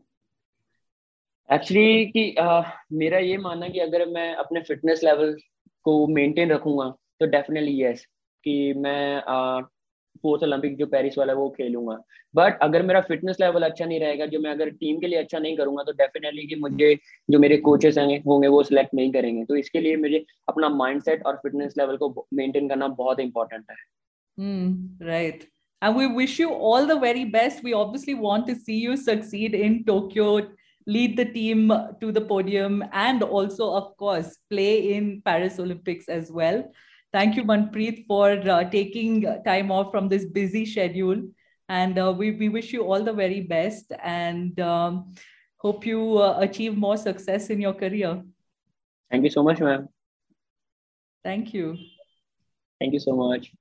Actually 1.49 2.11
कि 2.15 2.35
uh, 2.39 2.63
मेरा 2.93 3.19
ये 3.19 3.37
मानना 3.37 3.67
कि 3.69 3.79
अगर 3.79 4.05
मैं 4.09 4.33
अपने 4.35 4.61
फिटनेस 4.67 5.03
लेवल 5.03 5.35
को 5.83 6.07
मेंटेन 6.07 6.51
रखूँगा 6.51 6.89
तो 7.19 7.25
डेफिनेटली 7.31 7.83
यस 7.83 8.05
कि 8.43 8.73
मैं 8.77 9.23
uh, 9.23 9.67
फोर्थ 10.21 10.43
ओलंपिक 10.43 10.77
जो 10.77 10.85
पेरिस 10.85 11.17
वाला 11.17 11.33
वो 11.33 11.49
खेलूँगा। 11.57 11.97
बट 12.35 12.59
अगर 12.61 12.83
मेरा 12.85 13.01
फिटनेस 13.07 13.37
लेवल 13.41 13.63
अच्छा 13.63 13.85
नहीं 13.85 13.99
रहेगा 13.99 14.25
जो 14.25 14.39
मैं 14.39 14.51
अगर 14.51 14.69
टीम 14.69 14.99
के 14.99 15.07
लिए 15.07 15.19
अच्छा 15.19 15.39
नहीं 15.39 15.57
करूँगा 15.57 15.83
तो 15.83 15.91
डेफिनेटली 16.01 16.47
कि 16.47 16.55
मुझे 16.61 16.95
जो 17.31 17.39
मेरे 17.39 17.57
कोचेस 17.69 17.97
होंगे 17.97 18.47
वो 18.47 18.63
सिलेक्ट 18.63 18.93
नहीं 18.95 19.11
करेंगे। 19.11 19.45
तो 19.45 19.55
इसके 19.55 19.81
लिए 19.81 19.95
मुझे 19.97 20.25
अपना 20.49 20.69
माइंडसेट 20.69 21.25
और 21.25 21.39
फिटनेस 21.43 21.73
लेवल 21.77 21.97
को 21.97 22.27
मेंटेन 22.33 22.69
करना 22.69 22.87
बहुत 23.01 23.19
इंपॉर्टेंट 23.19 23.65
है। 23.71 25.07
Right 25.07 25.43
And 25.81 25.95
we 25.95 26.05
wish 26.15 26.33
you 26.39 26.47
all 26.49 26.85
the 26.85 26.95
very 26.99 27.25
best. 27.25 27.63
We 27.63 27.71
obviously 27.73 28.13
want 28.13 28.47
to 28.47 28.55
see 28.55 28.75
you 28.79 28.95
succeed 28.95 29.55
in 29.55 29.83
Tokyo, 29.85 30.25
lead 30.87 31.17
the 31.17 31.25
team 31.25 31.71
to 32.01 32.11
the 32.11 32.21
podium, 32.21 32.83
and 32.93 33.23
also, 33.23 33.69
of 33.77 33.87
course, 33.97 34.37
play 34.51 34.93
in 34.93 35.07
Paris 35.23 35.57
Olympics 35.63 36.07
as 36.07 36.29
well. 36.31 36.61
Thank 37.13 37.35
you, 37.35 37.43
Manpreet, 37.43 38.05
for 38.07 38.31
uh, 38.31 38.63
taking 38.69 39.21
time 39.43 39.71
off 39.71 39.91
from 39.91 40.07
this 40.07 40.25
busy 40.25 40.65
schedule. 40.65 41.21
And 41.67 41.99
uh, 41.99 42.13
we, 42.17 42.31
we 42.31 42.49
wish 42.49 42.71
you 42.71 42.83
all 42.83 43.03
the 43.03 43.13
very 43.13 43.41
best 43.41 43.91
and 44.03 44.57
um, 44.59 45.13
hope 45.57 45.85
you 45.85 46.17
uh, 46.17 46.37
achieve 46.39 46.77
more 46.77 46.97
success 46.97 47.49
in 47.49 47.59
your 47.59 47.73
career. 47.73 48.23
Thank 49.09 49.23
you 49.25 49.29
so 49.29 49.43
much, 49.43 49.59
ma'am. 49.59 49.89
Thank 51.23 51.53
you. 51.53 51.77
Thank 52.79 52.93
you 52.93 52.99
so 52.99 53.15
much. 53.15 53.51